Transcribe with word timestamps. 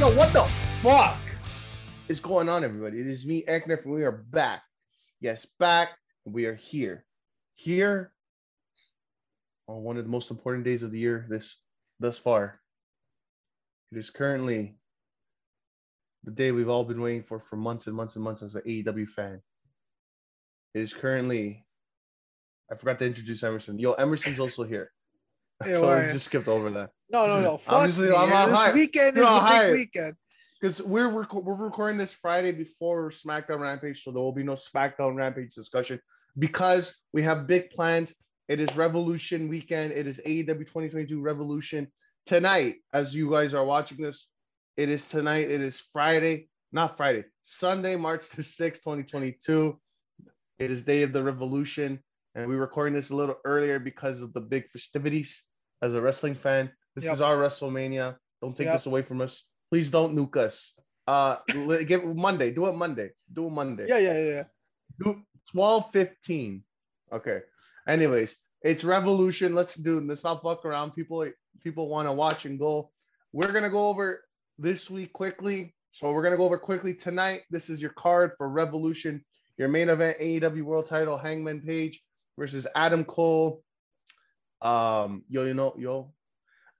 Yo, 0.00 0.16
what 0.16 0.32
the 0.32 0.48
fuck 0.82 1.18
is 2.08 2.20
going 2.20 2.48
on, 2.48 2.64
everybody? 2.64 2.98
It 2.98 3.06
is 3.06 3.26
me, 3.26 3.44
Ekner, 3.46 3.84
and 3.84 3.92
we 3.92 4.02
are 4.02 4.24
back. 4.32 4.62
Yes, 5.20 5.46
back. 5.58 5.90
We 6.24 6.46
are 6.46 6.54
here. 6.54 7.04
Here 7.52 8.10
on 9.68 9.82
one 9.82 9.98
of 9.98 10.04
the 10.04 10.08
most 10.08 10.30
important 10.30 10.64
days 10.64 10.82
of 10.82 10.90
the 10.90 10.98
year 10.98 11.26
this 11.28 11.58
thus 11.98 12.16
far. 12.16 12.62
It 13.92 13.98
is 13.98 14.08
currently 14.08 14.78
the 16.24 16.30
day 16.30 16.50
we've 16.50 16.70
all 16.70 16.84
been 16.84 17.02
waiting 17.02 17.22
for 17.22 17.38
for 17.38 17.56
months 17.56 17.86
and 17.86 17.94
months 17.94 18.16
and 18.16 18.24
months 18.24 18.40
as 18.40 18.54
an 18.54 18.62
AEW 18.66 19.06
fan. 19.06 19.42
It 20.72 20.80
is 20.80 20.94
currently 20.94 21.66
I 22.72 22.76
forgot 22.76 23.00
to 23.00 23.04
introduce 23.04 23.42
Emerson. 23.42 23.78
Yo, 23.78 23.92
Emerson's 23.92 24.40
also 24.40 24.62
here. 24.62 24.92
Yeah, 25.66 25.72
so 25.72 26.06
we 26.06 26.12
just 26.14 26.24
skipped 26.24 26.48
over 26.48 26.70
that. 26.70 26.92
No, 27.10 27.26
no, 27.26 27.40
no. 27.40 27.56
Fuck 27.56 27.74
Obviously, 27.74 28.10
me. 28.10 28.16
I'm 28.16 28.30
eh? 28.32 28.46
this 28.46 28.54
high. 28.54 28.72
weekend 28.72 29.16
You're 29.16 29.24
is 29.24 29.30
a 29.30 29.60
big 29.66 29.72
weekend. 29.74 30.14
because 30.60 30.80
we're 30.82 31.08
rec- 31.10 31.34
we're 31.34 31.54
recording 31.54 31.98
this 31.98 32.12
Friday 32.12 32.52
before 32.52 33.10
SmackDown 33.10 33.60
Rampage, 33.60 34.02
so 34.04 34.12
there 34.12 34.22
will 34.22 34.32
be 34.32 34.44
no 34.44 34.54
SmackDown 34.54 35.16
Rampage 35.16 35.54
discussion 35.54 36.00
because 36.38 36.94
we 37.12 37.22
have 37.22 37.46
big 37.46 37.70
plans. 37.70 38.14
It 38.48 38.60
is 38.60 38.74
Revolution 38.76 39.48
weekend. 39.48 39.92
It 39.92 40.06
is 40.06 40.20
AEW 40.26 40.46
2022 40.46 41.20
Revolution 41.20 41.88
tonight. 42.26 42.76
As 42.92 43.14
you 43.14 43.30
guys 43.30 43.54
are 43.54 43.64
watching 43.64 44.02
this, 44.02 44.28
it 44.76 44.88
is 44.88 45.06
tonight. 45.06 45.50
It 45.50 45.60
is 45.60 45.82
Friday, 45.92 46.48
not 46.72 46.96
Friday, 46.96 47.24
Sunday, 47.42 47.96
March 47.96 48.28
the 48.30 48.42
6th, 48.42 48.82
2022. 48.82 49.78
It 50.58 50.70
is 50.70 50.84
Day 50.84 51.02
of 51.02 51.12
the 51.12 51.22
Revolution, 51.22 52.00
and 52.34 52.46
we're 52.46 52.58
recording 52.58 52.94
this 52.94 53.10
a 53.10 53.14
little 53.14 53.36
earlier 53.44 53.78
because 53.80 54.22
of 54.22 54.32
the 54.32 54.40
big 54.40 54.68
festivities. 54.68 55.42
As 55.82 55.94
a 55.94 56.00
wrestling 56.02 56.34
fan, 56.34 56.70
this 56.94 57.04
Yep. 57.04 57.14
is 57.14 57.20
our 57.20 57.36
WrestleMania. 57.36 58.16
Don't 58.42 58.56
take 58.56 58.66
Yep. 58.66 58.74
this 58.76 58.86
away 58.86 59.02
from 59.02 59.20
us. 59.20 59.44
Please 59.70 59.90
don't 59.90 60.14
nuke 60.16 60.36
us. 60.36 60.74
Uh, 61.06 61.36
give 61.86 62.04
Monday. 62.04 62.52
Do 62.52 62.66
it 62.66 62.72
Monday. 62.72 63.10
Do 63.32 63.46
it 63.46 63.50
Monday. 63.50 63.86
Yeah, 63.88 63.98
yeah, 63.98 64.18
yeah. 64.18 64.44
Do 65.02 65.22
12 65.52 65.90
15. 65.92 66.64
Okay. 67.12 67.40
Anyways, 67.88 68.36
it's 68.62 68.84
revolution. 68.84 69.54
Let's 69.54 69.74
do 69.74 70.00
let's 70.00 70.24
not 70.24 70.42
fuck 70.42 70.64
around. 70.64 70.92
People 70.92 71.30
people 71.62 71.88
want 71.88 72.06
to 72.08 72.12
watch 72.12 72.44
and 72.44 72.58
go. 72.58 72.90
We're 73.32 73.52
gonna 73.52 73.70
go 73.70 73.88
over 73.88 74.24
this 74.58 74.90
week 74.90 75.12
quickly. 75.12 75.74
So 75.92 76.12
we're 76.12 76.22
gonna 76.22 76.36
go 76.36 76.44
over 76.44 76.58
quickly 76.58 76.94
tonight. 76.94 77.42
This 77.50 77.70
is 77.70 77.80
your 77.82 77.92
card 77.92 78.32
for 78.36 78.48
Revolution. 78.48 79.24
Your 79.56 79.68
main 79.68 79.88
event, 79.88 80.18
AEW 80.20 80.62
World 80.62 80.88
Title, 80.88 81.18
Hangman 81.18 81.60
Page 81.62 82.02
versus 82.38 82.66
Adam 82.74 83.04
Cole. 83.04 83.62
Um, 84.62 85.24
yo, 85.28 85.44
you 85.44 85.54
know, 85.54 85.74
yo. 85.78 86.12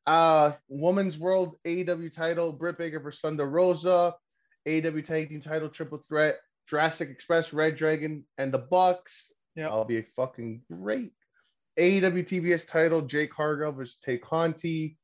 Uh, 0.07 0.53
Women's 0.69 1.19
World 1.19 1.57
AEW 1.67 2.13
title, 2.13 2.53
Britt 2.53 2.79
Baker 2.79 3.01
versus 3.01 3.21
Thunder 3.21 3.47
Rosa. 3.47 4.15
AEW 4.67 5.05
Tag 5.05 5.29
Team 5.29 5.41
title, 5.41 5.69
Triple 5.69 6.05
Threat, 6.09 6.37
Jurassic 6.69 7.09
Express, 7.09 7.53
Red 7.53 7.77
Dragon, 7.77 8.25
and 8.39 8.53
the 8.53 8.59
Bucks. 8.59 9.33
Yeah, 9.57 9.69
I'll 9.69 9.85
be 9.85 10.05
fucking 10.17 10.63
great. 10.71 11.13
AEW 11.79 12.27
TBS 12.27 12.67
title, 12.67 13.03
Jade 13.03 13.31
Cargill 13.31 13.73
versus 13.73 13.99
Tay 14.05 14.19
Conti. 14.19 14.99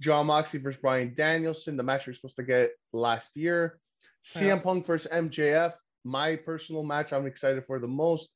Jon 0.00 0.26
Moxley 0.26 0.60
versus 0.60 0.80
Bryan 0.80 1.12
Danielson, 1.16 1.76
the 1.76 1.82
match 1.82 2.06
we 2.06 2.12
are 2.12 2.14
supposed 2.14 2.36
to 2.36 2.44
get 2.44 2.70
last 2.92 3.36
year. 3.36 3.80
CM 4.24 4.62
Punk 4.62 4.86
versus 4.86 5.10
MJF, 5.10 5.72
my 6.04 6.36
personal 6.36 6.84
match 6.84 7.12
I'm 7.12 7.26
excited 7.26 7.64
for 7.66 7.80
the 7.80 7.88
most. 7.88 8.30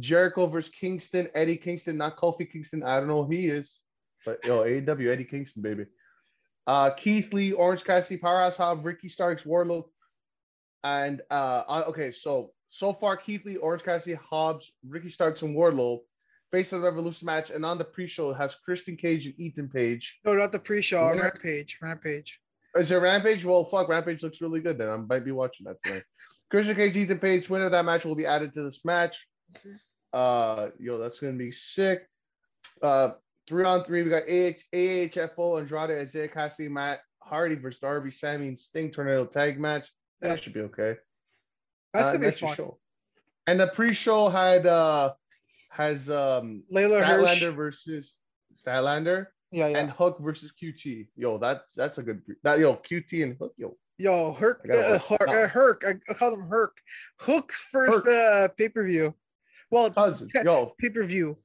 Jericho 0.00 0.48
versus 0.48 0.72
Kingston, 0.72 1.28
Eddie 1.34 1.56
Kingston, 1.56 1.96
not 1.96 2.16
Kofi 2.16 2.50
Kingston. 2.50 2.82
I 2.82 2.98
don't 2.98 3.06
know 3.06 3.24
who 3.24 3.32
he 3.32 3.46
is, 3.46 3.80
but 4.24 4.44
yo, 4.44 4.60
AEW, 4.60 5.12
Eddie 5.12 5.24
Kingston, 5.24 5.62
baby. 5.62 5.86
Uh, 6.66 6.90
Keith 6.90 7.32
Lee, 7.32 7.52
Orange 7.52 7.84
Cassidy, 7.84 8.16
Powerhouse 8.16 8.56
Hobbs, 8.56 8.84
Ricky 8.84 9.08
Starks, 9.08 9.42
Wardlow, 9.42 9.84
and 10.82 11.20
uh, 11.30 11.62
uh, 11.68 11.84
okay, 11.88 12.10
so 12.10 12.52
so 12.68 12.92
far 12.92 13.16
Keith 13.16 13.44
Lee, 13.44 13.56
Orange 13.56 13.82
Cassidy, 13.82 14.18
Hobbs, 14.30 14.72
Ricky 14.88 15.10
Starks, 15.10 15.42
and 15.42 15.56
Wardlow 15.56 16.00
face 16.54 16.72
of 16.72 16.80
the 16.80 16.86
Revolution 16.86 17.26
match, 17.26 17.50
and 17.50 17.64
on 17.64 17.78
the 17.78 17.84
pre-show 17.84 18.30
it 18.30 18.36
has 18.36 18.54
Christian 18.54 18.96
Cage 18.96 19.26
and 19.26 19.34
Ethan 19.40 19.68
Page. 19.68 20.20
No, 20.24 20.34
not 20.34 20.52
the 20.52 20.58
pre-show. 20.60 21.08
Winner- 21.08 21.22
Rampage. 21.22 21.78
Rampage. 21.82 22.40
Is 22.76 22.92
it 22.92 22.96
Rampage? 22.96 23.44
Well, 23.44 23.64
fuck, 23.64 23.88
Rampage 23.88 24.22
looks 24.22 24.40
really 24.40 24.60
good. 24.60 24.78
Then 24.78 24.88
I 24.88 24.96
might 24.96 25.24
be 25.24 25.32
watching 25.32 25.66
that 25.66 25.82
tonight. 25.82 26.04
Christian 26.50 26.76
Cage, 26.76 26.96
Ethan 26.96 27.18
Page, 27.18 27.50
winner 27.50 27.64
of 27.64 27.72
that 27.72 27.84
match 27.84 28.04
will 28.04 28.14
be 28.14 28.26
added 28.26 28.54
to 28.54 28.62
this 28.62 28.84
match. 28.84 29.26
Uh, 30.12 30.68
yo, 30.78 30.98
that's 30.98 31.18
gonna 31.18 31.32
be 31.32 31.50
sick. 31.50 32.06
Uh, 32.80 33.10
three 33.46 33.64
on 33.64 33.84
three, 33.84 34.02
we 34.02 34.10
got 34.10 34.22
AH, 34.24 34.58
AHFO, 34.72 35.58
Andrade, 35.60 36.02
Isiah 36.02 36.28
Kassidy, 36.28 36.70
Matt 36.70 37.00
Hardy 37.20 37.56
versus 37.56 37.80
Darby, 37.80 38.10
Sammy, 38.10 38.48
and 38.48 38.58
Sting 38.58 38.90
tornado 38.90 39.24
tag 39.26 39.58
match. 39.58 39.90
That 40.20 40.30
Yep. 40.30 40.42
should 40.42 40.52
be 40.54 40.60
okay. 40.60 40.96
That's 41.92 42.08
Uh, 42.08 42.12
gonna 42.14 42.26
be 42.26 42.30
fun. 42.32 42.54
Show. 42.54 42.78
And 43.46 43.60
the 43.60 43.68
pre-show 43.68 44.28
had 44.28 44.66
uh 44.66 45.14
has 45.70 46.08
um 46.08 46.64
Leyla 46.72 47.04
Hirsch. 47.04 47.42
Versus 47.54 48.14
Statlander 48.54 49.26
Yeah, 49.50 49.68
yeah. 49.68 49.78
and 49.78 49.90
Hook 49.90 50.18
versus 50.20 50.52
QT. 50.60 51.08
Yo, 51.16 51.38
that's 51.38 51.74
that's 51.74 51.98
a 51.98 52.02
good 52.02 52.24
pre- 52.24 52.36
that 52.42 52.58
yo 52.58 52.74
QT 52.76 53.22
and 53.22 53.36
Hook. 53.38 53.54
Yo, 53.56 53.76
Yo, 53.98 54.32
Herc. 54.32 54.66
Uh, 54.72 54.98
Herc, 54.98 55.28
uh, 55.28 55.46
Herc. 55.48 55.84
I, 55.86 55.94
I 56.10 56.14
call 56.14 56.30
them 56.32 56.48
Herc. 56.48 56.76
Hook's 57.20 57.68
first 57.70 58.04
uh, 58.08 58.48
pay-per-view. 58.56 59.14
Well, 59.70 59.90
cousin. 59.92 60.28
Yo, 60.44 60.74
pay-per-view. 60.80 61.36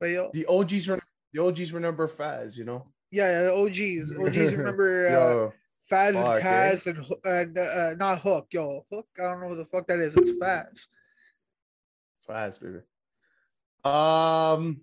But 0.00 0.10
yo, 0.10 0.30
the 0.32 0.46
OGs 0.46 0.88
were 0.88 1.00
the 1.32 1.42
OGs 1.42 1.72
remember 1.72 2.08
Faz, 2.08 2.56
you 2.56 2.64
know. 2.64 2.86
yeah, 3.10 3.50
OGs. 3.52 4.18
OGs 4.20 4.54
remember 4.56 5.06
uh, 5.08 5.10
Yo, 5.12 5.52
Faz 5.90 6.08
and 6.08 6.16
fuck, 6.16 6.44
eh? 6.44 6.72
Kaz 6.74 6.86
and 6.86 7.06
and 7.24 7.58
uh, 7.58 7.62
uh, 7.62 7.94
not 7.98 8.20
Hook. 8.20 8.46
Yo, 8.52 8.84
Hook. 8.90 9.06
I 9.18 9.22
don't 9.22 9.40
know 9.40 9.48
what 9.48 9.56
the 9.56 9.64
fuck 9.64 9.86
that 9.88 10.00
is. 10.00 10.16
It's 10.16 10.38
Faz. 10.42 10.86
Faz, 12.28 12.58
baby. 12.60 12.78
Um, 13.84 14.80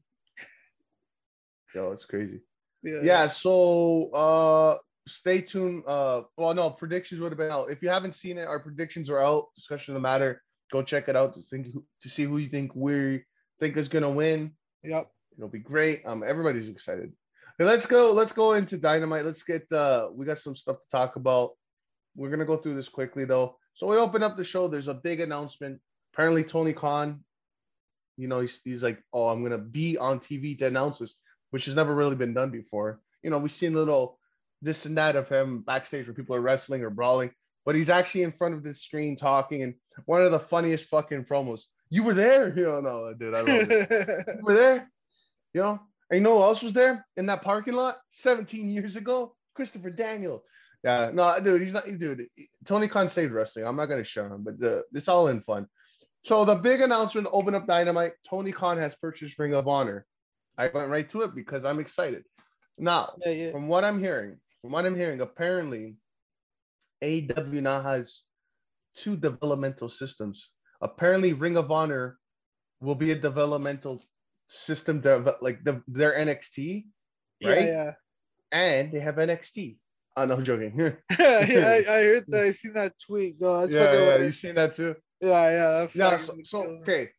yo, 1.73 1.91
it's 1.91 2.05
crazy. 2.05 2.41
Yeah. 2.83 2.99
Yeah, 3.03 3.28
so 3.28 4.09
uh 4.11 4.78
stay 5.07 5.41
tuned. 5.41 5.83
Uh 5.88 6.23
well 6.38 6.53
no, 6.53 6.69
predictions 6.72 7.19
would 7.22 7.31
have 7.31 7.38
been 7.38 7.51
out. 7.51 7.69
If 7.69 7.81
you 7.81 7.89
haven't 7.89 8.13
seen 8.16 8.38
it, 8.38 8.47
our 8.47 8.59
predictions 8.59 9.09
are 9.09 9.19
out. 9.23 9.47
Discussion 9.55 9.95
of 9.95 10.01
the 10.01 10.07
matter. 10.07 10.41
Go 10.72 10.81
check 10.83 11.09
it 11.09 11.16
out 11.16 11.33
to 11.35 11.41
think 11.41 11.67
who- 11.73 11.85
to 12.01 12.09
see 12.09 12.23
who 12.23 12.38
you 12.38 12.47
think 12.49 12.72
we 12.75 13.23
think 13.59 13.78
is 13.78 13.88
gonna 13.89 14.09
win. 14.09 14.53
Yep. 14.83 15.09
It'll 15.37 15.49
be 15.49 15.59
great. 15.59 16.01
Um, 16.05 16.23
everybody's 16.23 16.67
excited. 16.67 17.11
Okay, 17.59 17.69
let's 17.69 17.85
go. 17.85 18.11
Let's 18.11 18.33
go 18.33 18.53
into 18.53 18.77
dynamite. 18.77 19.25
Let's 19.25 19.43
get. 19.43 19.71
Uh, 19.71 20.09
we 20.13 20.25
got 20.25 20.39
some 20.39 20.55
stuff 20.55 20.77
to 20.77 20.89
talk 20.91 21.15
about. 21.15 21.51
We're 22.15 22.29
gonna 22.29 22.45
go 22.45 22.57
through 22.57 22.75
this 22.75 22.89
quickly 22.89 23.25
though. 23.25 23.57
So 23.73 23.87
we 23.87 23.97
open 23.97 24.23
up 24.23 24.35
the 24.35 24.43
show. 24.43 24.67
There's 24.67 24.87
a 24.87 24.93
big 24.93 25.19
announcement. 25.19 25.79
Apparently, 26.13 26.43
Tony 26.43 26.73
Khan. 26.73 27.23
You 28.17 28.27
know, 28.27 28.41
he's, 28.41 28.59
he's 28.63 28.83
like, 28.83 29.01
oh, 29.13 29.29
I'm 29.29 29.41
gonna 29.41 29.57
be 29.57 29.97
on 29.97 30.19
TV 30.19 30.57
to 30.59 30.67
announce 30.67 30.99
this, 30.99 31.15
which 31.51 31.65
has 31.65 31.75
never 31.75 31.95
really 31.95 32.15
been 32.15 32.33
done 32.33 32.51
before. 32.51 32.99
You 33.23 33.29
know, 33.29 33.39
we've 33.39 33.51
seen 33.51 33.73
little 33.73 34.19
this 34.61 34.85
and 34.85 34.97
that 34.97 35.15
of 35.15 35.27
him 35.29 35.61
backstage 35.61 36.05
where 36.05 36.13
people 36.13 36.35
are 36.35 36.41
wrestling 36.41 36.83
or 36.83 36.89
brawling, 36.89 37.31
but 37.65 37.75
he's 37.75 37.89
actually 37.89 38.23
in 38.23 38.31
front 38.31 38.53
of 38.53 38.63
the 38.63 38.73
screen 38.73 39.15
talking. 39.15 39.63
And 39.63 39.73
one 40.05 40.21
of 40.21 40.31
the 40.31 40.39
funniest 40.39 40.87
fucking 40.89 41.25
promos. 41.25 41.65
You 41.91 42.03
were 42.03 42.16
there, 42.16 42.52
you 42.57 42.63
know, 42.63 42.81
no, 42.81 43.13
dude, 43.13 43.35
I 43.35 43.41
love 43.41 43.47
it 43.47 44.25
you 44.38 44.44
were 44.44 44.56
there, 44.56 44.91
you 45.53 45.62
know. 45.62 45.79
And 46.09 46.18
you 46.18 46.24
know 46.24 46.38
who 46.38 46.44
else 46.44 46.63
was 46.63 46.74
there 46.74 47.06
in 47.16 47.28
that 47.28 47.44
parking 47.44 47.74
lot 47.74 47.97
17 48.09 48.69
years 48.69 48.96
ago? 48.96 49.35
Christopher 49.56 49.91
Daniel. 49.91 50.44
Yeah, 50.84 51.12
no, 51.13 51.38
dude, 51.44 51.62
he's 51.62 51.74
not, 51.74 51.85
dude. 51.85 52.25
Tony 52.66 52.88
Khan 52.88 53.07
saved 53.07 53.31
wrestling. 53.31 53.66
I'm 53.66 53.75
not 53.75 53.85
gonna 53.85 54.03
show 54.03 54.25
him, 54.25 54.44
but 54.44 54.59
the, 54.59 54.84
it's 54.94 55.07
all 55.07 55.28
in 55.28 55.41
fun. 55.41 55.68
So 56.24 56.44
the 56.46 56.56
big 56.56 56.81
announcement, 56.81 57.28
open 57.31 57.56
up 57.56 57.68
dynamite. 57.68 58.13
Tony 58.28 58.52
Khan 58.52 58.78
has 58.78 58.96
purchased 58.96 59.38
Ring 59.38 59.53
of 59.53 59.68
Honor. 59.68 60.06
I 60.58 60.69
went 60.73 60.90
right 60.90 61.09
to 61.11 61.22
it 61.22 61.35
because 61.35 61.66
I'm 61.66 61.79
excited. 61.79 62.23
Now, 62.78 63.14
yeah, 63.26 63.32
yeah. 63.32 63.52
from 63.52 63.67
what 63.67 63.84
I'm 63.84 63.99
hearing, 63.99 64.37
from 64.61 64.72
what 64.72 64.85
I'm 64.85 64.96
hearing, 64.96 65.22
apparently 65.22 65.96
AEW 67.03 67.61
now 67.61 67.82
has 67.82 68.22
two 68.96 69.17
developmental 69.17 69.90
systems. 69.90 70.49
Apparently, 70.81 71.33
Ring 71.33 71.57
of 71.57 71.72
Honor 71.72 72.17
will 72.79 72.95
be 72.95 73.11
a 73.11 73.16
developmental 73.16 74.03
system, 74.47 75.01
like 75.41 75.63
the, 75.63 75.81
their 75.87 76.13
NXT, 76.13 76.85
right? 77.43 77.66
Yeah, 77.67 77.91
And 78.51 78.91
they 78.91 78.99
have 78.99 79.16
NXT. 79.16 79.78
Oh, 80.17 80.25
no, 80.25 80.35
I'm 80.35 80.43
joking. 80.43 80.73
yeah, 80.78 80.91
yeah. 81.19 81.45
yeah, 81.47 81.67
I, 81.67 81.75
I 81.97 82.03
heard 82.03 82.25
that. 82.28 82.43
I 82.43 82.51
seen 82.51 82.73
that 82.73 82.93
tweet. 83.05 83.35
Yeah, 83.39 83.67
yeah, 83.69 84.17
you 84.17 84.31
seen 84.31 84.55
that 84.55 84.75
too? 84.75 84.95
yeah, 85.22 85.49
yeah. 85.49 85.72
That's 85.79 85.95
Yeah. 85.95 86.17
So, 86.17 86.37
so 86.43 86.63
okay, 86.81 87.09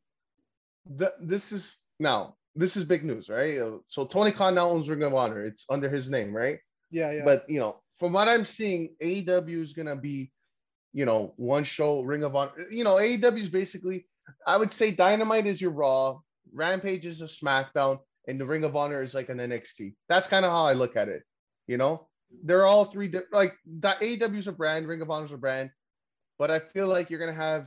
the, 0.85 1.13
this 1.21 1.53
is 1.53 1.77
now 1.99 2.37
this 2.55 2.77
is 2.77 2.85
big 2.85 3.05
news, 3.05 3.29
right? 3.29 3.59
Uh, 3.59 3.79
So 3.87 4.05
Tony 4.05 4.33
Khan 4.33 4.55
now 4.57 4.69
owns 4.69 4.91
Ring 4.91 5.03
of 5.03 5.15
Honor. 5.15 5.47
It's 5.47 5.65
under 5.71 5.89
his 5.89 6.11
name, 6.11 6.35
right? 6.35 6.59
yeah, 6.91 7.13
yeah. 7.13 7.25
But 7.25 7.49
you 7.49 7.61
know, 7.61 7.81
from 7.99 8.13
what 8.13 8.29
I'm 8.29 8.45
seeing, 8.45 8.95
AEW 9.03 9.63
is 9.63 9.73
gonna 9.73 9.97
be, 9.97 10.32
you 10.93 11.05
know, 11.05 11.33
one 11.37 11.65
show 11.65 12.03
Ring 12.03 12.23
of 12.25 12.35
Honor. 12.37 12.53
You 12.71 12.85
know, 12.85 12.97
AEW 12.97 13.43
is 13.43 13.49
basically, 13.51 14.07
I 14.47 14.57
would 14.57 14.73
say, 14.73 14.91
Dynamite 14.91 15.47
is 15.47 15.61
your 15.61 15.71
Raw, 15.71 16.19
Rampage 16.53 17.07
is 17.07 17.21
a 17.23 17.25
SmackDown, 17.27 17.99
and 18.29 18.41
the 18.41 18.47
Ring 18.47 18.65
of 18.65 18.77
Honor 18.77 19.03
is 19.03 19.15
like 19.15 19.29
an 19.29 19.39
NXT. 19.39 19.95
That's 20.09 20.27
kind 20.29 20.45
of 20.45 20.51
how 20.53 20.67
I 20.67 20.73
look 20.75 20.97
at 20.97 21.09
it. 21.09 21.23
You 21.67 21.77
know, 21.79 22.09
they're 22.45 22.67
all 22.67 22.87
three 22.87 23.09
di- 23.09 23.21
like 23.33 23.55
that 23.81 24.01
AEW 24.01 24.39
is 24.39 24.49
a 24.49 24.53
brand, 24.53 24.87
Ring 24.89 25.01
of 25.03 25.11
Honor 25.11 25.27
is 25.27 25.33
a 25.33 25.37
brand, 25.39 25.71
but 26.39 26.51
I 26.51 26.59
feel 26.59 26.87
like 26.89 27.09
you're 27.11 27.21
gonna 27.21 27.33
have 27.35 27.67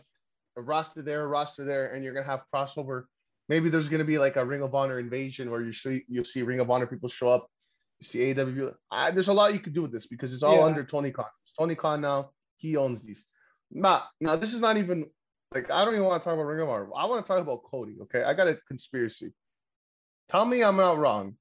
a 0.57 0.61
roster 0.61 1.01
there, 1.01 1.23
a 1.23 1.27
roster 1.27 1.65
there, 1.65 1.93
and 1.93 2.03
you're 2.03 2.13
gonna 2.13 2.25
have 2.25 2.43
crossover. 2.53 3.05
Maybe 3.49 3.69
there's 3.69 3.89
gonna 3.89 4.05
be 4.05 4.17
like 4.17 4.35
a 4.37 4.45
Ring 4.45 4.61
of 4.61 4.73
Honor 4.75 4.99
invasion 4.99 5.49
where 5.51 5.61
you 5.61 5.73
see 5.73 6.03
you'll 6.07 6.23
see 6.23 6.41
Ring 6.43 6.59
of 6.59 6.69
Honor 6.69 6.87
people 6.87 7.09
show 7.09 7.29
up. 7.29 7.47
You 7.99 8.05
see 8.05 8.19
AEW. 8.33 8.73
I, 8.91 9.11
there's 9.11 9.29
a 9.29 9.33
lot 9.33 9.53
you 9.53 9.59
could 9.59 9.73
do 9.73 9.81
with 9.81 9.91
this 9.93 10.05
because 10.07 10.33
it's 10.33 10.43
all 10.43 10.57
Yeah. 10.57 10.65
under 10.65 10.83
Tony 10.83 11.11
Khan. 11.11 11.25
It's 11.43 11.53
Tony 11.57 11.75
Khan 11.75 12.01
now. 12.01 12.31
He 12.57 12.77
owns 12.77 13.01
these. 13.01 13.25
Not 13.71 14.03
now. 14.21 14.35
This 14.35 14.53
is 14.53 14.61
not 14.61 14.77
even 14.77 15.05
like 15.53 15.69
I 15.71 15.83
don't 15.85 15.93
even 15.95 16.05
want 16.05 16.21
to 16.21 16.25
talk 16.29 16.33
about 16.35 16.43
Ring 16.45 16.61
of 16.61 16.69
Honor. 16.69 16.89
I 16.95 17.05
want 17.05 17.25
to 17.25 17.27
talk 17.27 17.41
about 17.41 17.63
Cody. 17.69 17.97
Okay, 18.03 18.23
I 18.23 18.33
got 18.33 18.47
a 18.47 18.57
conspiracy. 18.67 19.33
Tell 20.29 20.45
me 20.45 20.63
I'm 20.63 20.77
not 20.77 20.97
wrong. 20.97 21.35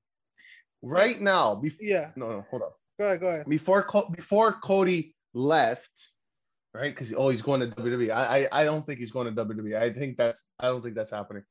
Right 0.83 1.21
now, 1.21 1.55
before 1.55 1.79
Yeah. 1.81 2.11
no, 2.17 2.29
no, 2.29 2.45
hold 2.51 2.63
up 2.63 2.77
Go 2.99 3.07
ahead. 3.07 3.21
Go 3.21 3.29
ahead. 3.29 3.47
before 3.49 3.83
Co- 3.83 4.09
before 4.11 4.53
Cody 4.53 5.15
left, 5.33 5.91
right? 6.75 6.95
Because 6.95 7.13
oh, 7.17 7.29
he's 7.31 7.43
going 7.43 7.61
to 7.61 7.69
WWE. 7.69 8.11
I, 8.11 8.45
I 8.51 8.63
I 8.63 8.65
don't 8.65 8.85
think 8.87 8.99
he's 8.99 9.13
going 9.13 9.35
to 9.35 9.45
WWE. 9.45 9.77
I 9.81 9.93
think 9.93 10.17
that's 10.17 10.43
I 10.59 10.67
don't 10.69 10.83
think 10.83 10.95
that's 10.95 11.11
happening. 11.11 11.45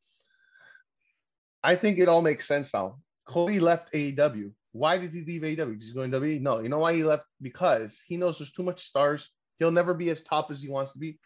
I 1.63 1.75
think 1.75 1.97
it 1.99 2.09
all 2.09 2.21
makes 2.21 2.47
sense 2.47 2.73
now. 2.73 2.99
Cody 3.25 3.59
left 3.59 3.93
AEW. 3.93 4.51
Why 4.73 4.97
did 4.97 5.13
he 5.13 5.21
leave 5.21 5.41
AEW? 5.43 5.69
Because 5.69 5.83
he's 5.83 5.93
going 5.93 6.11
to 6.11 6.19
WWE. 6.19 6.41
No, 6.41 6.59
you 6.59 6.69
know 6.69 6.79
why 6.79 6.93
he 6.93 7.03
left? 7.03 7.23
Because 7.41 7.99
he 8.05 8.17
knows 8.17 8.37
there's 8.37 8.51
too 8.51 8.63
much 8.63 8.85
stars. 8.85 9.29
He'll 9.63 9.71
never 9.71 9.93
be 9.93 10.09
as 10.09 10.21
top 10.21 10.51
as 10.51 10.61
he 10.61 10.67
wants 10.67 10.91
to 10.91 10.99
be. 10.99 11.17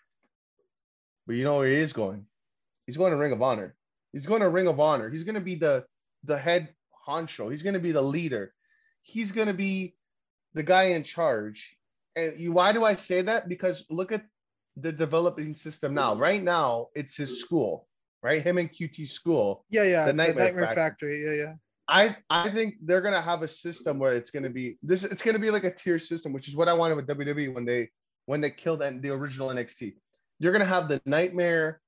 But 1.26 1.38
you 1.38 1.44
know 1.44 1.58
where 1.58 1.68
he 1.68 1.74
is 1.74 1.92
going? 1.92 2.28
He's 2.86 2.96
going 2.96 3.12
to 3.12 3.18
Ring 3.18 3.34
of 3.34 3.42
Honor. 3.42 3.76
He's 4.14 4.28
going 4.28 4.42
to 4.42 4.50
Ring 4.50 4.68
of 4.68 4.80
Honor. 4.80 5.10
He's 5.10 5.24
going 5.24 5.34
to 5.36 5.42
be 5.42 5.56
the 5.56 5.86
the 6.24 6.38
head 6.38 6.70
honcho. 7.08 7.50
He's 7.50 7.64
going 7.64 7.74
to 7.74 7.80
be 7.80 7.92
the 7.92 8.02
leader. 8.02 8.54
He's 9.02 9.32
going 9.32 9.48
to 9.48 9.56
be 9.56 9.96
the 10.54 10.62
guy 10.62 10.84
in 10.90 11.02
charge. 11.02 11.76
And 12.16 12.40
you, 12.40 12.54
why 12.54 12.74
do 12.74 12.86
I 12.86 12.94
say 12.94 13.24
that? 13.24 13.50
Because 13.50 13.86
look 13.90 14.12
at 14.12 14.24
the 14.76 14.92
developing 14.92 15.56
system 15.56 15.96
now. 15.96 16.16
Right 16.16 16.44
now, 16.44 16.90
it's 16.94 17.18
his 17.18 17.42
school, 17.42 17.88
right? 18.22 18.44
Him 18.44 18.60
and 18.60 18.72
QT 18.72 19.08
school. 19.08 19.66
Yeah, 19.72 19.84
yeah. 19.84 20.06
The 20.06 20.12
The 20.12 20.18
Nightmare 20.18 20.46
Nightmare, 20.46 20.68
Factory. 20.68 21.24
Factory. 21.24 21.26
Yeah, 21.26 21.44
yeah. 21.44 21.54
I 21.90 22.16
I 22.30 22.50
think 22.52 22.76
they're 22.84 23.02
gonna 23.02 23.22
have 23.22 23.42
a 23.42 23.48
system 23.48 23.98
where 23.98 24.14
it's 24.14 24.30
gonna 24.30 24.50
be 24.50 24.78
this. 24.84 25.04
It's 25.04 25.24
gonna 25.24 25.40
be 25.40 25.50
like 25.50 25.64
a 25.64 25.74
tier 25.74 25.98
system, 25.98 26.34
which 26.34 26.48
is 26.48 26.56
what 26.56 26.68
I 26.68 26.74
wanted 26.74 26.96
with 26.96 27.08
WWE 27.08 27.54
when 27.54 27.66
they 27.66 27.90
when 28.28 28.42
they 28.42 28.52
killed 28.52 28.82
the 28.82 29.10
original 29.10 29.50
NXT. 29.50 29.96
You're 30.38 30.52
gonna 30.52 30.66
have 30.66 30.88
the 30.88 31.02
Nightmare 31.06 31.82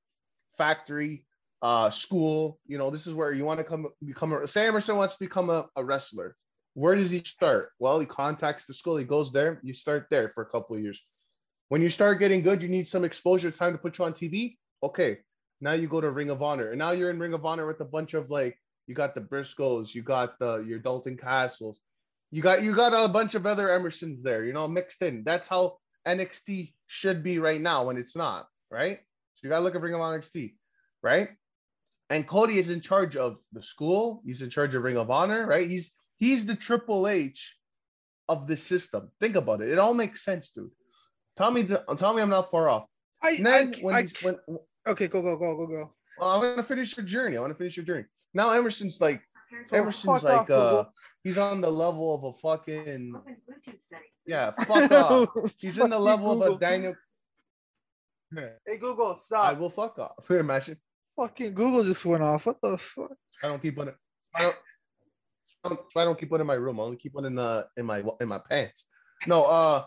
Factory 0.57 1.25
uh 1.61 1.91
school. 1.91 2.59
You 2.65 2.79
know, 2.79 2.89
this 2.89 3.05
is 3.05 3.13
where 3.13 3.31
you 3.31 3.45
want 3.45 3.59
to 3.59 3.63
come 3.63 3.87
become 4.03 4.33
a. 4.33 4.47
Say 4.47 4.67
Emerson 4.67 4.97
wants 4.97 5.13
to 5.13 5.19
become 5.19 5.51
a, 5.51 5.67
a 5.75 5.83
wrestler. 5.83 6.35
Where 6.73 6.95
does 6.95 7.11
he 7.11 7.19
start? 7.19 7.71
Well, 7.77 7.99
he 7.99 8.05
contacts 8.05 8.65
the 8.65 8.73
school. 8.73 8.97
He 8.97 9.05
goes 9.05 9.31
there. 9.31 9.59
You 9.63 9.73
start 9.73 10.07
there 10.09 10.31
for 10.33 10.41
a 10.43 10.49
couple 10.49 10.75
of 10.75 10.81
years. 10.81 10.99
When 11.67 11.81
you 11.81 11.89
start 11.89 12.19
getting 12.19 12.41
good, 12.41 12.63
you 12.63 12.69
need 12.69 12.87
some 12.87 13.03
exposure. 13.03 13.49
It's 13.49 13.57
time 13.57 13.73
to 13.73 13.77
put 13.77 13.97
you 13.97 14.05
on 14.05 14.13
TV. 14.13 14.57
Okay, 14.81 15.17
now 15.61 15.73
you 15.73 15.87
go 15.87 15.99
to 15.99 16.09
Ring 16.09 16.29
of 16.29 16.41
Honor, 16.41 16.69
and 16.69 16.79
now 16.79 16.91
you're 16.91 17.09
in 17.09 17.19
Ring 17.19 17.33
of 17.33 17.45
Honor 17.45 17.67
with 17.67 17.81
a 17.81 17.85
bunch 17.85 18.13
of 18.13 18.29
like 18.31 18.57
you 18.87 18.95
got 18.95 19.13
the 19.13 19.21
Briscoes, 19.21 19.93
you 19.93 20.01
got 20.01 20.39
the 20.39 20.59
your 20.59 20.79
Dalton 20.79 21.17
Castles, 21.17 21.81
you 22.31 22.41
got 22.41 22.63
you 22.63 22.73
got 22.73 22.93
a 22.93 23.11
bunch 23.11 23.35
of 23.35 23.45
other 23.45 23.67
Emersons 23.67 24.23
there, 24.23 24.45
you 24.45 24.53
know, 24.53 24.67
mixed 24.67 25.01
in. 25.01 25.23
That's 25.25 25.49
how 25.49 25.78
NXT 26.07 26.73
should 26.87 27.23
be 27.23 27.39
right 27.39 27.61
now 27.61 27.85
when 27.85 27.97
it's 27.97 28.15
not, 28.15 28.47
right? 28.71 28.99
So 29.35 29.39
you 29.43 29.49
gotta 29.49 29.63
look 29.63 29.75
at 29.75 29.81
Ring 29.81 29.93
of 29.93 30.01
Honor 30.01 30.19
NXT, 30.19 30.53
right? 31.01 31.29
And 32.09 32.27
Cody 32.27 32.57
is 32.57 32.69
in 32.69 32.81
charge 32.81 33.15
of 33.15 33.37
the 33.53 33.61
school, 33.61 34.21
he's 34.25 34.41
in 34.41 34.49
charge 34.49 34.75
of 34.75 34.83
Ring 34.83 34.97
of 34.97 35.11
Honor, 35.11 35.45
right? 35.45 35.69
He's 35.69 35.91
he's 36.17 36.45
the 36.45 36.55
Triple 36.55 37.07
H 37.07 37.55
of 38.27 38.47
the 38.47 38.57
system. 38.57 39.11
Think 39.19 39.35
about 39.35 39.61
it. 39.61 39.69
It 39.69 39.79
all 39.79 39.93
makes 39.93 40.23
sense, 40.23 40.51
dude. 40.55 40.71
Tell 41.37 41.51
me, 41.51 41.67
tell 41.97 42.13
me, 42.13 42.21
I'm 42.21 42.29
not 42.29 42.51
far 42.51 42.69
off. 42.69 42.85
I, 43.23 43.37
then 43.41 43.73
I, 43.75 43.79
when, 43.81 43.95
I, 43.95 44.07
when 44.21 44.37
okay, 44.87 45.07
go, 45.07 45.21
go, 45.21 45.37
go, 45.37 45.55
go, 45.55 45.67
go. 45.67 45.93
well, 46.17 46.29
I'm 46.29 46.41
gonna 46.41 46.63
finish 46.63 46.95
your 46.97 47.05
journey. 47.05 47.37
I 47.37 47.39
want 47.41 47.51
to 47.51 47.57
finish 47.57 47.77
your 47.77 47.85
journey. 47.85 48.05
Now 48.33 48.51
Emerson's 48.51 48.99
like 49.01 49.21
Emerson's 49.71 50.23
like 50.23 50.49
uh 50.49 50.69
Google. 50.69 50.93
he's 51.23 51.37
on 51.37 51.61
the 51.61 51.71
level 51.71 52.15
of 52.15 52.23
a 52.23 52.33
fucking 52.39 53.13
Open 53.15 53.37
Bluetooth 53.47 53.81
settings. 53.81 54.23
yeah, 54.27 54.51
fuck 54.65 54.91
off. 54.91 55.51
He's 55.57 55.77
in 55.77 55.89
the 55.89 55.99
level 55.99 56.41
of 56.41 56.55
a 56.55 56.59
Daniel. 56.59 56.95
Hey 58.33 58.77
Google, 58.79 59.19
stop. 59.23 59.45
I 59.45 59.53
will 59.53 59.69
fuck 59.69 59.97
off. 59.97 60.27
Here, 60.27 60.39
imagine. 60.47 60.77
Fucking 61.15 61.53
Google 61.53 61.83
just 61.83 62.05
went 62.05 62.23
off. 62.23 62.45
What 62.45 62.57
the 62.61 62.77
fuck? 62.77 63.11
I 63.43 63.47
don't 63.47 63.61
keep 63.61 63.77
one. 63.77 63.91
I 64.35 64.43
don't. 64.43 64.55
I 65.63 65.69
don't, 65.69 65.79
I 65.97 66.03
don't 66.05 66.17
keep 66.17 66.31
one 66.31 66.39
in 66.39 66.47
my 66.47 66.53
room. 66.53 66.79
I 66.79 66.83
only 66.83 66.97
keep 66.97 67.13
one 67.13 67.25
in 67.25 67.37
uh 67.37 67.63
in 67.75 67.85
my 67.85 68.03
in 68.21 68.27
my 68.27 68.39
pants. 68.49 68.85
No, 69.27 69.43
uh, 69.43 69.83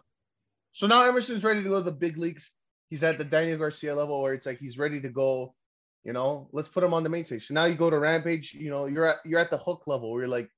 so 0.72 0.86
now 0.86 1.02
Emerson's 1.04 1.44
ready 1.44 1.62
to 1.62 1.68
go 1.68 1.78
to 1.78 1.84
the 1.84 1.92
big 1.92 2.18
leagues. 2.18 2.52
He's 2.90 3.02
at 3.02 3.16
the 3.16 3.24
Daniel 3.24 3.56
Garcia 3.58 3.94
level 3.94 4.20
where 4.20 4.34
it's 4.34 4.44
like 4.44 4.58
he's 4.58 4.76
ready 4.76 5.00
to 5.00 5.08
go. 5.08 5.54
You 6.04 6.12
know, 6.12 6.48
let's 6.52 6.68
put 6.68 6.82
him 6.82 6.94
on 6.94 7.02
the 7.02 7.08
main 7.08 7.24
stage. 7.24 7.46
So 7.46 7.54
now 7.54 7.64
you 7.66 7.76
go 7.76 7.90
to 7.90 7.98
Rampage. 7.98 8.54
You 8.54 8.70
know, 8.70 8.86
you're 8.86 9.06
at 9.06 9.16
you're 9.24 9.40
at 9.40 9.50
the 9.50 9.58
hook 9.58 9.84
level 9.86 10.10
where 10.10 10.22
you're 10.22 10.28
like 10.28 10.48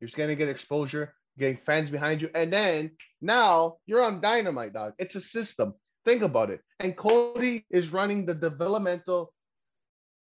you're 0.00 0.06
just 0.06 0.16
gonna 0.16 0.34
get 0.34 0.48
exposure, 0.48 1.14
getting 1.38 1.56
fans 1.56 1.90
behind 1.90 2.20
you, 2.20 2.30
and 2.34 2.52
then 2.52 2.90
now 3.20 3.76
you're 3.86 4.02
on 4.02 4.20
Dynamite, 4.20 4.72
dog. 4.72 4.94
It's 4.98 5.14
a 5.14 5.20
system. 5.20 5.74
Think 6.04 6.22
about 6.22 6.50
it. 6.50 6.60
And 6.80 6.96
Cody 6.96 7.64
is 7.70 7.92
running 7.92 8.26
the 8.26 8.34
developmental, 8.34 9.32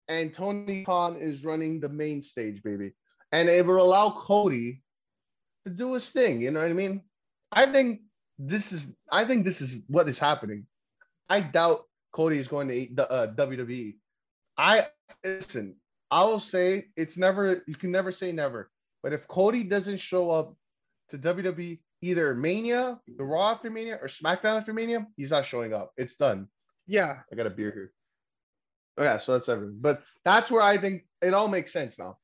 and 0.09 0.35
Tony 0.35 0.85
Khan 0.85 1.17
is 1.17 1.45
running 1.45 1.81
the 1.81 1.89
main 1.89 2.23
stage, 2.23 2.63
baby 2.63 2.93
and 3.33 3.49
it 3.49 3.67
will 3.67 3.83
allow 3.83 4.11
Cody 4.11 4.83
to 5.65 5.73
do 5.73 5.95
his 5.95 6.11
thing. 6.11 6.41
You 6.41 6.51
know 6.51 6.61
what 6.61 6.71
I 6.71 6.75
mean? 6.75 7.03
I 7.53 7.71
think 7.71 8.01
this 8.39 8.73
is 8.73 8.87
I 9.11 9.25
think 9.25 9.45
this 9.45 9.61
is 9.61 9.83
what 9.89 10.09
is 10.09 10.19
happening. 10.19 10.67
I 11.29 11.41
doubt 11.41 11.81
Cody 12.13 12.39
is 12.39 12.49
going 12.49 12.69
to 12.69 12.95
the 12.95 13.11
uh, 13.11 13.35
WWE. 13.35 13.95
I 14.59 14.87
listen. 15.25 15.77
I 16.11 16.23
will 16.23 16.41
say 16.41 16.89
it's 16.97 17.17
never. 17.17 17.63
You 17.67 17.75
can 17.75 17.91
never 17.91 18.13
say 18.13 18.33
never. 18.33 18.71
But 19.03 19.13
if 19.13 19.29
Cody 19.29 19.63
doesn't 19.63 19.99
show 19.99 20.31
up 20.31 20.57
to 21.11 21.19
WWE 21.19 21.79
either 22.03 22.35
Mania, 22.35 23.01
the 23.17 23.25
Raw 23.25 23.53
after 23.53 23.71
Mania, 23.71 23.99
or 24.01 24.09
SmackDown 24.09 24.57
after 24.57 24.73
Mania, 24.73 25.07
he's 25.17 25.31
not 25.31 25.47
showing 25.47 25.73
up. 25.73 25.93
It's 25.97 26.17
done. 26.17 26.49
Yeah. 26.87 27.21
I 27.31 27.37
got 27.37 27.47
a 27.47 27.51
beer 27.51 27.71
here. 27.73 27.93
Oh, 28.99 29.05
yeah, 29.05 29.19
so 29.19 29.33
that's 29.33 29.49
everything. 29.49 29.79
But 29.81 30.03
that's 30.25 30.51
where 30.51 30.63
I 30.63 30.79
think 30.79 31.05
it 31.21 31.35
all 31.35 31.49
makes 31.49 31.73
sense 31.73 31.99
now. 31.99 32.19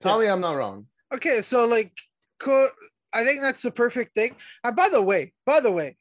Tell 0.00 0.18
me 0.18 0.26
I'm 0.26 0.40
not 0.40 0.56
wrong. 0.56 0.86
Okay, 1.14 1.40
so 1.42 1.66
like, 1.66 1.92
co- 2.38 2.68
I 3.12 3.24
think 3.24 3.40
that's 3.40 3.62
the 3.62 3.70
perfect 3.70 4.14
thing. 4.14 4.36
And 4.64 4.74
by 4.74 4.88
the 4.88 5.00
way, 5.00 5.32
by 5.44 5.60
the 5.60 5.70
way, 5.70 5.96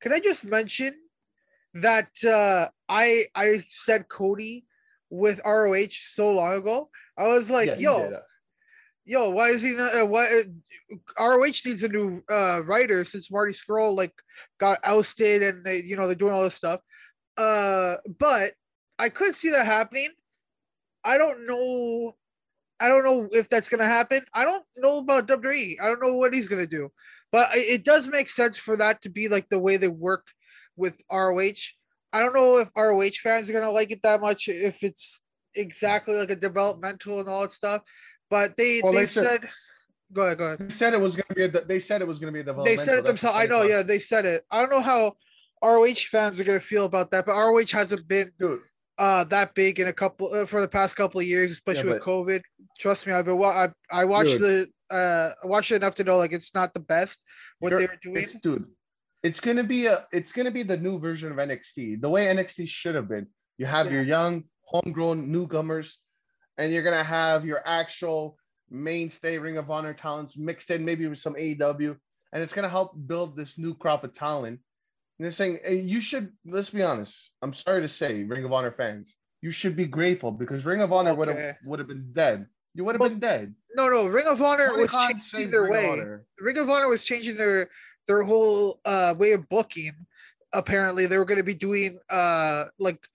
can 0.00 0.12
I 0.12 0.20
just 0.20 0.44
mention 0.44 0.94
that 1.74 2.10
uh, 2.26 2.68
I 2.88 3.26
I 3.34 3.62
said 3.66 4.08
Cody 4.08 4.66
with 5.12 5.40
ROH 5.44 5.90
so 5.90 6.32
long 6.32 6.54
ago? 6.54 6.88
I 7.18 7.26
was 7.26 7.50
like, 7.50 7.68
Yeah, 7.68 7.76
yo, 7.76 8.14
uh, 8.14 8.20
yo, 9.04 9.30
why 9.30 9.48
is 9.48 9.62
he 9.62 9.72
not? 9.72 9.94
Uh, 9.94 10.06
why 10.06 10.42
uh, 11.18 11.22
ROH 11.22 11.60
needs 11.66 11.82
a 11.82 11.88
new 11.88 12.22
uh, 12.30 12.62
writer 12.64 13.04
since 13.04 13.30
Marty 13.30 13.52
Scurll 13.52 13.94
like 13.94 14.14
got 14.58 14.78
ousted 14.84 15.42
and 15.42 15.64
they, 15.64 15.82
you 15.82 15.96
know, 15.96 16.06
they're 16.06 16.16
doing 16.16 16.32
all 16.32 16.42
this 16.42 16.54
stuff. 16.54 16.80
Uh, 17.36 17.96
but 18.18 18.52
I 18.98 19.10
could 19.10 19.34
see 19.34 19.50
that 19.50 19.66
happening. 19.66 20.08
I 21.04 21.18
don't 21.18 21.46
know. 21.46 22.16
I 22.80 22.88
don't 22.88 23.04
know 23.04 23.28
if 23.30 23.48
that's 23.48 23.68
gonna 23.68 23.84
happen. 23.84 24.22
I 24.34 24.44
don't 24.44 24.64
know 24.76 24.98
about 24.98 25.28
WWE. 25.28 25.76
I 25.80 25.86
don't 25.86 26.00
know 26.00 26.14
what 26.14 26.32
he's 26.32 26.48
gonna 26.48 26.66
do, 26.66 26.90
but 27.30 27.50
it 27.52 27.84
does 27.84 28.08
make 28.08 28.30
sense 28.30 28.56
for 28.56 28.76
that 28.78 29.02
to 29.02 29.10
be 29.10 29.28
like 29.28 29.48
the 29.50 29.58
way 29.58 29.76
they 29.76 29.88
work 29.88 30.26
with 30.76 31.00
ROH. 31.10 31.52
I 32.12 32.20
don't 32.20 32.34
know 32.34 32.58
if 32.58 32.68
ROH 32.76 33.10
fans 33.22 33.48
are 33.48 33.52
gonna 33.52 33.70
like 33.70 33.90
it 33.90 34.02
that 34.02 34.20
much 34.20 34.48
if 34.48 34.82
it's 34.82 35.22
exactly 35.54 36.14
like 36.14 36.30
a 36.30 36.36
developmental 36.36 37.20
and 37.20 37.28
all 37.28 37.42
that 37.42 37.52
stuff. 37.52 37.82
But 38.30 38.56
they 38.56 38.80
Well, 38.82 38.92
they, 38.92 39.00
they 39.00 39.06
said- 39.06 39.26
said, 39.26 39.48
go 40.12 40.22
ahead, 40.22 40.38
go 40.38 40.44
ahead. 40.46 40.58
They 40.60 40.74
said 40.74 40.94
it 40.94 41.00
was 41.00 41.16
gonna 41.16 41.34
be. 41.34 41.44
A, 41.44 41.64
they 41.64 41.80
said 41.80 42.02
it 42.02 42.08
was 42.08 42.18
gonna 42.18 42.32
be 42.32 42.40
a 42.40 42.62
They 42.64 42.76
said 42.76 42.98
it 42.98 43.04
themselves. 43.04 43.36
I 43.38 43.46
know, 43.46 43.62
yeah, 43.62 43.82
they 43.82 43.98
said 43.98 44.26
it. 44.26 44.42
I 44.50 44.60
don't 44.60 44.70
know 44.70 44.80
how 44.82 45.14
ROH 45.62 45.94
fans 46.10 46.38
are 46.40 46.44
gonna 46.44 46.60
feel 46.60 46.84
about 46.84 47.10
that, 47.12 47.26
but 47.26 47.34
ROH 47.36 47.66
hasn't 47.72 48.06
been 48.08 48.32
dude. 48.38 48.60
uh 48.98 49.24
that 49.24 49.54
big 49.54 49.80
in 49.80 49.88
a 49.88 49.92
couple 49.92 50.32
uh, 50.34 50.44
for 50.44 50.60
the 50.60 50.68
past 50.68 50.96
couple 50.96 51.20
of 51.20 51.26
years, 51.26 51.50
especially 51.50 51.90
with 51.90 51.98
but- 52.00 52.06
COVID. 52.06 52.42
Trust 52.78 53.06
me, 53.06 53.12
I've 53.12 53.24
been 53.26 53.40
I 53.42 53.70
I 53.90 54.04
watched 54.04 54.38
the 54.40 54.66
uh 54.90 55.30
I 55.42 55.46
watched 55.46 55.70
it 55.72 55.76
enough 55.76 55.94
to 55.96 56.04
know 56.04 56.18
like 56.18 56.32
it's 56.32 56.54
not 56.54 56.74
the 56.74 56.80
best 56.80 57.18
what 57.58 57.70
You're- 57.70 57.86
they 57.86 57.92
were 57.92 58.14
doing. 58.14 58.28
Dude, 58.42 58.66
it's 59.22 59.40
gonna 59.40 59.64
be 59.64 59.86
a. 59.86 60.06
It's 60.12 60.32
gonna 60.32 60.50
be 60.50 60.62
the 60.62 60.76
new 60.76 60.98
version 60.98 61.30
of 61.30 61.38
NXT, 61.38 62.00
the 62.00 62.08
way 62.08 62.26
NXT 62.26 62.68
should 62.68 62.94
have 62.94 63.08
been. 63.08 63.26
You 63.58 63.66
have 63.66 63.86
Yeah. 63.86 63.92
your 63.94 64.02
young, 64.02 64.44
homegrown 64.64 65.30
newcomers, 65.30 65.98
and 66.58 66.72
you're 66.72 66.82
gonna 66.82 67.04
have 67.04 67.44
your 67.44 67.66
actual 67.66 68.38
mainstay 68.70 69.38
Ring 69.38 69.58
of 69.58 69.70
Honor 69.70 69.94
talents 69.94 70.36
mixed 70.36 70.70
in, 70.70 70.84
maybe 70.84 71.06
with 71.06 71.18
some 71.18 71.36
AEW, 71.36 71.96
and 72.32 72.42
it's 72.42 72.52
gonna 72.52 72.68
help 72.68 72.92
build 73.06 73.36
this 73.36 73.58
new 73.58 73.74
crop 73.74 74.02
of 74.04 74.14
talent. 74.14 74.60
And 75.18 75.24
they're 75.24 75.32
saying 75.32 75.60
hey, 75.64 75.76
you 75.76 76.00
should. 76.00 76.32
Let's 76.44 76.70
be 76.70 76.82
honest. 76.82 77.32
I'm 77.42 77.54
sorry 77.54 77.82
to 77.82 77.88
say, 77.88 78.24
Ring 78.24 78.44
of 78.44 78.52
Honor 78.52 78.72
fans, 78.72 79.14
you 79.40 79.50
should 79.52 79.76
be 79.76 79.86
grateful 79.86 80.32
because 80.32 80.64
Ring 80.66 80.80
of 80.80 80.92
Honor 80.92 81.14
would 81.14 81.28
have 81.28 81.36
Okay. 81.36 81.52
would 81.64 81.78
have 81.78 81.88
been 81.88 82.12
dead. 82.12 82.48
You 82.74 82.84
would 82.84 82.94
have 82.98 83.02
been 83.10 83.20
dead. 83.20 83.54
No, 83.76 83.88
no, 83.88 84.06
Ring 84.06 84.26
of 84.26 84.40
Honor 84.40 84.68
Tony 84.68 84.82
was 84.82 84.90
Khan 84.90 85.20
changing 85.20 85.50
their 85.50 85.64
Ring 85.64 85.70
way. 85.70 86.18
Ring 86.40 86.58
of 86.58 86.70
Honor 86.70 86.88
was 86.88 87.04
changing 87.04 87.36
their 87.36 87.68
their 88.06 88.22
whole 88.22 88.80
uh 88.84 89.14
way 89.18 89.32
of 89.32 89.48
booking. 89.48 89.92
Apparently, 90.52 91.06
they 91.06 91.16
were 91.18 91.24
going 91.24 91.38
to 91.40 91.44
be 91.44 91.54
doing 91.54 91.98
uh 92.10 92.64
like 92.78 93.06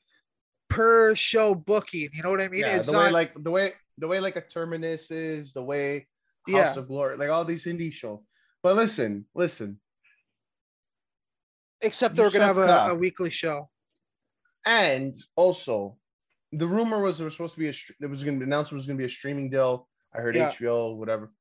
per 0.70 1.16
show 1.16 1.54
booking. 1.56 2.10
You 2.14 2.24
know 2.24 2.30
what 2.32 2.42
I 2.42 2.48
mean? 2.48 2.62
Yeah, 2.62 2.78
it's 2.78 2.88
the 2.88 2.94
not 2.94 3.06
way 3.06 3.12
like 3.12 3.34
the 3.44 3.52
way 3.52 3.74
the 3.98 4.08
way 4.08 4.20
like 4.20 4.36
a 4.36 4.42
Terminus 4.42 5.12
is, 5.12 5.54
the 5.54 5.64
way 5.64 6.08
House 6.48 6.76
Yeah. 6.76 6.80
of 6.80 6.88
Glory, 6.88 7.18
like 7.18 7.30
all 7.30 7.46
these 7.46 7.66
indie 7.66 7.92
shows. 7.92 8.20
But 8.64 8.76
listen, 8.76 9.26
listen, 9.36 9.80
except 11.82 12.14
you 12.16 12.18
they 12.18 12.24
were 12.24 12.32
going 12.32 12.42
to 12.42 12.48
have 12.48 12.58
a, 12.58 12.92
a 12.92 12.96
weekly 12.96 13.30
show. 13.30 13.70
and 14.66 15.14
also 15.36 15.98
the 16.54 16.68
rumor 16.68 17.02
was 17.02 17.18
there 17.18 17.26
was 17.26 17.34
supposed 17.34 17.54
to 17.54 17.60
be 17.60 17.70
a 17.70 17.74
there 18.00 18.10
was 18.10 18.24
going 18.24 18.40
to 18.40 18.46
be 18.46 18.50
announced 18.50 18.72
it 18.72 18.76
was 18.76 18.86
going 18.88 18.98
to 18.98 19.02
be 19.02 19.06
a 19.06 19.10
streaming 19.10 19.50
deal. 19.50 19.88
I 20.16 20.20
heard 20.22 20.36
Yeah. 20.36 20.52
HBO, 20.52 20.96
whatever. 20.96 21.32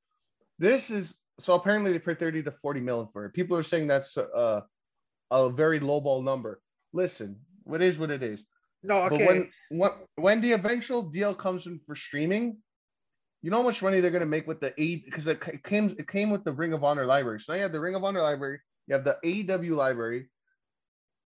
This 0.58 0.90
is 0.90 1.16
so 1.38 1.54
apparently 1.54 1.92
they 1.92 1.98
paid 1.98 2.18
30 2.18 2.42
to 2.44 2.50
40 2.62 2.80
million 2.80 3.08
for 3.12 3.26
it. 3.26 3.32
People 3.34 3.56
are 3.56 3.62
saying 3.62 3.86
that's 3.86 4.16
a, 4.16 4.64
a 5.30 5.50
very 5.50 5.80
lowball 5.80 6.24
number. 6.24 6.60
Listen, 6.92 7.38
what 7.64 7.82
is 7.82 7.98
what 7.98 8.10
it 8.10 8.22
is. 8.22 8.44
No, 8.82 9.02
okay. 9.04 9.18
But 9.18 9.26
when 9.26 9.50
when 9.80 9.90
when 10.16 10.40
the 10.40 10.52
eventual 10.52 11.02
deal 11.02 11.34
comes 11.34 11.66
in 11.66 11.80
for 11.86 11.94
streaming, 11.94 12.56
you 13.42 13.50
know 13.50 13.58
how 13.58 13.62
much 13.62 13.82
money 13.82 14.00
they're 14.00 14.10
gonna 14.10 14.26
make 14.26 14.46
with 14.46 14.60
the 14.60 14.72
A 14.80 14.96
because 14.96 15.26
it 15.26 15.40
ca- 15.40 15.58
came 15.64 15.94
it 15.98 16.08
came 16.08 16.30
with 16.30 16.44
the 16.44 16.52
Ring 16.52 16.72
of 16.72 16.84
Honor 16.84 17.04
library. 17.06 17.40
So 17.40 17.52
now 17.52 17.56
you 17.56 17.62
have 17.62 17.72
the 17.72 17.80
Ring 17.80 17.94
of 17.96 18.04
Honor 18.04 18.22
library, 18.22 18.60
you 18.86 18.94
have 18.94 19.04
the 19.04 19.16
AEW 19.24 19.72
library. 19.74 20.28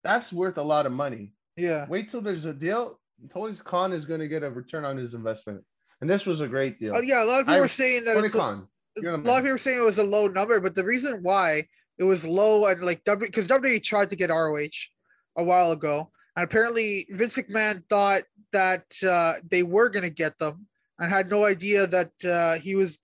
That's 0.02 0.32
worth 0.32 0.56
a 0.56 0.62
lot 0.62 0.86
of 0.86 0.92
money. 0.92 1.34
yeah. 1.56 1.86
Wait 1.88 2.10
till 2.10 2.22
there's 2.22 2.46
a 2.46 2.54
deal. 2.54 2.98
Tony 3.30 3.54
Khan 3.62 3.92
is 3.92 4.06
gonna 4.06 4.28
get 4.28 4.42
a 4.42 4.50
return 4.50 4.84
on 4.86 4.96
his 4.96 5.12
investment. 5.14 5.62
And 6.00 6.08
this 6.08 6.24
was 6.24 6.40
a 6.40 6.48
great 6.48 6.80
deal. 6.80 6.92
Oh, 6.96 7.00
yeah, 7.02 7.22
a 7.22 7.26
lot 7.26 7.40
of 7.40 7.46
people 7.46 7.54
I- 7.56 7.60
were 7.60 7.68
saying 7.68 8.04
that 8.06 8.14
Tony 8.14 8.26
it's 8.26 8.34
Khan. 8.34 8.66
A 9.00 9.04
you're 9.04 9.18
lot 9.18 9.38
of 9.38 9.38
people 9.38 9.52
were 9.52 9.58
saying 9.58 9.78
it 9.78 9.84
was 9.84 9.98
a 9.98 10.04
low 10.04 10.26
number, 10.28 10.60
but 10.60 10.74
the 10.74 10.84
reason 10.84 11.22
why 11.22 11.64
it 11.98 12.04
was 12.04 12.26
low 12.26 12.66
and 12.66 12.82
like 12.82 13.04
W 13.04 13.28
because 13.28 13.48
WWE 13.48 13.82
tried 13.82 14.10
to 14.10 14.16
get 14.16 14.30
ROH 14.30 14.88
a 15.36 15.44
while 15.44 15.72
ago, 15.72 16.10
and 16.36 16.44
apparently 16.44 17.06
Vince 17.10 17.36
McMahon 17.36 17.82
thought 17.88 18.22
that 18.52 18.84
uh, 19.06 19.34
they 19.48 19.62
were 19.62 19.88
going 19.88 20.02
to 20.02 20.10
get 20.10 20.38
them 20.38 20.66
and 20.98 21.10
had 21.10 21.30
no 21.30 21.44
idea 21.44 21.86
that 21.86 22.12
uh, 22.24 22.54
he 22.60 22.74
was 22.74 22.98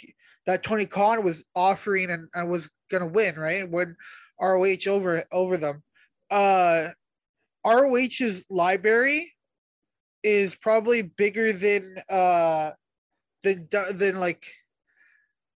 that 0.47 0.63
Tony 0.63 0.87
Khan 0.87 1.25
was 1.25 1.45
offering 1.55 2.11
and, 2.11 2.29
and 2.35 2.51
was 2.51 2.71
going 2.91 3.03
to 3.03 3.09
win 3.09 3.37
right 3.37 3.69
win 3.69 3.97
ROH 4.41 4.89
over 4.89 5.25
over 5.33 5.57
them. 5.57 5.83
Uh, 6.31 6.89
ROH's 7.67 8.45
library 8.49 9.33
is 10.23 10.55
probably 10.55 11.03
bigger 11.03 11.53
than 11.53 11.97
uh 12.11 12.71
than 13.43 13.69
than 13.93 14.19
like 14.19 14.45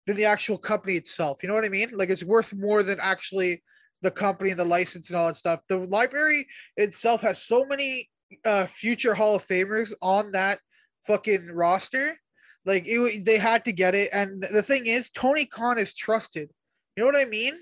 than 0.07 0.15
the 0.15 0.25
actual 0.25 0.57
company 0.57 0.95
itself. 0.95 1.43
You 1.43 1.49
know 1.49 1.55
what 1.55 1.65
I 1.65 1.69
mean? 1.69 1.91
Like 1.93 2.09
it's 2.09 2.23
worth 2.23 2.53
more 2.53 2.81
than 2.81 2.97
actually 2.99 3.61
the 4.01 4.09
company 4.09 4.49
and 4.51 4.59
the 4.59 4.65
license 4.65 5.09
and 5.09 5.19
all 5.19 5.27
that 5.27 5.35
stuff. 5.35 5.61
The 5.67 5.77
library 5.77 6.47
itself 6.77 7.21
has 7.21 7.43
so 7.43 7.65
many 7.65 8.09
uh 8.45 8.65
future 8.65 9.13
Hall 9.13 9.35
of 9.35 9.45
Famers 9.45 9.91
on 10.01 10.31
that 10.31 10.59
fucking 11.05 11.47
roster. 11.51 12.17
Like 12.65 12.83
it, 12.85 13.25
they 13.25 13.37
had 13.37 13.65
to 13.65 13.71
get 13.71 13.95
it. 13.95 14.09
And 14.13 14.43
the 14.51 14.63
thing 14.63 14.87
is, 14.87 15.09
Tony 15.11 15.45
Khan 15.45 15.77
is 15.77 15.93
trusted. 15.93 16.49
You 16.95 17.03
know 17.03 17.07
what 17.11 17.17
I 17.17 17.29
mean? 17.29 17.53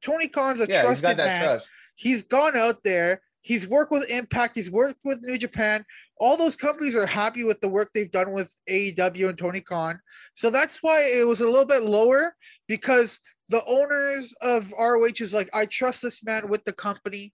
Tony 0.00 0.28
Khan's 0.28 0.60
a 0.60 0.66
Yeah, 0.68 0.82
trusted 0.82 1.02
got 1.02 1.16
that 1.18 1.24
man 1.26 1.44
trust. 1.44 1.68
he's 1.96 2.22
gone 2.22 2.56
out 2.56 2.82
there 2.84 3.22
he's 3.48 3.66
worked 3.66 3.90
with 3.90 4.10
impact. 4.10 4.56
He's 4.56 4.70
worked 4.70 5.00
with 5.04 5.22
new 5.22 5.38
japan. 5.38 5.84
All 6.20 6.36
those 6.36 6.54
companies 6.54 6.94
are 6.94 7.06
happy 7.06 7.44
with 7.44 7.60
the 7.62 7.68
work 7.68 7.88
they've 7.94 8.10
done 8.10 8.32
with 8.32 8.52
aew 8.68 9.28
and 9.28 9.38
tony 9.38 9.62
khan. 9.62 10.00
So 10.34 10.50
that's 10.50 10.82
why 10.82 10.98
it 11.18 11.26
was 11.26 11.40
a 11.40 11.46
little 11.46 11.64
bit 11.64 11.82
lower 11.82 12.34
because 12.66 13.20
the 13.48 13.64
owners 13.64 14.34
of 14.42 14.70
roh 14.78 15.06
is 15.06 15.32
like 15.32 15.48
i 15.54 15.64
trust 15.64 16.02
this 16.02 16.22
man 16.22 16.48
with 16.48 16.64
the 16.64 16.74
company. 16.74 17.32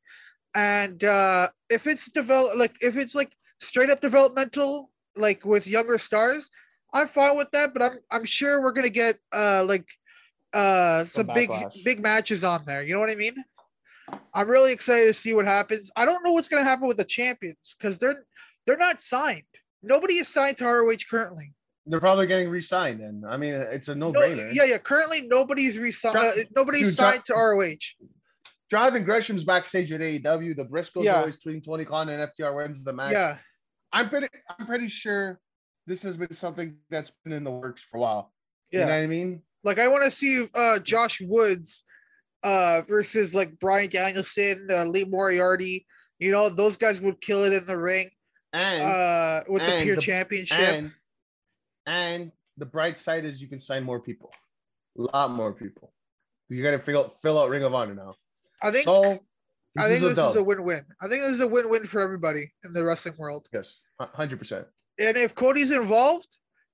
And 0.54 1.02
uh 1.02 1.48
if 1.68 1.88
it's 1.88 2.08
develop 2.08 2.56
like 2.56 2.76
if 2.80 2.96
it's 2.96 3.16
like 3.16 3.32
straight 3.60 3.90
up 3.90 4.00
developmental 4.00 4.90
like 5.16 5.44
with 5.44 5.66
younger 5.66 5.98
stars 5.98 6.50
i'm 6.92 7.08
fine 7.08 7.36
with 7.36 7.50
that 7.52 7.72
but 7.72 7.82
i'm 7.82 7.96
i'm 8.10 8.24
sure 8.24 8.60
we're 8.60 8.72
gonna 8.72 8.88
get 8.88 9.16
uh 9.32 9.64
like 9.66 9.86
uh 10.52 11.04
some 11.04 11.26
big 11.34 11.50
big 11.84 12.00
matches 12.00 12.44
on 12.44 12.64
there. 12.66 12.82
You 12.84 12.94
know 12.94 13.00
what 13.00 13.10
i 13.10 13.16
mean 13.16 13.36
i'm 14.34 14.48
really 14.48 14.72
excited 14.72 15.06
to 15.06 15.14
see 15.14 15.32
what 15.34 15.44
happens 15.46 15.90
i 15.96 16.04
don't 16.04 16.22
know 16.24 16.32
what's 16.32 16.48
gonna 16.48 16.64
happen 16.64 16.86
with 16.88 16.96
the 16.96 17.04
champions 17.04 17.74
because 17.78 17.98
they're 17.98 18.24
they're 18.66 18.76
not 18.76 19.00
signed 19.00 19.42
nobody 19.82 20.14
is 20.14 20.28
signed 20.28 20.56
to 20.56 20.64
roh 20.64 20.90
currently 21.08 21.52
They're 21.86 22.00
probably 22.00 22.26
getting 22.26 22.48
re-signed 22.48 23.00
then. 23.00 23.22
I 23.28 23.36
mean, 23.36 23.52
it's 23.52 23.88
a 23.88 23.94
no, 23.94 24.10
no-brainer. 24.10 24.52
yeah 24.54 24.64
yeah 24.64 24.78
currently 24.78 25.22
nobody's 25.28 25.76
resigned 25.78 26.14
John- 26.14 26.24
uh, 26.26 26.42
nobody's 26.56 26.88
dude, 26.88 26.96
John- 26.98 27.12
signed 27.12 27.24
to 27.26 27.34
roh 27.34 27.74
Jonathan 28.70 29.04
Gresham's 29.04 29.44
backstage 29.44 29.92
at 29.92 30.00
AEW. 30.00 30.56
The 30.56 30.64
Briscoes 30.64 31.04
Yeah. 31.04 31.16
always 31.16 31.36
tweeting 31.38 31.64
Tony 31.64 31.84
Khan 31.84 32.08
and 32.08 32.28
FTR 32.30 32.56
wins 32.56 32.82
the 32.82 32.92
match. 32.92 33.12
yeah 33.12 33.36
I'm 33.92 34.08
pretty 34.08 34.28
I'm 34.58 34.66
pretty 34.66 34.88
sure 34.88 35.38
this 35.86 36.02
has 36.02 36.16
been 36.16 36.32
something 36.32 36.76
that's 36.90 37.12
been 37.24 37.34
in 37.34 37.44
the 37.44 37.50
works 37.50 37.82
for 37.82 37.98
a 37.98 38.00
while. 38.00 38.32
You 38.70 38.80
yeah 38.80 38.86
know 38.86 38.92
what 38.92 38.98
I 39.02 39.06
mean? 39.06 39.42
Like 39.62 39.78
I 39.78 39.88
want 39.88 40.04
to 40.04 40.10
see 40.10 40.46
uh 40.54 40.78
Josh 40.78 41.20
Woods 41.20 41.84
uh 42.44 42.82
versus 42.88 43.34
like 43.34 43.58
Bryan 43.58 43.88
Danielson, 43.90 44.68
uh, 44.70 44.84
Lee 44.84 45.04
Moriarty. 45.04 45.86
You 46.20 46.30
know, 46.30 46.48
those 46.48 46.76
guys 46.76 47.00
would 47.00 47.20
kill 47.20 47.42
it 47.44 47.52
in 47.52 47.64
the 47.64 47.76
ring 47.76 48.08
And 48.52 48.82
uh 48.82 49.40
with 49.48 49.62
the 49.62 49.72
and 49.74 49.82
pure 49.82 49.96
the- 49.96 50.02
championship. 50.02 50.58
and 50.58 50.92
and 51.86 52.32
the 52.56 52.66
bright 52.66 52.98
side 52.98 53.24
is 53.24 53.42
you 53.42 53.48
can 53.48 53.58
sign 53.58 53.82
more 53.82 53.98
people. 54.00 54.30
A 54.98 55.02
lot 55.02 55.30
more 55.32 55.52
people. 55.52 55.92
You 56.48 56.62
gotta 56.62 56.78
fill 56.78 56.98
out 57.00 57.20
fill 57.20 57.38
out 57.40 57.50
Ring 57.50 57.64
of 57.64 57.74
Honor 57.74 57.94
now. 57.94 58.14
I 58.62 58.70
think 58.70 58.84
So 58.84 59.18
I 59.76 59.88
think 59.88 60.02
this 60.02 60.16
is 60.16 60.36
a 60.36 60.42
win-win. 60.42 60.84
I 61.00 61.08
think 61.08 61.22
this 61.22 61.32
is 61.32 61.40
a 61.40 61.48
win-win 61.48 61.84
for 61.84 62.00
everybody 62.00 62.52
in 62.64 62.72
the 62.72 62.84
wrestling 62.84 63.16
world. 63.18 63.48
yes, 63.52 63.80
hundred 63.98 64.38
percent. 64.38 64.66
And 65.00 65.16
if 65.16 65.34
Cody's 65.34 65.72
involved, 65.72 66.28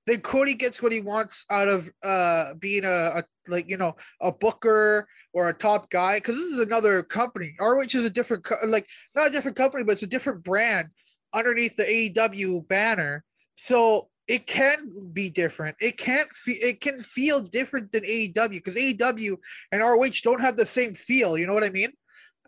then 0.07 0.21
Cody 0.21 0.53
gets 0.55 0.81
what 0.81 0.91
he 0.91 1.01
wants 1.01 1.45
out 1.49 1.67
of 1.67 1.89
uh 2.03 2.53
being 2.55 2.85
a, 2.85 2.89
a 2.89 3.23
like 3.47 3.69
you 3.69 3.77
know 3.77 3.95
a 4.21 4.31
booker 4.31 5.07
or 5.33 5.49
a 5.49 5.53
top 5.53 5.89
guy 5.89 6.17
because 6.17 6.35
this 6.35 6.51
is 6.51 6.59
another 6.59 7.03
company. 7.03 7.55
ROH 7.59 7.81
is 7.93 8.05
a 8.05 8.09
different 8.09 8.43
co- 8.43 8.55
like 8.67 8.87
not 9.15 9.27
a 9.27 9.31
different 9.31 9.57
company, 9.57 9.83
but 9.83 9.93
it's 9.93 10.03
a 10.03 10.07
different 10.07 10.43
brand 10.43 10.89
underneath 11.33 11.75
the 11.75 11.83
AEW 11.83 12.67
banner. 12.67 13.23
So 13.55 14.09
it 14.27 14.47
can 14.47 15.09
be 15.13 15.29
different. 15.29 15.75
It 15.79 15.97
can't 15.97 16.31
fe- 16.31 16.53
it 16.53 16.81
can 16.81 16.99
feel 16.99 17.41
different 17.41 17.91
than 17.91 18.03
AEW 18.03 18.49
because 18.49 18.75
AEW 18.75 19.37
and 19.71 19.81
ROH 19.81 20.21
don't 20.23 20.41
have 20.41 20.55
the 20.57 20.65
same 20.65 20.93
feel. 20.93 21.37
You 21.37 21.47
know 21.47 21.53
what 21.53 21.63
I 21.63 21.69
mean? 21.69 21.91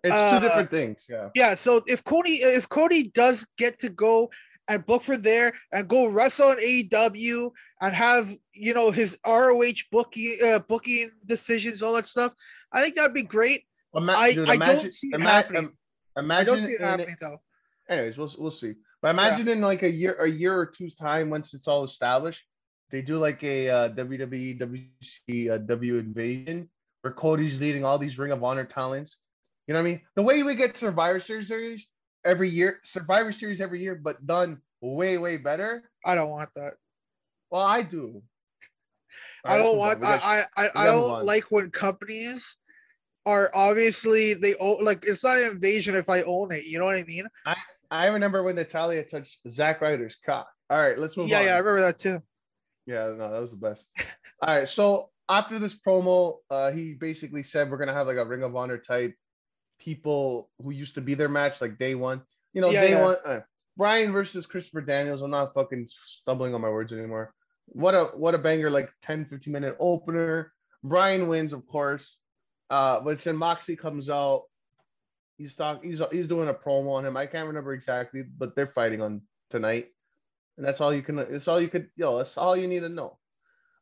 It's 0.03 0.13
Uh, 0.13 0.39
two 0.39 0.47
different 0.47 0.71
things. 0.71 1.05
Yeah. 1.09 1.29
Yeah, 1.33 1.55
so 1.55 1.81
if 1.87 2.03
Cody 2.03 2.35
if 2.59 2.67
Cody 2.67 3.09
does 3.09 3.45
get 3.57 3.79
to 3.79 3.89
go 3.89 4.29
and 4.67 4.85
book 4.85 5.01
for 5.01 5.17
there 5.17 5.53
and 5.71 5.87
go 5.87 6.07
wrestle 6.07 6.51
in 6.51 6.59
AEW 6.59 7.51
and 7.81 7.93
have 7.93 8.29
you 8.53 8.73
know 8.73 8.91
his 8.91 9.17
ROH 9.25 9.73
booking 9.91 10.37
uh, 10.45 10.59
booking 10.59 11.09
decisions, 11.25 11.81
all 11.81 11.95
that 11.95 12.07
stuff, 12.07 12.33
I 12.71 12.81
think 12.81 12.95
that'd 12.95 13.13
be 13.13 13.23
great. 13.23 13.63
Ima- 13.95 14.13
I- 14.13 14.33
dude, 14.33 14.49
I 14.49 14.55
don't 14.57 14.69
imagine, 14.69 14.91
see 14.91 15.07
it 15.09 15.15
ima- 15.15 15.29
happening. 15.29 15.71
I 16.15 16.19
imagine 16.21 16.45
don't 16.45 16.61
see 16.61 16.71
it 16.73 16.79
in- 16.81 16.85
happening 16.87 17.15
though. 17.19 17.41
anyways, 17.89 18.17
we'll 18.17 18.33
we'll 18.37 18.51
see. 18.51 18.73
But 19.01 19.09
imagine 19.09 19.47
in 19.49 19.59
like 19.59 19.83
a 19.83 19.89
year, 19.91 20.13
a 20.13 20.29
year 20.29 20.57
or 20.57 20.65
two's 20.65 20.95
time, 20.95 21.29
once 21.29 21.53
it's 21.53 21.67
all 21.67 21.83
established, 21.83 22.41
they 22.89 23.01
do 23.01 23.17
like 23.17 23.43
a 23.43 23.69
uh, 23.69 23.89
WWE, 23.89 24.57
WC, 24.61 25.51
uh, 25.51 25.57
W 25.57 25.97
Invasion, 25.97 26.69
where 27.01 27.11
Cody's 27.11 27.59
leading 27.59 27.83
all 27.83 27.97
these 27.97 28.17
Ring 28.17 28.31
of 28.31 28.41
Honor 28.45 28.63
talents. 28.63 29.17
You 29.67 29.73
know 29.73 29.81
what 29.81 29.87
I 29.87 29.91
mean? 29.91 30.01
The 30.15 30.23
way 30.23 30.41
we 30.43 30.55
get 30.55 30.77
Survivor 30.77 31.19
Series 31.19 31.89
every 32.25 32.49
year, 32.49 32.79
Survivor 32.83 33.31
Series 33.31 33.61
every 33.61 33.81
year, 33.81 33.95
but 33.95 34.25
done 34.25 34.61
way 34.81 35.17
way 35.17 35.37
better. 35.37 35.89
I 36.05 36.15
don't 36.15 36.29
want 36.29 36.49
that. 36.55 36.73
Well, 37.49 37.61
I 37.61 37.81
do. 37.81 38.21
I 39.45 39.57
don't 39.57 39.65
let's 39.65 39.73
move 39.73 39.73
on. 39.73 39.77
want. 39.77 40.01
Got- 40.01 40.23
I 40.23 40.43
I, 40.57 40.69
I 40.75 40.85
don't 40.85 41.11
on. 41.11 41.25
like 41.25 41.51
when 41.51 41.69
companies 41.69 42.57
are 43.25 43.51
obviously 43.53 44.33
they 44.33 44.55
own 44.55 44.83
like 44.83 45.05
it's 45.05 45.23
not 45.23 45.37
an 45.37 45.51
invasion 45.51 45.95
if 45.95 46.09
I 46.09 46.23
own 46.23 46.51
it. 46.51 46.65
You 46.65 46.79
know 46.79 46.85
what 46.85 46.95
I 46.95 47.03
mean? 47.03 47.25
I 47.45 47.55
I 47.91 48.07
remember 48.07 48.43
when 48.43 48.55
Natalya 48.55 49.03
touched 49.03 49.39
Zack 49.47 49.81
Ryder's 49.81 50.15
cock. 50.15 50.47
All 50.69 50.81
right, 50.81 50.97
let's 50.97 51.15
move 51.15 51.25
on. 51.25 51.29
Yeah, 51.29 51.39
on. 51.39 51.45
yeah, 51.45 51.55
I 51.55 51.57
remember 51.59 51.81
that 51.81 51.99
too. 51.99 52.21
Yeah, 52.85 53.13
no, 53.17 53.31
that 53.31 53.39
was 53.39 53.51
the 53.51 53.57
best. 53.57 53.87
All 54.41 54.55
right, 54.57 54.67
so 54.67 55.11
after 55.29 55.59
this 55.59 55.73
promo, 55.73 56.37
uh, 56.49 56.71
he 56.71 56.95
basically 56.95 57.43
said 57.43 57.69
we're 57.69 57.77
gonna 57.77 57.93
have 57.93 58.07
like 58.07 58.17
a 58.17 58.25
Ring 58.25 58.43
of 58.43 58.55
Honor 58.55 58.77
type 58.77 59.13
people 59.83 60.49
who 60.61 60.71
used 60.71 60.95
to 60.95 61.01
be 61.01 61.13
their 61.15 61.29
match, 61.29 61.61
like 61.61 61.77
day 61.77 61.95
one. 61.95 62.21
You 62.53 62.61
know, 62.61 62.69
Yeah, 62.69 62.81
day 62.81 62.91
yeah. 62.91 63.01
one. 63.05 63.15
Uh, 63.25 63.39
Bryan 63.75 64.11
versus 64.11 64.45
Christopher 64.45 64.81
Daniels. 64.81 65.21
I'm 65.21 65.31
not 65.31 65.53
fucking 65.53 65.87
stumbling 65.89 66.53
on 66.53 66.61
my 66.61 66.69
words 66.69 66.93
anymore. 66.93 67.33
What 67.67 67.95
a 67.95 68.05
what 68.15 68.35
a 68.35 68.37
banger! 68.37 68.69
Like 68.69 68.89
10, 69.01 69.25
15 69.25 69.51
minute 69.51 69.75
opener. 69.79 70.53
Bryan 70.83 71.27
wins, 71.27 71.53
of 71.53 71.65
course. 71.67 72.17
Uh, 72.69 73.01
but 73.03 73.19
then 73.21 73.37
Moxie 73.37 73.75
comes 73.75 74.09
out. 74.09 74.43
He's 75.37 75.55
talking. 75.55 75.89
He's 75.89 76.01
he's 76.11 76.27
doing 76.27 76.49
a 76.49 76.53
promo 76.53 76.91
on 76.91 77.05
him. 77.05 77.17
I 77.17 77.25
can't 77.25 77.47
remember 77.47 77.73
exactly, 77.73 78.23
but 78.37 78.55
they're 78.55 78.67
fighting 78.67 79.01
on 79.01 79.21
tonight, 79.49 79.87
and 80.57 80.65
that's 80.65 80.79
all 80.81 80.93
you 80.93 81.01
can. 81.01 81.17
It's 81.19 81.47
all 81.47 81.59
you 81.59 81.69
could. 81.69 81.89
Yo, 81.95 82.17
that's 82.17 82.37
all 82.37 82.55
you 82.55 82.67
need 82.67 82.81
to 82.81 82.89
know. 82.89 83.17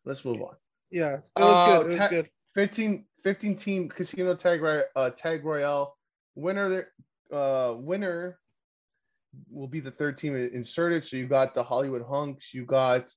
Let's 0.06 0.24
move 0.24 0.42
on. 0.42 0.56
Yeah, 0.92 1.16
it 1.18 1.22
was 1.42 1.58
Uh, 1.58 1.66
good. 1.66 1.82
It 1.82 1.88
was 1.88 1.96
ta- 1.98 2.08
good. 2.10 2.30
15, 2.56 3.06
15 3.24 3.56
team 3.56 3.90
casino 3.90 4.36
tag 4.36 4.62
uh, 4.96 5.10
tag 5.12 5.46
royale 5.46 5.96
winner. 6.36 6.70
there- 6.70 6.92
Uh, 7.32 7.78
winner 7.80 8.38
will 9.50 9.68
be 9.70 9.80
the 9.80 9.92
third 9.92 10.18
team 10.18 10.36
inserted. 10.36 11.02
So 11.04 11.16
you 11.16 11.28
got 11.28 11.56
the 11.56 11.64
Hollywood 11.64 12.04
Hunks. 12.06 12.54
You 12.54 12.66
got 12.66 13.08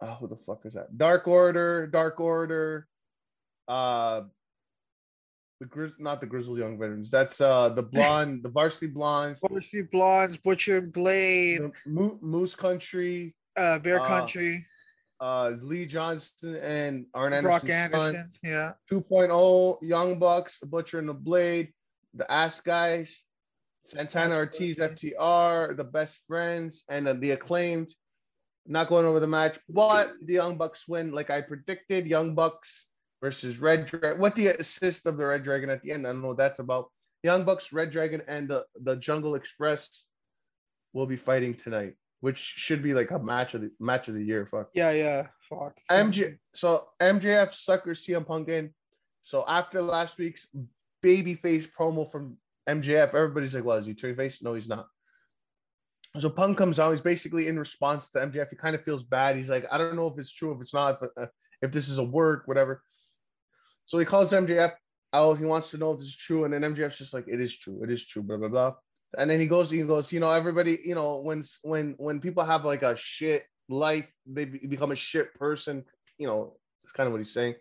uh, 0.00 0.14
who 0.16 0.28
the 0.28 0.36
fuck 0.46 0.60
is 0.64 0.74
that? 0.74 0.96
Dark 0.96 1.26
Order. 1.26 1.86
Dark 1.88 2.20
Order. 2.20 2.86
Uh, 3.66 4.22
the 5.60 5.66
Grizz, 5.66 5.94
not 5.98 6.20
the 6.20 6.26
Grizzled 6.26 6.58
Young 6.58 6.78
Veterans. 6.78 7.10
That's 7.10 7.40
uh 7.40 7.68
the 7.70 7.82
blonde, 7.94 8.42
the 8.44 8.48
Varsity 8.48 8.88
Blondes, 8.88 9.38
Varsity 9.40 9.82
Blondes, 9.82 10.36
Butcher 10.36 10.78
and 10.78 10.92
Blade, 10.92 11.60
Mo- 11.86 12.18
Moose 12.20 12.54
Country, 12.56 13.34
uh, 13.56 13.78
Bear 13.78 14.00
uh, 14.00 14.06
Country, 14.06 14.66
uh 15.22 15.52
Lee 15.60 15.86
Johnson 15.86 16.56
and 16.56 17.06
Arn 17.14 17.40
Brock 17.42 17.62
son. 17.62 17.70
Anderson. 17.70 18.30
Yeah. 18.42 18.72
2.0 18.90 19.78
Young 19.80 20.18
Bucks, 20.18 20.58
Butcher 20.58 20.98
and 20.98 21.08
the 21.08 21.14
Blade, 21.14 21.72
the 22.14 22.30
Ass 22.30 22.60
Guys, 22.60 23.24
Santana 23.84 24.36
Ortiz, 24.36 24.78
FTR, 24.78 25.76
the 25.76 25.84
Best 25.84 26.18
Friends, 26.26 26.84
and 26.88 27.06
uh, 27.06 27.14
the 27.14 27.30
Acclaimed. 27.30 27.94
Not 28.66 28.88
going 28.88 29.06
over 29.06 29.20
the 29.20 29.26
match, 29.26 29.58
but 29.68 30.12
the 30.24 30.34
Young 30.34 30.56
Bucks 30.56 30.86
win, 30.86 31.12
like 31.12 31.30
I 31.30 31.40
predicted. 31.40 32.06
Young 32.06 32.34
Bucks 32.34 32.86
versus 33.20 33.58
Red 33.58 33.86
Dragon. 33.86 34.20
What 34.20 34.36
the 34.36 34.48
assist 34.48 35.06
of 35.06 35.16
the 35.16 35.26
Red 35.26 35.44
Dragon 35.44 35.70
at 35.70 35.82
the 35.82 35.92
end? 35.92 36.06
I 36.06 36.10
don't 36.10 36.22
know 36.22 36.28
what 36.28 36.36
that's 36.36 36.58
about. 36.58 36.90
Young 37.22 37.44
Bucks, 37.44 37.72
Red 37.72 37.90
Dragon, 37.90 38.22
and 38.26 38.48
the 38.48 38.64
the 38.82 38.96
Jungle 38.96 39.34
Express 39.36 40.04
will 40.92 41.06
be 41.06 41.16
fighting 41.16 41.54
tonight, 41.54 41.94
which 42.22 42.38
should 42.38 42.84
be 42.84 42.94
like 42.94 43.10
a 43.10 43.18
match 43.18 43.52
of 43.54 43.62
the 43.62 43.70
match 43.80 44.06
of 44.06 44.14
the 44.14 44.22
year. 44.22 44.46
Fuck. 44.48 44.68
Yeah, 44.74 44.92
yeah. 44.92 45.26
Fuck. 45.50 45.76
MJ, 45.90 46.38
so 46.54 46.84
MJF 47.00 47.52
suckers 47.52 48.06
CM 48.06 48.24
Punk 48.24 48.48
in. 48.48 48.72
So 49.22 49.44
after 49.48 49.82
last 49.82 50.18
week's 50.18 50.46
babyface 51.04 51.68
promo 51.76 52.10
from 52.10 52.36
MJF, 52.68 53.12
everybody's 53.12 53.56
like, 53.56 53.64
"Well, 53.64 53.76
is 53.76 53.86
he 53.86 53.94
turning 53.94 54.16
face?" 54.16 54.40
No, 54.40 54.54
he's 54.54 54.68
not. 54.68 54.86
So 56.20 56.30
Punk 56.30 56.56
comes 56.56 56.78
out. 56.78 56.92
He's 56.92 57.00
basically 57.00 57.48
in 57.48 57.58
response 57.58 58.08
to 58.10 58.20
MJF. 58.20 58.50
He 58.50 58.56
kind 58.56 58.76
of 58.76 58.84
feels 58.84 59.02
bad. 59.02 59.34
He's 59.34 59.50
like, 59.50 59.66
"I 59.72 59.76
don't 59.76 59.96
know 59.96 60.06
if 60.06 60.16
it's 60.16 60.32
true, 60.32 60.54
if 60.54 60.60
it's 60.60 60.72
not, 60.72 60.98
if, 61.02 61.10
uh, 61.16 61.26
if 61.60 61.72
this 61.72 61.88
is 61.88 61.98
a 61.98 62.04
work, 62.04 62.46
whatever." 62.46 62.84
So 63.84 63.98
he 63.98 64.04
calls 64.04 64.32
MJF 64.32 64.74
out. 65.12 65.38
He 65.38 65.44
wants 65.44 65.72
to 65.72 65.78
know 65.78 65.90
if 65.90 65.98
this 65.98 66.08
is 66.08 66.16
true, 66.16 66.44
and 66.44 66.54
then 66.54 66.62
MJF's 66.62 66.98
just 66.98 67.14
like, 67.14 67.26
"It 67.26 67.40
is 67.40 67.58
true. 67.58 67.82
It 67.82 67.90
is 67.90 68.06
true." 68.06 68.22
Blah 68.22 68.36
blah 68.36 68.48
blah. 68.48 68.74
And 69.18 69.30
then 69.30 69.40
he 69.40 69.46
goes, 69.46 69.70
he 69.70 69.82
goes, 69.82 70.12
you 70.12 70.20
know, 70.20 70.30
everybody, 70.30 70.78
you 70.84 70.94
know, 70.94 71.18
when 71.18 71.44
when 71.62 71.94
when 71.98 72.20
people 72.20 72.44
have 72.44 72.64
like 72.64 72.82
a 72.82 72.96
shit 72.96 73.44
life, 73.68 74.06
they 74.26 74.46
be- 74.46 74.66
become 74.66 74.90
a 74.92 74.96
shit 74.96 75.34
person. 75.34 75.84
You 76.18 76.26
know, 76.26 76.56
that's 76.82 76.92
kind 76.92 77.06
of 77.06 77.12
what 77.12 77.18
he's 77.20 77.32
saying. 77.32 77.54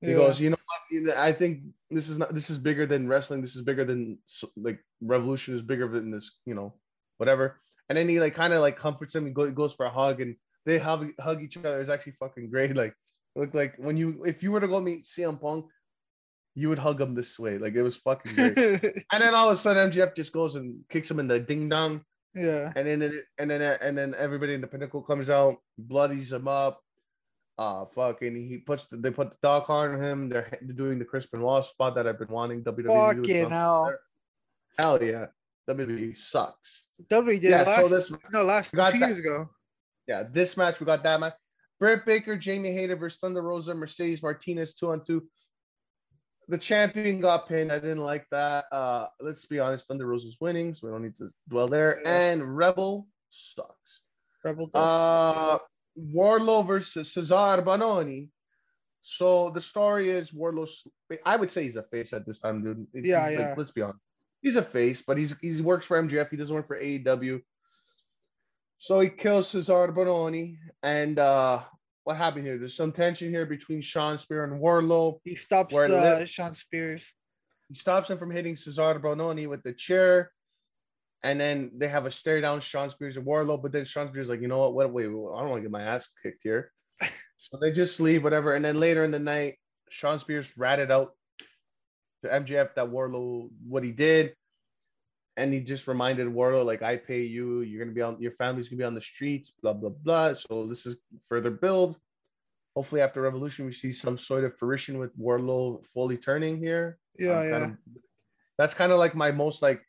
He 0.00 0.08
Yeah. 0.08 0.16
goes, 0.16 0.38
you 0.40 0.50
know 0.50 0.56
what? 0.56 1.16
I 1.16 1.32
think 1.32 1.62
this 1.90 2.08
is 2.08 2.18
not. 2.18 2.34
This 2.34 2.50
is 2.50 2.58
bigger 2.58 2.86
than 2.86 3.08
wrestling. 3.08 3.42
This 3.42 3.56
is 3.56 3.62
bigger 3.62 3.84
than 3.84 4.18
like 4.56 4.78
Revolution 5.00 5.54
is 5.54 5.62
bigger 5.62 5.88
than 5.88 6.10
this. 6.10 6.38
You 6.46 6.54
know, 6.54 6.74
whatever. 7.18 7.60
And 7.88 7.96
then 7.98 8.08
he 8.08 8.20
like 8.20 8.34
kind 8.34 8.52
of 8.52 8.60
like 8.60 8.76
comforts 8.78 9.14
him 9.14 9.26
and 9.26 9.34
go, 9.34 9.50
goes 9.50 9.74
for 9.74 9.86
a 9.86 9.90
hug, 9.90 10.20
and 10.20 10.36
they 10.64 10.78
hug 10.78 11.10
hug 11.20 11.42
each 11.42 11.56
other. 11.56 11.80
It's 11.80 11.90
actually 11.90 12.12
fucking 12.20 12.50
great. 12.50 12.76
Like, 12.76 12.94
look 13.34 13.54
like 13.54 13.74
when 13.78 13.96
you 13.96 14.22
if 14.24 14.42
you 14.42 14.52
were 14.52 14.60
to 14.60 14.68
go 14.68 14.80
meet 14.80 15.04
CM 15.06 15.40
Punk, 15.40 15.66
you 16.56 16.68
would 16.70 16.78
hug 16.78 17.00
him 17.00 17.14
this 17.14 17.38
way. 17.38 17.58
Like 17.58 17.74
it 17.74 17.82
was 17.82 17.96
fucking 17.98 18.34
great. 18.34 18.56
and 19.12 19.22
then 19.22 19.34
all 19.34 19.50
of 19.50 19.56
a 19.56 19.60
sudden 19.60 19.90
MJF 19.90 20.16
just 20.16 20.32
goes 20.32 20.56
and 20.56 20.80
kicks 20.88 21.10
him 21.10 21.20
in 21.20 21.28
the 21.28 21.38
ding 21.38 21.68
dong. 21.68 22.02
yeah. 22.34 22.72
And 22.74 22.86
then 22.88 23.02
it, 23.02 23.12
and 23.38 23.48
then 23.50 23.60
and 23.82 23.96
then 23.96 24.14
everybody 24.18 24.54
in 24.54 24.62
the 24.62 24.66
pinnacle 24.66 25.02
comes 25.02 25.28
out, 25.30 25.56
bloodies 25.78 26.32
him 26.32 26.48
up. 26.48 26.80
Uh 27.58 27.84
fucking 27.94 28.34
he 28.34 28.58
puts 28.58 28.86
the, 28.88 28.96
they 28.96 29.10
put 29.10 29.30
the 29.30 29.36
dog 29.42 29.68
on 29.70 30.02
him. 30.02 30.28
They're, 30.28 30.58
doing 30.74 30.98
the 30.98 31.04
Chris 31.04 31.26
Benoit 31.26 31.64
spot 31.64 31.94
that 31.94 32.06
I've 32.06 32.18
been 32.18 32.28
wanting 32.28 32.62
WWE 32.64 32.74
to 32.74 32.82
do. 32.82 33.20
with 33.20 33.28
Fucking 33.28 33.50
hell. 33.50 33.94
Hell 34.78 35.02
yeah. 35.02 35.26
WWE 35.68 36.16
sucks. 36.16 36.86
W 37.10 37.38
did 37.40 37.50
Yeah, 37.50 37.62
last, 37.62 37.80
so 37.80 37.88
this 37.88 38.12
no 38.32 38.42
last 38.42 38.70
two 38.70 38.76
that- 38.78 38.94
years 38.94 39.18
ago. 39.18 39.48
yeah, 40.06 40.22
this 40.30 40.56
match 40.56 40.80
we 40.80 40.86
got 40.86 41.02
that 41.02 41.18
match. 41.20 41.34
Britt 41.80 42.06
Baker, 42.06 42.36
Jamie 42.38 42.72
Hayter 42.72 42.96
versus 42.96 43.18
Thunder 43.20 43.42
Rosa, 43.42 43.74
Mercedes 43.74 44.22
Martinez, 44.22 44.74
two 44.74 44.90
on 44.92 45.04
two. 45.04 45.26
The 46.48 46.58
champion 46.58 47.20
got 47.20 47.48
pinned. 47.48 47.72
I 47.72 47.80
didn't 47.80 48.04
like 48.04 48.26
that. 48.30 48.66
Uh, 48.70 49.06
let's 49.20 49.44
be 49.46 49.58
honest, 49.58 49.88
Thunder 49.88 50.06
Rosa's 50.06 50.36
winning, 50.40 50.74
so 50.74 50.86
we 50.86 50.92
don't 50.92 51.02
need 51.02 51.16
to 51.16 51.30
dwell 51.48 51.66
there. 51.68 52.00
Yeah. 52.04 52.30
And 52.30 52.56
Rebel 52.56 53.08
sucks. 53.30 54.00
Rebel 54.44 54.66
Dust. 54.66 54.76
Uh, 54.76 55.58
Wardlow 56.14 56.66
versus 56.66 57.12
Cezar 57.12 57.64
Bononi. 57.64 58.28
So 59.02 59.50
the 59.50 59.60
story 59.60 60.10
is 60.10 60.30
Wardlow's. 60.32 60.82
I 61.24 61.36
would 61.36 61.50
say 61.50 61.64
he's 61.64 61.76
a 61.76 61.82
face 61.84 62.12
at 62.12 62.26
this 62.26 62.38
time, 62.38 62.62
dude. 62.62 62.86
He's 62.92 63.06
Yeah, 63.08 63.22
like, 63.26 63.38
yeah. 63.38 63.54
let's 63.56 63.70
be 63.72 63.82
honest. 63.82 63.98
He's 64.42 64.56
a 64.56 64.62
face, 64.62 65.02
but 65.04 65.16
he's 65.18 65.34
he 65.40 65.60
works 65.60 65.86
for 65.86 66.00
MJF. 66.00 66.30
He 66.30 66.36
doesn't 66.36 66.54
work 66.54 66.68
for 66.68 66.78
AEW. 66.80 67.40
So 68.78 69.00
he 69.00 69.08
kills 69.08 69.50
Cezar 69.52 69.92
Bononi, 69.94 70.58
and 70.82 71.18
uh, 71.18 71.62
what 72.06 72.16
happened 72.16 72.46
here? 72.46 72.56
There's 72.56 72.76
some 72.76 72.92
tension 72.92 73.30
here 73.30 73.46
between 73.46 73.80
Shawn 73.80 74.16
Spear 74.16 74.44
and 74.44 74.62
Wardlow. 74.62 75.18
he 75.24 75.34
stops 75.34 75.74
uh, 75.74 75.88
lives- 75.88 76.30
Shawn 76.30 76.54
Spears. 76.54 77.12
He 77.68 77.74
stops 77.74 78.08
him 78.08 78.16
from 78.16 78.30
hitting 78.30 78.54
Cezar 78.54 79.00
Bononi 79.02 79.48
with 79.48 79.60
the 79.64 79.72
chair. 79.72 80.30
And 81.24 81.40
then 81.40 81.72
they 81.76 81.88
have 81.88 82.06
a 82.06 82.12
stare 82.12 82.40
down 82.40 82.60
Shawn 82.60 82.90
Spears 82.90 83.16
and 83.16 83.26
Wardlow, 83.26 83.60
but 83.60 83.72
then 83.72 83.84
Shawn 83.84 84.06
Spears 84.06 84.26
is 84.26 84.30
like, 84.30 84.40
you 84.40 84.46
know 84.46 84.58
what? 84.58 84.74
What? 84.74 84.92
Wait, 84.92 85.08
wait, 85.08 85.34
I 85.34 85.40
don't 85.40 85.50
want 85.50 85.56
to 85.56 85.62
get 85.62 85.72
my 85.72 85.82
ass 85.82 86.08
kicked 86.22 86.44
here. 86.44 86.70
so 87.38 87.58
they 87.60 87.72
just 87.72 87.98
leave, 87.98 88.22
whatever. 88.22 88.54
And 88.54 88.64
then 88.64 88.78
later 88.78 89.02
in 89.02 89.10
the 89.10 89.18
night, 89.18 89.56
Shawn 89.88 90.20
Spears 90.20 90.48
ratted 90.56 90.92
out 90.92 91.10
to 92.22 92.30
MJF 92.30 92.76
that 92.76 92.86
Wardlow 92.86 93.48
what 93.66 93.82
he 93.82 93.90
did, 93.90 94.36
and 95.36 95.52
he 95.52 95.60
just 95.60 95.86
reminded 95.86 96.26
Wardlow 96.28 96.64
like, 96.64 96.82
I 96.82 96.96
pay 96.96 97.22
you. 97.22 97.60
You're 97.60 97.84
gonna 97.84 97.94
be 97.94 98.02
on. 98.02 98.20
Your 98.20 98.32
family's 98.32 98.68
gonna 98.68 98.78
be 98.78 98.84
on 98.84 98.94
the 98.94 99.00
streets. 99.00 99.52
Blah 99.62 99.74
blah 99.74 99.90
blah. 99.90 100.34
So 100.34 100.66
this 100.66 100.86
is 100.86 100.96
further 101.28 101.50
build. 101.50 101.96
Hopefully, 102.74 103.00
after 103.00 103.22
Revolution, 103.22 103.64
we 103.66 103.72
see 103.72 103.92
some 103.92 104.18
sort 104.18 104.44
of 104.44 104.56
fruition 104.58 104.98
with 104.98 105.16
Wardlow 105.18 105.84
fully 105.86 106.16
turning 106.18 106.58
here. 106.58 106.98
Yeah, 107.18 107.42
yeah. 107.42 107.50
kind 107.50 107.64
of- 107.72 107.78
that's 108.58 108.74
kind 108.74 108.90
of 108.92 108.98
like 108.98 109.14
my 109.14 109.30
most 109.30 109.60
like 109.60 109.82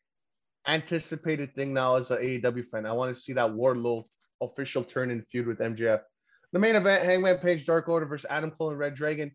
anticipated 0.67 1.55
thing 1.55 1.73
now 1.73 1.95
as 1.95 2.11
an 2.11 2.17
AEW 2.17 2.67
fan. 2.69 2.85
I 2.85 2.91
want 2.91 3.13
to 3.15 3.21
see 3.21 3.33
that 3.33 3.51
Wardlow 3.51 4.03
official 4.41 4.83
turn 4.83 5.11
and 5.11 5.25
feud 5.27 5.47
with 5.47 5.59
MJF. 5.59 6.01
The 6.53 6.59
main 6.59 6.75
event: 6.75 7.03
Hangman 7.05 7.37
Page, 7.39 7.65
Dark 7.65 7.87
Order 7.89 8.05
versus 8.05 8.27
Adam 8.29 8.51
Cole 8.51 8.71
and 8.71 8.79
Red 8.79 8.95
Dragon. 8.95 9.31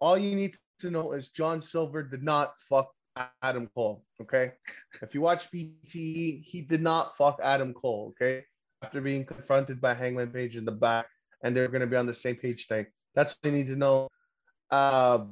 All 0.00 0.16
you 0.18 0.34
need 0.34 0.56
to 0.80 0.90
know 0.90 1.12
is 1.12 1.28
John 1.28 1.60
Silver 1.60 2.02
did 2.02 2.22
not 2.22 2.54
fuck 2.68 2.90
Adam 3.42 3.68
Cole. 3.74 4.04
Okay, 4.20 4.52
if 5.02 5.14
you 5.14 5.20
watch 5.20 5.50
BTE, 5.50 6.44
he 6.44 6.66
did 6.68 6.82
not 6.82 7.16
fuck 7.16 7.38
Adam 7.42 7.72
Cole. 7.74 8.14
Okay, 8.14 8.44
after 8.82 9.00
being 9.00 9.24
confronted 9.24 9.80
by 9.80 9.94
Hangman 9.94 10.30
Page 10.30 10.56
in 10.56 10.64
the 10.64 10.72
back, 10.72 11.06
and 11.42 11.56
they're 11.56 11.68
going 11.68 11.80
to 11.80 11.86
be 11.86 11.96
on 11.96 12.06
the 12.06 12.14
same 12.14 12.36
page 12.36 12.66
tonight. 12.66 12.86
That's 13.14 13.36
what 13.40 13.52
you 13.52 13.58
need 13.58 13.66
to 13.68 13.76
know. 13.76 14.08
Uh, 14.70 15.26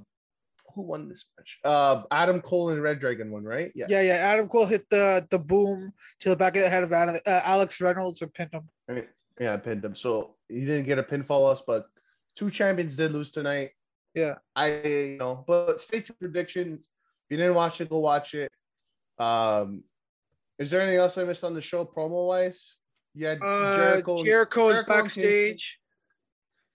who 0.74 0.82
won 0.82 1.08
this 1.08 1.26
match? 1.36 1.58
Uh, 1.64 2.02
Adam 2.10 2.40
Cole 2.40 2.70
and 2.70 2.82
Red 2.82 3.00
Dragon 3.00 3.30
won, 3.30 3.44
right? 3.44 3.72
Yeah. 3.74 3.86
Yeah, 3.88 4.02
yeah. 4.02 4.14
Adam 4.14 4.48
Cole 4.48 4.66
hit 4.66 4.88
the 4.90 5.26
the 5.30 5.38
boom 5.38 5.92
to 6.20 6.28
the 6.30 6.36
back 6.36 6.56
of 6.56 6.62
the 6.62 6.68
head 6.68 6.82
of 6.82 6.92
Adam, 6.92 7.16
uh, 7.26 7.40
Alex 7.44 7.80
Reynolds 7.80 8.22
and 8.22 8.32
pinned 8.32 8.52
him. 8.52 9.04
Yeah, 9.40 9.54
I 9.54 9.56
pinned 9.56 9.84
him. 9.84 9.94
So 9.94 10.36
he 10.48 10.60
didn't 10.60 10.84
get 10.84 10.98
a 10.98 11.02
pinfall 11.02 11.42
loss, 11.42 11.62
but 11.66 11.86
two 12.36 12.50
champions 12.50 12.96
did 12.96 13.12
lose 13.12 13.30
tonight. 13.30 13.70
Yeah. 14.14 14.34
I 14.56 14.80
you 14.82 15.18
know, 15.18 15.44
but 15.46 15.80
stay 15.80 16.00
tuned 16.00 16.18
predictions. 16.18 16.80
If 17.28 17.32
you 17.32 17.36
didn't 17.36 17.56
watch 17.56 17.80
it, 17.82 17.90
go 17.90 17.98
watch 17.98 18.32
it. 18.32 18.50
Um, 19.18 19.82
is 20.58 20.70
there 20.70 20.80
anything 20.80 20.98
else 20.98 21.18
I 21.18 21.24
missed 21.24 21.44
on 21.44 21.54
the 21.54 21.60
show 21.60 21.84
promo 21.84 22.28
wise? 22.28 22.76
Yeah, 23.14 23.34
Uh, 23.42 23.76
Jericho. 23.76 24.24
Jericho's 24.24 24.72
Jericho 24.72 24.78
and 24.78 24.86
backstage. 24.86 25.78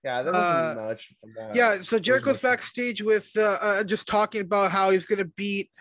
yeah, 0.03 0.21
there 0.21 0.33
wasn't 0.33 0.79
uh, 0.79 0.83
much. 0.83 1.13
That. 1.35 1.55
Yeah, 1.55 1.81
so 1.81 1.97
Jericho's 1.97 2.39
backstage 2.39 3.01
with 3.01 3.31
uh, 3.35 3.57
uh, 3.61 3.83
just 3.83 4.07
talking 4.07 4.41
about 4.41 4.69
how 4.71 4.91
he's 4.91 5.07
gonna 5.07 5.25
beat 5.25 5.71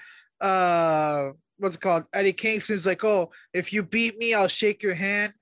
uh 0.40 1.30
what's 1.58 1.74
it 1.76 1.80
called? 1.80 2.04
Eddie 2.12 2.32
Kingston's 2.32 2.86
like, 2.86 3.04
oh, 3.04 3.30
if 3.52 3.72
you 3.72 3.82
beat 3.82 4.18
me, 4.18 4.34
I'll 4.34 4.48
shake 4.48 4.82
your 4.82 4.94
hand 4.94 5.32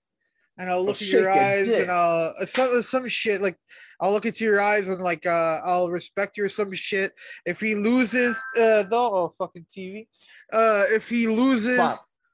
and 0.59 0.69
I'll 0.69 0.85
look 0.85 1.01
in 1.01 1.07
shake 1.07 1.21
your 1.21 1.31
eyes 1.31 1.69
dick. 1.69 1.83
and 1.83 1.91
I'll 1.91 2.33
uh, 2.41 2.45
some 2.47 2.83
some 2.83 3.09
shit 3.09 3.41
like 3.41 3.57
I'll 4.01 4.13
look 4.13 4.27
into 4.27 4.45
your 4.45 4.61
eyes 4.61 4.89
and 4.89 5.01
like 5.01 5.27
uh 5.27 5.61
I'll 5.65 5.91
respect 5.91 6.37
you 6.37 6.45
or 6.45 6.49
some 6.49 6.73
shit. 6.73 7.13
If 7.45 7.61
he 7.61 7.75
loses 7.75 8.43
uh 8.59 8.85
though, 8.85 9.15
oh 9.15 9.29
fucking 9.37 9.67
TV. 9.77 10.09
Uh 10.53 10.85
if 10.91 11.09
he 11.09 11.29
loses, 11.29 11.79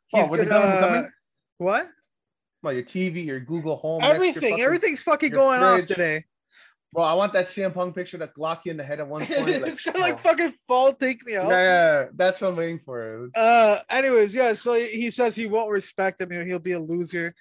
he's 0.09 0.25
Oh, 0.29 0.37
gonna 0.37 0.47
coming? 0.49 1.11
what? 1.59 1.89
Well, 2.63 2.73
your 2.73 2.85
TV, 2.85 3.25
your 3.27 3.41
Google 3.41 3.77
Home, 3.77 4.03
Everything, 4.03 4.51
fucking- 4.51 4.65
everything's 4.65 5.03
fucking 5.03 5.31
going 5.33 5.63
off 5.63 5.87
today. 5.87 6.25
Well, 6.93 7.05
I 7.05 7.13
want 7.13 7.33
that 7.35 7.47
CM 7.47 7.75
Punk 7.75 7.95
picture 7.95 8.17
to 8.17 8.27
glock 8.29 8.61
you 8.65 8.71
in 8.71 8.77
the 8.77 8.85
head 8.85 9.01
at 9.01 9.07
one 9.07 9.21
point. 9.27 9.61
Like, 9.61 9.73
it's 9.73 9.83
gonna 9.83 9.99
like 9.99 10.15
oh. 10.15 10.19
fucking 10.19 10.53
fall, 10.67 10.95
take 10.95 11.25
me 11.27 11.37
out. 11.37 11.49
yeah, 11.49 11.59
yeah, 12.03 12.05
that's 12.15 12.41
what 12.41 12.49
I'm 12.49 12.57
waiting 12.57 12.79
for. 12.79 13.29
Uh, 13.35 13.79
anyways, 13.91 14.35
yeah. 14.35 14.55
So 14.55 14.75
he 14.75 15.11
says 15.11 15.37
he 15.37 15.47
won't 15.47 15.71
respect 15.71 16.21
him. 16.21 16.33
You 16.33 16.39
know, 16.39 16.45
he'll 16.47 16.59
be 16.59 16.73
a 16.73 16.81
loser. 16.81 17.35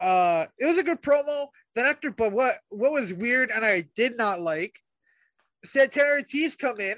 Uh, 0.00 0.46
it 0.58 0.66
was 0.66 0.78
a 0.78 0.82
good 0.82 1.02
promo. 1.02 1.48
Then 1.74 1.86
after, 1.86 2.10
but 2.10 2.32
what 2.32 2.54
what 2.70 2.92
was 2.92 3.12
weird 3.12 3.50
and 3.50 3.64
I 3.64 3.88
did 3.94 4.16
not 4.16 4.40
like 4.40 4.78
Santana 5.64 6.08
Ortiz 6.08 6.56
come 6.56 6.80
in. 6.80 6.96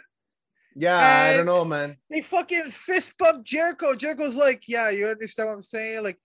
Yeah, 0.74 0.98
I 0.98 1.36
don't 1.36 1.46
know, 1.46 1.64
man. 1.64 1.96
They 2.08 2.20
fucking 2.20 2.68
fist 2.68 3.14
bump 3.18 3.44
Jericho. 3.44 3.94
Jericho's 3.94 4.36
like, 4.36 4.64
yeah, 4.68 4.90
you 4.90 5.08
understand 5.08 5.48
what 5.48 5.54
I'm 5.56 5.62
saying? 5.62 6.04
Like, 6.04 6.18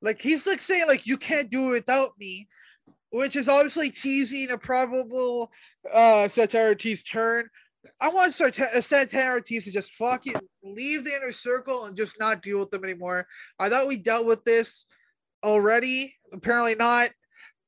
like 0.00 0.20
he's 0.20 0.46
like 0.46 0.60
saying 0.60 0.86
like 0.88 1.06
you 1.06 1.16
can't 1.16 1.50
do 1.50 1.68
it 1.68 1.70
without 1.70 2.12
me, 2.18 2.48
which 3.10 3.36
is 3.36 3.48
obviously 3.48 3.90
teasing 3.90 4.50
a 4.50 4.58
probable 4.58 5.50
uh 5.92 6.28
Santana 6.28 6.70
Ortiz 6.70 7.02
turn. 7.02 7.48
I 8.00 8.08
want 8.08 8.38
uh, 8.40 8.80
Santana 8.80 9.30
Ortiz 9.30 9.64
to 9.64 9.72
just 9.72 9.94
fucking 9.94 10.34
leave 10.62 11.04
the 11.04 11.14
inner 11.14 11.32
circle 11.32 11.84
and 11.84 11.96
just 11.96 12.18
not 12.18 12.42
deal 12.42 12.58
with 12.58 12.70
them 12.70 12.84
anymore. 12.84 13.26
I 13.58 13.68
thought 13.68 13.88
we 13.88 13.96
dealt 13.96 14.26
with 14.26 14.44
this 14.44 14.86
already. 15.42 16.14
Apparently 16.32 16.74
not. 16.74 17.10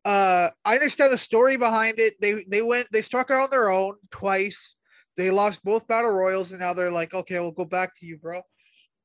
Uh, 0.05 0.51
I 0.65 0.75
understand 0.75 1.13
the 1.13 1.19
story 1.19 1.57
behind 1.57 1.99
it. 1.99 2.15
They 2.21 2.45
they 2.47 2.63
went 2.63 2.89
they 2.93 3.03
struck 3.03 3.31
out 3.31 3.45
on 3.45 3.51
their 3.51 3.71
own 3.71 3.95
twice. 4.11 4.77
They 5.17 5.31
lost 5.31 5.65
both 5.65 5.87
battle 5.87 6.11
royals, 6.11 6.53
and 6.53 6.61
now 6.61 6.75
they're 6.75 6.91
like, 6.91 7.15
okay, 7.15 7.41
we'll 7.41 7.53
go 7.53 7.65
back 7.65 7.93
to 8.01 8.07
you, 8.07 8.19
bro. 8.19 8.43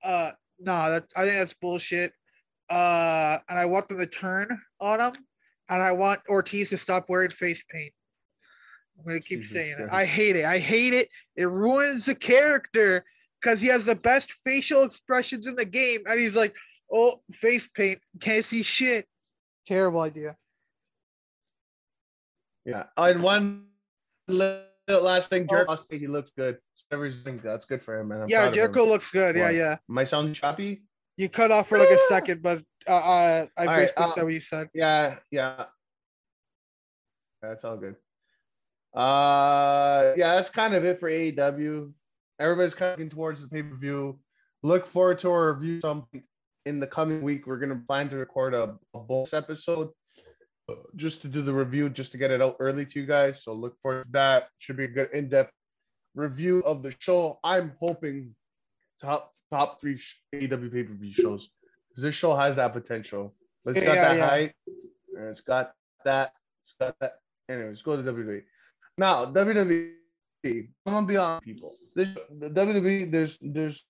Uh, 0.04 0.32
nah, 0.60 0.90
that 0.90 1.06
I 1.16 1.24
think 1.24 1.38
that's 1.38 1.54
bullshit. 1.54 2.12
Uh, 2.70 3.38
and 3.50 3.58
I 3.58 3.66
want 3.66 3.88
them 3.88 4.00
to 4.00 4.08
turn 4.08 4.60
on 4.80 5.00
them, 5.00 5.14
and 5.70 5.82
I 5.82 5.94
want 5.94 6.22
Ortiz 6.28 6.70
to 6.70 6.78
stop 6.78 7.06
wearing 7.08 7.30
face 7.30 7.64
paint. 7.72 7.94
I'm 8.98 9.06
gonna 9.06 9.20
keep 9.22 9.42
Jesus 9.42 9.54
saying 9.54 9.76
it. 9.80 9.90
I 9.92 10.06
hate 10.06 10.36
it. 10.36 10.46
I 10.46 10.60
hate 10.60 10.94
it. 10.94 11.10
It 11.36 11.46
ruins 11.46 12.06
the 12.06 12.16
character 12.16 13.06
because 13.42 13.62
he 13.62 13.68
has 13.68 13.86
the 13.86 13.96
best 13.96 14.32
facial 14.32 14.84
expressions 14.84 15.48
in 15.48 15.56
the 15.56 15.66
game, 15.66 16.02
and 16.08 16.20
he's 16.20 16.36
like, 16.36 16.56
"Oh, 16.91 17.21
face 17.32 17.67
paint, 17.73 17.99
can't 18.19 18.45
see 18.45 18.63
shit." 18.63 19.06
Terrible 19.65 20.02
idea. 20.02 20.36
Yeah. 22.65 22.84
And 22.97 23.23
one 23.23 23.65
little 24.28 24.63
last 24.89 25.30
thing, 25.30 25.47
Jericho, 25.47 25.78
he 25.89 26.08
looks 26.08 26.32
good. 26.38 26.58
Everything 26.91 27.38
that's 27.38 27.65
good 27.65 27.84
for 27.84 27.99
him, 27.99 28.08
man. 28.10 28.21
I'm 28.23 28.30
yeah, 28.30 28.38
proud 28.38 28.47
of 28.47 28.49
him. 28.49 28.56
Jericho 28.56 28.86
looks 28.86 29.12
good. 29.12 29.36
Yeah, 29.36 29.49
yeah. 29.49 29.78
Am 29.89 29.97
I 29.97 30.04
sounding 30.04 30.34
choppy? 30.34 30.84
You 31.17 31.30
cut 31.30 31.52
off 31.52 31.67
for 31.67 31.78
like 31.78 31.89
a 31.89 31.97
second, 32.08 32.41
but 32.41 32.63
uh, 32.88 32.91
uh 32.91 33.45
I 33.58 33.62
All 33.62 33.67
right, 33.67 33.78
basically 33.78 34.06
uh, 34.06 34.12
said 34.13 34.23
what 34.23 34.34
you 34.34 34.39
said. 34.39 34.69
Yeah, 34.73 35.15
yeah. 35.32 35.65
That's 37.41 37.63
all 37.63 37.78
good. 37.78 37.95
Uh 38.93 40.13
yeah, 40.15 40.36
that's 40.36 40.49
kind 40.49 40.73
of 40.73 40.84
it 40.84 40.99
for 40.99 41.10
AEW. 41.10 41.91
Everybody's 42.39 42.73
coming 42.73 43.10
towards 43.10 43.41
the 43.41 43.47
pay-per-view. 43.47 44.17
Look 44.63 44.88
forward 44.88 45.19
to 45.19 45.30
our 45.30 45.54
review 45.54 45.82
some 45.82 46.08
in 46.65 46.80
the 46.80 46.88
coming 46.88 47.22
week. 47.22 47.48
We're 47.48 47.60
gonna 47.60 47.82
plan 47.88 48.10
to 48.10 48.17
record 48.17 48.54
a, 48.54 48.76
a 48.93 49.00
bonus 49.00 49.34
episode 49.34 49.89
uh, 50.69 50.76
just 50.95 51.22
to 51.22 51.28
do 51.28 51.41
the 51.41 51.54
review, 51.54 51.89
just 51.89 52.12
to 52.13 52.17
get 52.17 52.32
it 52.32 52.41
out 52.41 52.58
early 52.60 52.86
to 52.86 53.00
you 53.00 53.06
guys. 53.06 53.43
So 53.43 53.54
look 53.54 53.80
forward 53.82 54.04
to 54.06 54.12
that. 54.12 54.50
Should 54.60 54.78
be 54.78 54.86
a 54.86 54.88
good 54.88 55.10
in-depth 55.13 55.52
review 56.15 56.60
of 56.60 56.84
the 56.84 56.93
show. 57.00 57.39
I'm 57.43 57.74
hoping 57.80 58.36
top 59.02 59.34
top 59.52 59.80
three 59.82 60.00
AEW 60.34 60.72
pay-per-view 60.72 61.12
shows 61.12 61.50
because 61.89 62.04
this 62.04 62.15
show 62.15 62.36
has 62.36 62.56
that 62.58 62.74
potential. 62.74 63.34
But 63.65 63.78
it's 63.78 63.86
Yeah, 63.86 63.95
got 63.95 64.02
that 64.02 64.17
yeah. 64.17 64.30
hype, 64.30 64.56
and 65.17 65.28
it's 65.28 65.41
got 65.41 65.74
that. 66.06 66.34
It's 66.63 66.76
got 66.80 66.95
that. 67.00 67.13
Anyways, 67.50 67.82
go 67.82 67.95
to 68.02 68.04
WWE. 68.04 68.43
Now 68.98 69.26
WWE. 69.26 69.93
I'm 70.86 70.93
gonna 70.93 71.08
be 71.08 71.17
on 71.17 71.41
people. 71.41 71.76
This 71.95 72.10
the 72.38 72.50
WWE. 72.50 73.12
There's 73.12 73.38
there's 73.41 73.86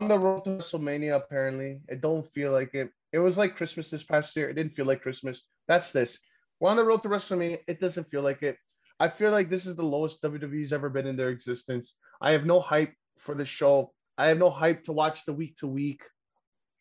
the 0.00 0.18
road 0.18 0.44
to 0.44 0.50
WrestleMania. 0.50 1.16
Apparently, 1.16 1.80
it 1.88 2.00
don't 2.00 2.30
feel 2.32 2.52
like 2.52 2.74
it. 2.74 2.90
It 3.12 3.18
was 3.18 3.38
like 3.38 3.56
Christmas 3.56 3.90
this 3.90 4.02
past 4.02 4.36
year. 4.36 4.50
It 4.50 4.54
didn't 4.54 4.74
feel 4.74 4.86
like 4.86 5.02
Christmas. 5.02 5.44
That's 5.68 5.92
this. 5.92 6.18
We're 6.60 6.70
on 6.70 6.76
the 6.76 6.84
road 6.84 7.02
to 7.02 7.08
WrestleMania. 7.08 7.58
It 7.66 7.80
doesn't 7.80 8.10
feel 8.10 8.22
like 8.22 8.42
it. 8.42 8.56
I 9.00 9.08
feel 9.08 9.30
like 9.30 9.50
this 9.50 9.66
is 9.66 9.76
the 9.76 9.82
lowest 9.82 10.22
WWE's 10.22 10.72
ever 10.72 10.88
been 10.88 11.06
in 11.06 11.16
their 11.16 11.30
existence. 11.30 11.96
I 12.20 12.32
have 12.32 12.46
no 12.46 12.60
hype 12.60 12.94
for 13.18 13.34
the 13.34 13.44
show. 13.44 13.92
I 14.16 14.28
have 14.28 14.38
no 14.38 14.50
hype 14.50 14.84
to 14.84 14.92
watch 14.92 15.24
the 15.24 15.32
week 15.32 15.56
to 15.58 15.66
week, 15.66 16.02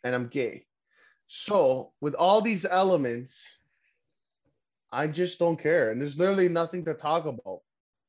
and 0.03 0.15
I'm 0.15 0.27
gay. 0.27 0.65
So 1.27 1.91
with 2.01 2.13
all 2.13 2.41
these 2.41 2.65
elements, 2.65 3.37
I 4.91 5.07
just 5.07 5.39
don't 5.39 5.59
care. 5.59 5.91
And 5.91 5.99
there's 5.99 6.17
literally 6.17 6.47
nothing 6.47 6.85
to 6.85 6.93
talk 6.93 7.25
about. 7.25 7.59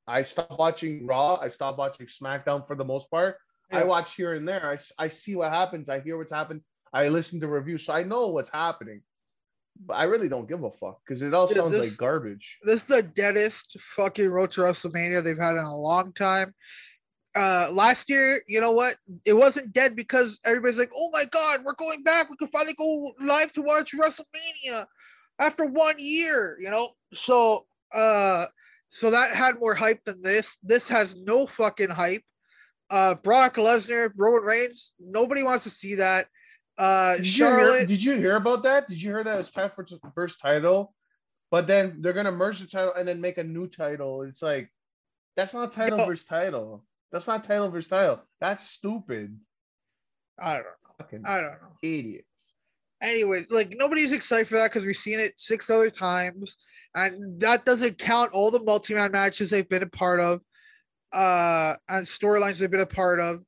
I 0.07 0.23
stopped 0.23 0.59
watching 0.59 1.07
Raw. 1.07 1.37
I 1.37 1.49
stopped 1.49 1.79
watching 1.79 2.07
SmackDown 2.07 2.67
for 2.67 2.77
the 2.77 2.85
most 2.85 3.11
part. 3.11 3.39
I 3.73 3.85
watch 3.85 4.15
here 4.15 4.35
and 4.35 4.49
there. 4.49 4.79
I, 4.99 5.05
I 5.05 5.09
see 5.09 5.37
what 5.37 5.51
happens. 5.53 5.89
I 5.89 6.01
hear 6.01 6.17
what's 6.19 6.33
happened. 6.33 6.61
I 6.93 7.09
listen 7.09 7.41
to 7.41 7.49
reviews, 7.49 7.85
so 7.85 7.93
I 7.93 8.05
know 8.05 8.29
what's 8.29 8.49
happening. 8.49 9.03
But 9.85 9.95
I 9.95 10.05
really 10.05 10.29
don't 10.29 10.49
give 10.49 10.63
a 10.63 10.71
fuck 10.71 11.01
because 11.07 11.21
it 11.21 11.35
all 11.35 11.49
Yeah, 11.51 11.57
sounds 11.59 11.73
this- 11.73 11.91
like 11.91 11.99
garbage. 11.99 12.57
This 12.63 12.83
is 12.83 12.87
the 12.87 13.03
deadest 13.03 13.77
fucking 13.81 14.29
road 14.29 14.53
to 14.53 14.63
WrestleMania 14.63 15.23
they've 15.23 15.37
had 15.39 15.53
in 15.57 15.65
a 15.65 15.77
long 15.77 16.13
time. 16.13 16.55
Uh, 17.35 17.69
last 17.71 18.09
year, 18.09 18.41
you 18.49 18.63
know 18.63 18.73
what? 18.73 18.95
It 19.27 19.35
wasn't 19.35 19.75
dead 19.75 19.95
because 19.95 20.41
everybody's 20.45 20.79
like, 20.79 20.93
"Oh 20.97 21.11
my 21.13 21.27
god, 21.27 21.63
we're 21.65 21.75
going 21.75 22.03
back. 22.03 22.31
We 22.31 22.37
can 22.39 22.49
finally 22.49 22.73
go 22.79 23.13
live 23.21 23.53
to 23.53 23.61
watch 23.63 23.93
WrestleMania 23.93 24.87
after 25.39 25.67
one 25.67 25.97
year." 25.99 26.57
You 26.59 26.71
know, 26.71 26.93
so 27.13 27.67
uh, 27.95 28.47
so 28.89 29.11
that 29.11 29.37
had 29.37 29.59
more 29.61 29.75
hype 29.75 30.03
than 30.05 30.23
this. 30.23 30.59
This 30.63 30.89
has 30.89 31.21
no 31.21 31.47
fucking 31.47 31.91
hype. 31.91 32.23
Uh, 32.91 33.15
Brock 33.17 33.57
Lesnar, 33.57 34.11
Roman 34.17 34.43
Reigns, 34.43 34.93
nobody 35.01 35.43
wants 35.43 35.65
to 35.65 35.71
see 35.71 35.97
that. 35.97 36.27
Uh, 36.79 37.17
Did 37.17 37.27
you, 37.27 37.45
hear, 37.47 37.59
Charlotte, 37.59 37.89
did 37.89 38.05
you 38.05 38.13
hear 38.17 38.37
about 38.37 38.63
that? 38.65 38.87
Did 38.89 39.01
you 39.03 39.11
hear 39.11 39.25
that 39.25 39.41
it's 39.41 39.51
time 39.51 39.71
for 39.75 39.85
the 39.85 39.99
first 40.15 40.41
title? 40.41 40.95
But 41.51 41.67
then 41.67 41.99
they're 42.01 42.13
gonna 42.13 42.33
merge 42.33 42.61
the 42.61 42.67
title 42.67 42.93
and 42.95 43.09
then 43.09 43.21
make 43.21 43.39
a 43.39 43.45
new 43.45 43.67
title. 43.69 44.23
It's 44.23 44.43
like 44.43 44.71
that's 45.37 45.55
not 45.55 45.73
title 45.73 45.99
No. 45.99 46.07
versus 46.07 46.27
title. 46.27 46.85
That's 47.13 47.27
not 47.27 47.45
title 47.45 47.71
versus 47.71 47.89
title. 47.89 48.23
That's 48.41 48.69
stupid. 48.69 49.39
I 50.39 50.55
don't 50.55 50.65
know. 50.65 50.71
Fucking 50.99 51.23
I 51.27 51.37
don't 51.37 51.53
know. 51.63 51.77
idiots. 51.83 52.27
anyway, 53.01 53.45
like 53.51 53.75
nobody's 53.79 54.13
excited 54.13 54.49
for 54.49 54.57
that 54.57 54.71
because 54.71 54.85
we've 54.85 54.97
seen 54.97 55.19
it 55.21 55.39
six 55.41 55.71
other 55.71 55.89
times, 55.91 56.57
and 56.95 57.41
that 57.41 57.65
doesn't 57.65 57.99
count 57.99 58.33
all 58.33 58.51
the 58.51 58.63
multi-man 58.63 59.13
matches 59.13 59.49
they've 59.51 59.69
been 59.69 59.83
a 59.83 59.87
part 59.89 60.21
of, 60.21 60.43
uh, 61.17 61.75
and 61.89 62.07
storylines 62.07 62.59
they've 62.59 62.71
been 62.71 62.81
a 62.81 62.87
part 62.87 63.21
of. 63.21 63.43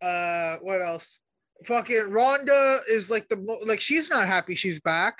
Uh, 0.00 0.56
what 0.62 0.80
else? 0.80 1.20
Fucking 1.66 2.10
Ronda 2.10 2.78
is 2.90 3.10
like 3.10 3.28
the 3.28 3.36
mo- 3.36 3.60
like 3.64 3.80
she's 3.80 4.10
not 4.10 4.26
happy 4.26 4.54
she's 4.54 4.80
back. 4.80 5.18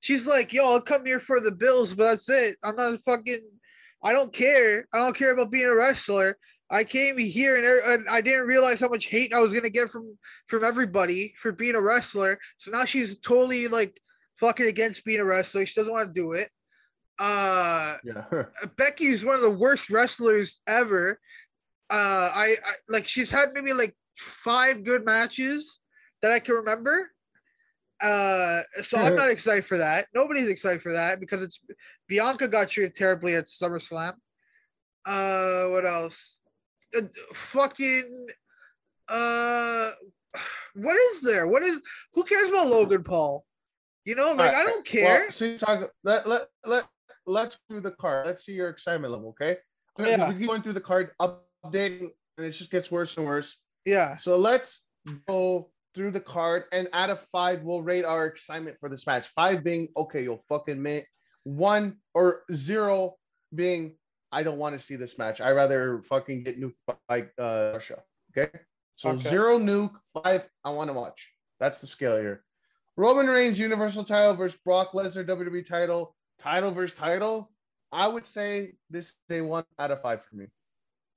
She's 0.00 0.28
like, 0.28 0.52
yo, 0.52 0.64
I'll 0.64 0.80
come 0.80 1.04
here 1.04 1.18
for 1.18 1.40
the 1.40 1.50
bills, 1.50 1.94
but 1.94 2.04
that's 2.04 2.28
it. 2.28 2.56
I'm 2.62 2.76
not 2.76 3.02
fucking. 3.02 3.40
I 4.02 4.12
don't 4.12 4.32
care. 4.32 4.86
I 4.92 4.98
don't 4.98 5.16
care 5.16 5.32
about 5.32 5.50
being 5.50 5.66
a 5.66 5.74
wrestler. 5.74 6.36
I 6.70 6.84
came 6.84 7.18
here 7.18 7.56
and, 7.56 7.64
er- 7.64 7.94
and 7.94 8.06
I 8.08 8.20
didn't 8.20 8.46
realize 8.46 8.80
how 8.80 8.88
much 8.88 9.06
hate 9.06 9.34
I 9.34 9.40
was 9.40 9.52
gonna 9.52 9.70
get 9.70 9.88
from 9.88 10.16
from 10.46 10.62
everybody 10.62 11.34
for 11.38 11.52
being 11.52 11.74
a 11.74 11.80
wrestler. 11.80 12.38
So 12.58 12.70
now 12.70 12.84
she's 12.84 13.18
totally 13.18 13.66
like 13.66 13.98
fucking 14.36 14.66
against 14.66 15.04
being 15.04 15.20
a 15.20 15.24
wrestler. 15.24 15.66
She 15.66 15.80
doesn't 15.80 15.92
want 15.92 16.06
to 16.06 16.20
do 16.20 16.32
it. 16.32 16.50
Uh 17.20 17.96
Yeah. 18.02 18.24
Becky 18.76 19.06
is 19.06 19.24
one 19.24 19.36
of 19.36 19.42
the 19.42 19.50
worst 19.50 19.90
wrestlers 19.90 20.60
ever. 20.66 21.20
Uh 21.90 22.30
I, 22.34 22.56
I 22.64 22.72
like 22.88 23.06
she's 23.06 23.30
had 23.30 23.50
maybe 23.52 23.74
like 23.74 23.94
five 24.16 24.82
good 24.82 25.04
matches 25.04 25.80
that 26.22 26.32
I 26.32 26.38
can 26.38 26.54
remember. 26.54 27.10
Uh 28.02 28.60
so 28.82 28.96
I'm 28.98 29.16
not 29.22 29.30
excited 29.30 29.66
for 29.66 29.78
that. 29.78 30.06
Nobody's 30.14 30.48
excited 30.48 30.80
for 30.80 30.92
that 30.92 31.20
because 31.20 31.42
it's 31.42 31.60
Bianca 32.08 32.48
got 32.48 32.70
treated 32.70 32.94
terribly 32.94 33.34
at 33.34 33.46
SummerSlam. 33.46 34.14
Uh 35.04 35.64
what 35.64 35.86
else? 35.86 36.40
Uh, 36.96 37.02
fucking 37.34 38.26
uh 39.10 39.90
what 40.74 40.96
is 40.96 41.20
there? 41.22 41.46
What 41.46 41.64
is 41.64 41.82
who 42.14 42.24
cares 42.24 42.48
about 42.48 42.68
Logan 42.68 43.02
Paul? 43.02 43.44
You 44.06 44.14
know, 44.14 44.32
like 44.32 44.54
I 44.54 44.64
don't 44.64 44.86
care. 44.86 45.28
Well, 45.40 45.58
talk. 45.58 45.90
Let 46.02 46.26
let 46.26 46.42
let 46.64 46.84
let's 47.30 47.58
do 47.68 47.80
the 47.80 47.92
card. 47.92 48.26
Let's 48.26 48.44
see 48.44 48.52
your 48.52 48.68
excitement 48.68 49.12
level. 49.12 49.30
Okay. 49.30 49.56
Yeah. 49.98 50.28
We 50.28 50.34
keep 50.38 50.46
going 50.48 50.62
through 50.62 50.74
the 50.74 50.80
card, 50.80 51.10
updating, 51.20 52.10
and 52.38 52.46
it 52.46 52.52
just 52.52 52.70
gets 52.70 52.90
worse 52.90 53.16
and 53.16 53.26
worse. 53.26 53.58
yeah. 53.84 54.16
So 54.18 54.36
let's 54.36 54.80
go 55.28 55.70
through 55.94 56.12
the 56.12 56.20
card, 56.20 56.64
and 56.72 56.88
out 56.92 57.10
of 57.10 57.20
five, 57.32 57.62
we'll 57.62 57.82
rate 57.82 58.04
our 58.04 58.26
excitement 58.26 58.76
for 58.78 58.88
this 58.88 59.06
match. 59.06 59.28
Five 59.34 59.64
being 59.64 59.88
okay, 59.96 60.22
you'll 60.22 60.44
fucking 60.48 60.80
mint. 60.80 61.04
One 61.44 61.96
or 62.14 62.42
zero 62.52 63.16
being 63.54 63.96
I 64.32 64.42
don't 64.44 64.58
want 64.58 64.78
to 64.78 64.84
see 64.84 64.94
this 64.96 65.18
match. 65.18 65.40
I 65.40 65.50
rather 65.50 66.02
fucking 66.02 66.44
get 66.44 66.60
nuked 66.60 66.74
by 67.08 67.22
uh, 67.38 67.72
Russia. 67.74 68.02
Okay. 68.36 68.50
So 68.96 69.10
Okay. 69.10 69.28
zero 69.28 69.58
nuke, 69.58 69.92
five 70.22 70.48
I 70.64 70.70
want 70.70 70.88
to 70.88 70.94
watch. 70.94 71.32
That's 71.58 71.80
the 71.80 71.86
scale 71.88 72.16
here. 72.18 72.44
Roman 72.96 73.26
Reigns 73.26 73.58
Universal 73.58 74.04
Title 74.04 74.34
versus 74.36 74.58
Brock 74.64 74.92
Lesnar 74.92 75.26
WWE 75.26 75.66
Title. 75.66 76.14
Title 76.40 76.72
versus 76.72 76.96
title. 76.96 77.50
I 77.92 78.08
would 78.08 78.26
say 78.26 78.72
this 78.88 79.06
is 79.06 79.14
a 79.30 79.40
one 79.42 79.64
out 79.78 79.90
of 79.90 80.00
five 80.00 80.20
for 80.24 80.36
me. 80.36 80.46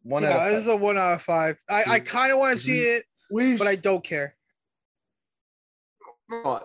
One 0.04 0.24
out 0.26 0.30
Yeah, 0.30 0.46
of 0.48 0.52
this 0.52 0.62
is 0.62 0.68
a 0.68 0.76
one 0.76 0.98
out 0.98 1.14
of 1.14 1.22
five. 1.22 1.58
I, 1.70 1.84
I 1.88 2.00
kind 2.00 2.34
of 2.34 2.40
want 2.40 2.58
to 2.58 2.64
see 2.64 2.82
it, 2.82 3.04
we 3.32 3.56
but 3.56 3.68
I 3.68 3.76
don't 3.76 4.04
care. 4.04 4.36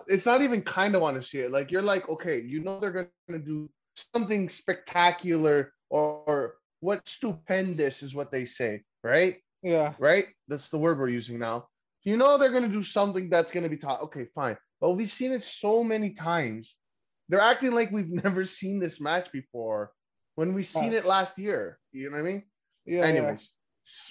It's 0.07 0.25
not 0.25 0.41
even 0.41 0.61
kind 0.61 0.95
of 0.95 1.01
want 1.01 1.21
to 1.21 1.27
see 1.27 1.39
it. 1.39 1.51
Like 1.51 1.71
you're 1.71 1.81
like, 1.81 2.09
okay, 2.09 2.41
you 2.41 2.61
know 2.61 2.79
they're 2.79 3.09
gonna 3.27 3.39
do 3.39 3.69
something 4.13 4.49
spectacular 4.49 5.73
or, 5.89 6.23
or 6.25 6.55
what 6.79 7.07
stupendous 7.07 8.03
is 8.03 8.15
what 8.15 8.31
they 8.31 8.45
say, 8.45 8.83
right? 9.03 9.37
Yeah. 9.61 9.93
Right? 9.99 10.27
That's 10.47 10.69
the 10.69 10.77
word 10.77 10.99
we're 10.99 11.09
using 11.09 11.39
now. 11.39 11.67
You 12.03 12.17
know 12.17 12.37
they're 12.37 12.51
gonna 12.51 12.67
do 12.67 12.83
something 12.83 13.29
that's 13.29 13.51
gonna 13.51 13.69
be 13.69 13.77
taught. 13.77 14.01
Okay, 14.03 14.25
fine. 14.33 14.57
But 14.81 14.91
we've 14.91 15.11
seen 15.11 15.31
it 15.31 15.43
so 15.43 15.83
many 15.83 16.11
times. 16.11 16.75
They're 17.29 17.39
acting 17.39 17.71
like 17.71 17.91
we've 17.91 18.09
never 18.23 18.43
seen 18.45 18.79
this 18.79 18.99
match 18.99 19.31
before 19.31 19.91
when 20.35 20.53
we've 20.53 20.67
seen 20.67 20.93
it 20.93 21.05
last 21.05 21.37
year. 21.37 21.79
You 21.91 22.09
know 22.09 22.17
what 22.17 22.27
I 22.27 22.31
mean? 22.31 22.43
Yeah. 22.85 23.01
Anyways, 23.03 23.51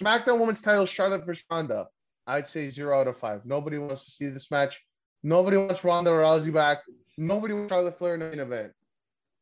SmackDown 0.01 0.39
Women's 0.39 0.61
title, 0.61 0.85
Charlotte 0.85 1.25
versus 1.25 1.43
Ronda. 1.51 1.87
I'd 2.27 2.47
say 2.47 2.69
zero 2.69 2.99
out 2.99 3.07
of 3.07 3.17
five. 3.17 3.41
Nobody 3.45 3.77
wants 3.77 4.05
to 4.05 4.11
see 4.11 4.27
this 4.27 4.51
match. 4.51 4.79
Nobody 5.23 5.57
wants 5.57 5.83
Ronda 5.83 6.11
Rousey 6.11 6.53
back. 6.53 6.79
Nobody 7.17 7.53
wants 7.53 7.71
Charlotte 7.71 7.97
Flair 7.97 8.13
in 8.13 8.19
the 8.21 8.29
main 8.29 8.39
event. 8.39 8.71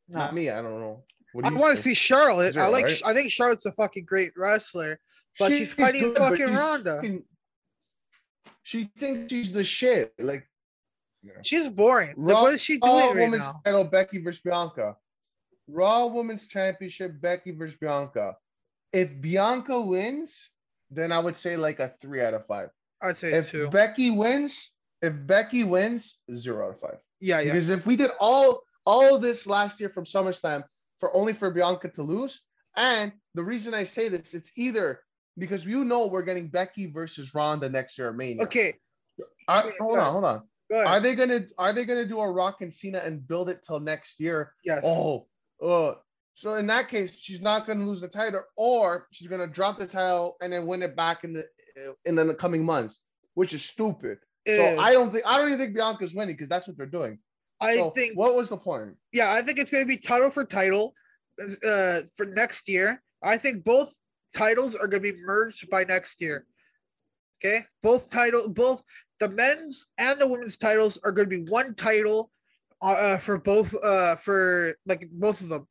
yeah. 0.10 0.18
Not 0.18 0.34
me. 0.34 0.50
I 0.50 0.62
don't 0.62 0.80
know. 0.80 1.04
What 1.34 1.46
I 1.46 1.50
do 1.50 1.56
you 1.56 1.62
want 1.62 1.76
to 1.76 1.82
see 1.82 1.94
Charlotte. 1.94 2.58
I 2.58 2.68
like. 2.68 2.86
right? 2.86 3.02
I 3.06 3.14
think 3.14 3.32
Charlotte's 3.32 3.66
a 3.66 3.72
fucking 3.74 4.06
great 4.06 4.32
wrestler, 4.36 5.00
but 5.38 5.50
she's 5.52 5.74
fighting 5.74 6.02
good, 6.02 6.18
fucking 6.18 6.54
Ronda. 6.54 7.02
She 8.64 8.90
thinks 8.98 9.32
she's 9.32 9.52
the 9.52 9.64
shit. 9.64 10.14
Like 10.18 10.48
She's 11.44 11.70
boring. 11.70 12.10
Like, 12.10 12.36
Raw- 12.36 12.42
what 12.44 12.54
is 12.56 12.62
she 12.62 12.80
Raw 12.82 12.92
doing 12.92 13.06
right 13.08 13.16
Women's 13.26 13.44
now? 13.44 13.62
title, 13.66 13.84
Becky 13.86 14.20
versus 14.22 14.42
Bianca. 14.42 14.96
Raw 15.68 16.06
Women's 16.08 16.48
Championship, 16.48 17.20
Becky 17.20 17.52
versus 17.52 17.78
Bianca. 17.80 18.36
If 18.94 19.20
Bianca 19.20 19.80
wins, 19.82 20.50
then 20.90 21.12
I 21.12 21.20
would 21.20 21.36
say 21.36 21.58
like 21.58 21.80
a 21.80 21.94
three 22.02 22.22
out 22.22 22.34
of 22.34 22.46
five. 22.48 22.70
I'd 23.02 23.18
say 23.18 23.34
If 23.34 23.52
two. 23.52 23.70
Becky 23.70 24.10
wins, 24.12 24.72
if 25.02 25.14
Becky 25.28 25.64
wins, 25.64 26.20
zero 26.34 26.68
out 26.68 26.76
of 26.76 26.80
five. 26.80 26.98
yeah, 27.20 27.40
yeah. 27.42 27.52
Because 27.54 27.70
if 27.70 27.86
we 27.86 27.96
did 27.96 28.12
all 28.20 28.64
all 28.86 29.16
of 29.16 29.22
this 29.22 29.46
last 29.46 29.80
year 29.82 29.90
from 29.90 30.06
SummerSlam 30.06 30.64
for 31.00 31.14
only 31.14 31.34
for 31.34 31.52
Bianca 31.52 31.90
to 31.90 32.02
lose, 32.02 32.42
and 32.78 33.12
the 33.36 33.44
reason 33.44 33.74
I 33.74 33.84
say 33.84 34.08
this, 34.08 34.34
it's 34.34 34.52
either 34.56 35.02
because 35.38 35.66
you 35.66 35.84
know 35.84 36.08
we're 36.08 36.24
getting 36.24 36.48
Becky 36.48 36.90
versus 36.90 37.36
Ronda 37.36 37.70
next 37.70 37.98
year 37.98 38.10
at 38.10 38.16
Mania. 38.16 38.44
Okay, 38.44 38.74
okay, 39.50 39.70
hold 39.80 40.00
on, 40.00 40.12
hold 40.14 40.24
on. 40.26 40.48
Are 40.74 41.00
they 41.00 41.16
gonna 41.16 41.46
are 41.58 41.74
they 41.74 41.86
gonna 41.86 42.06
do 42.06 42.20
a 42.20 42.30
Rock 42.30 42.62
and 42.62 42.74
Cena 42.74 43.00
and 43.00 43.26
build 43.28 43.50
it 43.50 43.64
till 43.66 43.80
next 43.80 44.20
year? 44.20 44.54
yes. 44.64 44.82
Oh, 44.84 45.28
uh, 45.62 45.96
so 46.36 46.56
in 46.56 46.68
that 46.68 46.90
case, 46.90 47.16
she's 47.16 47.42
not 47.42 47.66
gonna 47.66 47.86
lose 47.86 48.02
the 48.02 48.08
title, 48.08 48.44
or 48.56 49.08
she's 49.12 49.28
gonna 49.28 49.48
drop 49.48 49.80
the 49.80 49.88
title 49.88 50.38
and 50.42 50.52
then 50.52 50.66
win 50.68 50.84
it 50.84 50.96
back 50.96 51.24
in 51.24 51.34
the 51.34 51.46
in 52.06 52.16
the 52.16 52.36
coming 52.36 52.64
months, 52.64 53.00
which 53.36 53.54
is 53.54 53.64
stupid. 53.64 54.20
It 54.46 54.58
so 54.58 54.64
is. 54.64 54.80
I 54.80 54.94
don't 54.94 55.12
think 55.12 55.26
I 55.26 55.38
don't 55.38 55.48
even 55.48 55.60
think 55.60 55.76
Bianca's 55.76 56.14
winning 56.14 56.36
because 56.36 56.50
that's 56.50 56.68
what 56.68 56.78
they're 56.78 56.86
doing. 56.86 57.20
I 57.60 57.76
So 57.76 57.90
think. 57.92 58.18
what 58.18 58.36
was 58.36 58.50
the 58.50 58.58
point? 58.58 58.96
Yeah, 59.12 59.32
I 59.32 59.42
think 59.42 59.58
it's 59.58 59.72
going 59.72 59.84
to 59.84 59.88
be 59.88 59.98
title 59.98 60.30
for 60.30 60.46
title, 60.46 60.94
uh, 61.42 62.00
for 62.16 62.26
next 62.28 62.70
year. 62.70 63.02
I 63.24 63.38
think 63.38 63.64
both 63.64 63.94
titles 64.36 64.76
are 64.76 64.88
going 64.88 65.02
to 65.04 65.14
be 65.14 65.20
merged 65.26 65.70
by 65.70 65.84
next 65.84 66.22
year. 66.22 66.46
Okay, 67.44 67.66
both 67.82 68.12
title, 68.12 68.50
both 68.50 68.84
the 69.20 69.30
men's 69.30 69.88
and 69.98 70.20
the 70.20 70.28
women's 70.28 70.58
titles 70.58 71.00
are 71.04 71.12
going 71.12 71.30
to 71.30 71.38
be 71.38 71.50
one 71.50 71.76
title, 71.76 72.32
uh, 72.82 72.92
uh, 72.92 73.18
for 73.18 73.38
both, 73.38 73.74
uh, 73.84 74.16
for 74.16 74.76
like 74.86 75.08
both 75.12 75.42
of 75.42 75.50
them. 75.50 75.68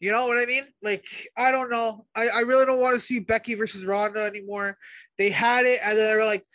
You 0.00 0.12
know 0.12 0.26
what 0.26 0.42
I 0.42 0.46
mean? 0.46 0.64
Like, 0.82 1.04
I 1.36 1.52
don't 1.52 1.70
know. 1.70 2.06
I, 2.16 2.28
I 2.28 2.40
really 2.40 2.64
don't 2.64 2.80
want 2.80 2.94
to 2.94 3.00
see 3.00 3.18
Becky 3.18 3.54
versus 3.54 3.84
Ronda 3.84 4.24
anymore. 4.24 4.78
They 5.18 5.30
had 5.30 5.66
it, 5.66 5.80
and 5.84 5.98
they 5.98 6.14
were 6.14 6.24
like, 6.24 6.46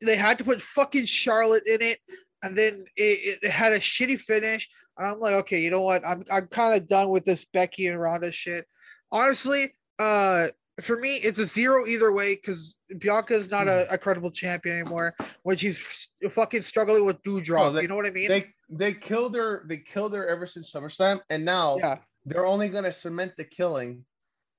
they 0.00 0.16
had 0.16 0.38
to 0.38 0.44
put 0.44 0.62
fucking 0.62 1.06
Charlotte 1.06 1.66
in 1.66 1.82
it, 1.82 1.98
and 2.42 2.56
then 2.56 2.84
it, 2.96 3.40
it 3.42 3.50
had 3.50 3.72
a 3.72 3.80
shitty 3.80 4.18
finish. 4.18 4.68
And 4.96 5.06
I'm 5.06 5.20
like, 5.20 5.34
okay, 5.34 5.60
you 5.60 5.70
know 5.70 5.80
what? 5.80 6.06
I'm 6.06 6.24
I'm 6.30 6.46
kind 6.46 6.74
of 6.74 6.86
done 6.86 7.08
with 7.08 7.24
this 7.24 7.44
Becky 7.44 7.88
and 7.88 8.00
Ronda 8.00 8.30
shit. 8.30 8.64
Honestly, 9.10 9.74
uh, 9.98 10.48
for 10.82 10.96
me, 10.98 11.14
it's 11.16 11.38
a 11.38 11.46
zero 11.46 11.86
either 11.86 12.12
way 12.12 12.34
because 12.34 12.76
Bianca 12.98 13.34
is 13.34 13.50
not 13.50 13.68
a, 13.68 13.86
a 13.90 13.98
credible 13.98 14.30
champion 14.30 14.78
anymore. 14.78 15.14
When 15.42 15.56
she's 15.56 16.08
f- 16.24 16.32
fucking 16.32 16.62
struggling 16.62 17.04
with 17.04 17.22
Doudrop, 17.22 17.60
Oh, 17.60 17.72
they- 17.72 17.82
you 17.82 17.88
know 17.88 17.96
what 17.96 18.06
I 18.06 18.10
mean? 18.10 18.28
They 18.28 18.46
they 18.70 18.94
killed 18.94 19.34
her. 19.36 19.64
They 19.68 19.78
killed 19.78 20.14
her 20.14 20.26
ever 20.26 20.46
since 20.46 20.72
SummerSlam, 20.72 21.20
and 21.30 21.44
now 21.44 21.76
yeah. 21.78 21.98
they're 22.24 22.46
only 22.46 22.68
gonna 22.68 22.92
cement 22.92 23.32
the 23.36 23.44
killing 23.44 24.04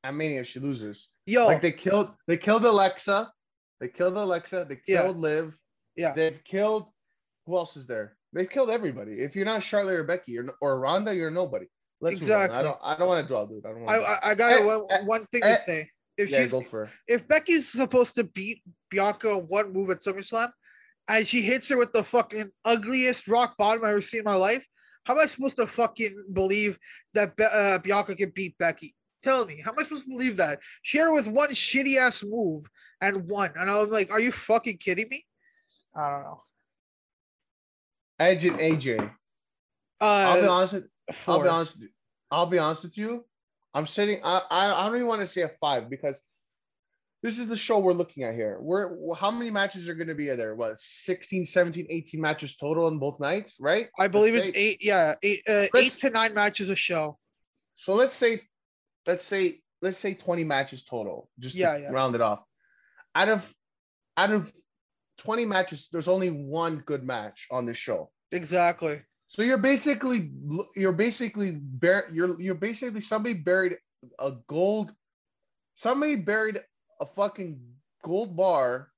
at 0.03 0.13
Mania 0.13 0.41
if 0.41 0.47
she 0.47 0.59
loses. 0.59 1.09
Yo, 1.25 1.47
Like 1.47 1.61
they 1.61 1.71
killed 1.71 2.13
they 2.27 2.37
killed 2.37 2.65
Alexa, 2.65 3.31
they 3.79 3.87
killed 3.87 4.15
Alexa, 4.17 4.65
they 4.69 4.79
Yeah. 4.87 5.03
killed 5.03 5.17
Liv, 5.17 5.57
yeah. 5.95 6.13
they've 6.13 6.43
killed 6.43 6.87
who 7.45 7.57
else 7.57 7.75
is 7.75 7.87
there? 7.87 8.15
They've 8.33 8.49
killed 8.49 8.69
everybody. 8.69 9.13
If 9.21 9.35
you're 9.35 9.45
not 9.45 9.61
Charlotte 9.63 9.95
or 9.95 10.03
Becky 10.03 10.37
or, 10.39 10.45
or 10.61 10.79
Ronda, 10.79 11.13
you're 11.13 11.29
nobody. 11.31 11.65
Let's. 12.01 12.17
Exactly. 12.17 12.57
I 12.57 12.63
don't 12.63 12.77
I 12.83 12.97
don't 12.97 13.07
want 13.07 13.23
to 13.23 13.27
draw, 13.27 13.45
dude. 13.45 13.65
I 13.65 13.69
don't 13.69 13.87
I 13.89 13.97
want. 13.99 14.09
I, 14.25 14.31
I 14.31 14.35
got 14.35 14.61
Eh, 14.61 14.65
one, 14.65 14.85
eh, 14.89 15.01
one 15.05 15.25
thing 15.27 15.41
eh, 15.43 15.53
to 15.53 15.59
say. 15.59 15.89
If 16.17 16.29
yeah, 16.29 16.41
she's 16.41 16.51
go 16.51 16.61
for 16.61 16.83
it. 16.85 16.89
if 17.07 17.27
Becky's 17.27 17.67
supposed 17.69 18.15
to 18.15 18.23
beat 18.23 18.61
Bianca 18.89 19.37
one 19.37 19.73
move 19.73 19.89
at 19.89 19.99
SummerSlam, 19.99 20.51
and 21.07 21.25
she 21.25 21.41
hits 21.41 21.67
her 21.69 21.77
with 21.77 21.91
the 21.91 22.03
fucking 22.03 22.49
ugliest 22.63 23.27
rock 23.27 23.57
bottom 23.57 23.83
I've 23.83 23.91
ever 23.91 24.01
seen 24.01 24.19
in 24.19 24.25
my 24.25 24.35
life, 24.35 24.65
how 25.05 25.15
am 25.15 25.19
I 25.21 25.25
supposed 25.25 25.57
to 25.57 25.67
fucking 25.67 26.25
believe 26.31 26.77
that 27.13 27.35
Be- 27.35 27.45
uh, 27.51 27.79
Bianca 27.79 28.15
can 28.15 28.29
beat 28.29 28.57
Becky? 28.57 28.95
Tell 29.21 29.45
me, 29.45 29.61
how 29.63 29.71
am 29.71 29.79
I 29.79 29.83
supposed 29.83 30.03
to 30.03 30.09
believe 30.09 30.37
that? 30.37 30.59
She 30.81 30.97
hit 30.97 31.05
her 31.05 31.13
with 31.13 31.27
one 31.27 31.49
shitty 31.49 31.97
ass 31.97 32.23
move 32.23 32.69
and 33.01 33.27
won, 33.27 33.51
and 33.57 33.69
I'm 33.69 33.89
like, 33.89 34.11
are 34.11 34.19
you 34.19 34.31
fucking 34.31 34.77
kidding 34.77 35.07
me? 35.09 35.25
I 35.95 36.09
don't 36.09 36.23
know. 36.23 36.43
Edge 38.19 38.45
and 38.45 38.59
AJ. 38.59 38.99
I'll 39.99 40.41
be 40.41 40.47
Uh, 40.47 40.51
honest. 40.51 40.73
With, 40.73 40.83
I'll 41.27 41.41
be 41.41 41.49
honest. 41.49 41.79
with. 41.79 41.89
I'll 42.31 42.45
be 42.47 42.57
honest 42.59 42.83
with 42.83 42.97
you. 42.97 43.25
I'm 43.73 43.87
sitting. 43.87 44.19
I 44.23 44.41
I, 44.49 44.71
I 44.81 44.85
don't 44.87 44.95
even 44.95 45.07
want 45.07 45.21
to 45.21 45.27
say 45.27 45.41
a 45.41 45.51
five 45.61 45.89
because 45.89 46.19
this 47.21 47.39
is 47.39 47.47
the 47.47 47.55
show 47.57 47.79
we're 47.79 47.93
looking 47.93 48.23
at 48.23 48.35
here. 48.35 48.57
We're 48.59 49.15
how 49.15 49.31
many 49.31 49.49
matches 49.49 49.87
are 49.87 49.95
going 49.95 50.09
to 50.09 50.15
be 50.15 50.27
there? 50.27 50.55
What 50.55 50.77
16, 50.79 51.45
17, 51.45 51.87
18 51.89 52.19
matches 52.21 52.55
total 52.57 52.85
on 52.85 52.99
both 52.99 53.19
nights, 53.19 53.55
right? 53.59 53.87
I 53.97 54.07
believe 54.09 54.33
Let's 54.35 54.47
it's 54.49 54.57
say- 54.57 54.61
eight. 54.63 54.77
Yeah, 54.83 55.15
eight, 55.23 55.41
uh, 55.47 55.67
eight 55.75 55.93
to 55.93 56.09
nine 56.09 56.33
matches 56.33 56.69
a 56.69 56.75
show. 56.75 57.17
So 57.75 57.93
let's 57.93 58.13
say, 58.13 58.41
let's 59.07 59.23
say, 59.25 59.61
let's 59.81 59.97
say 59.97 60.13
20 60.13 60.43
matches 60.43 60.83
total, 60.83 61.29
just 61.39 61.55
Yeah, 61.55 61.75
to 61.77 61.81
yeah. 61.83 61.91
round 61.91 62.13
it 62.15 62.21
off. 62.21 62.43
Out 63.15 63.29
of 63.29 63.53
out 64.17 64.31
of 64.31 64.51
20 65.19 65.45
matches, 65.45 65.87
there's 65.91 66.07
only 66.07 66.29
one 66.29 66.83
good 66.85 67.03
match 67.03 67.47
on 67.49 67.65
this 67.65 67.77
show. 67.77 68.11
Exactly. 68.31 69.01
So 69.33 69.41
you're 69.41 69.57
basically 69.57 70.31
you're 70.75 70.91
basically 70.91 71.51
bur- 71.51 72.07
you're 72.11 72.39
you're 72.39 72.55
basically 72.55 73.01
somebody 73.01 73.33
buried 73.33 73.77
a 74.19 74.33
gold 74.47 74.93
somebody 75.75 76.15
buried 76.15 76.61
a 77.01 77.05
fucking 77.05 77.59
gold 78.03 78.35
bar 78.35 78.89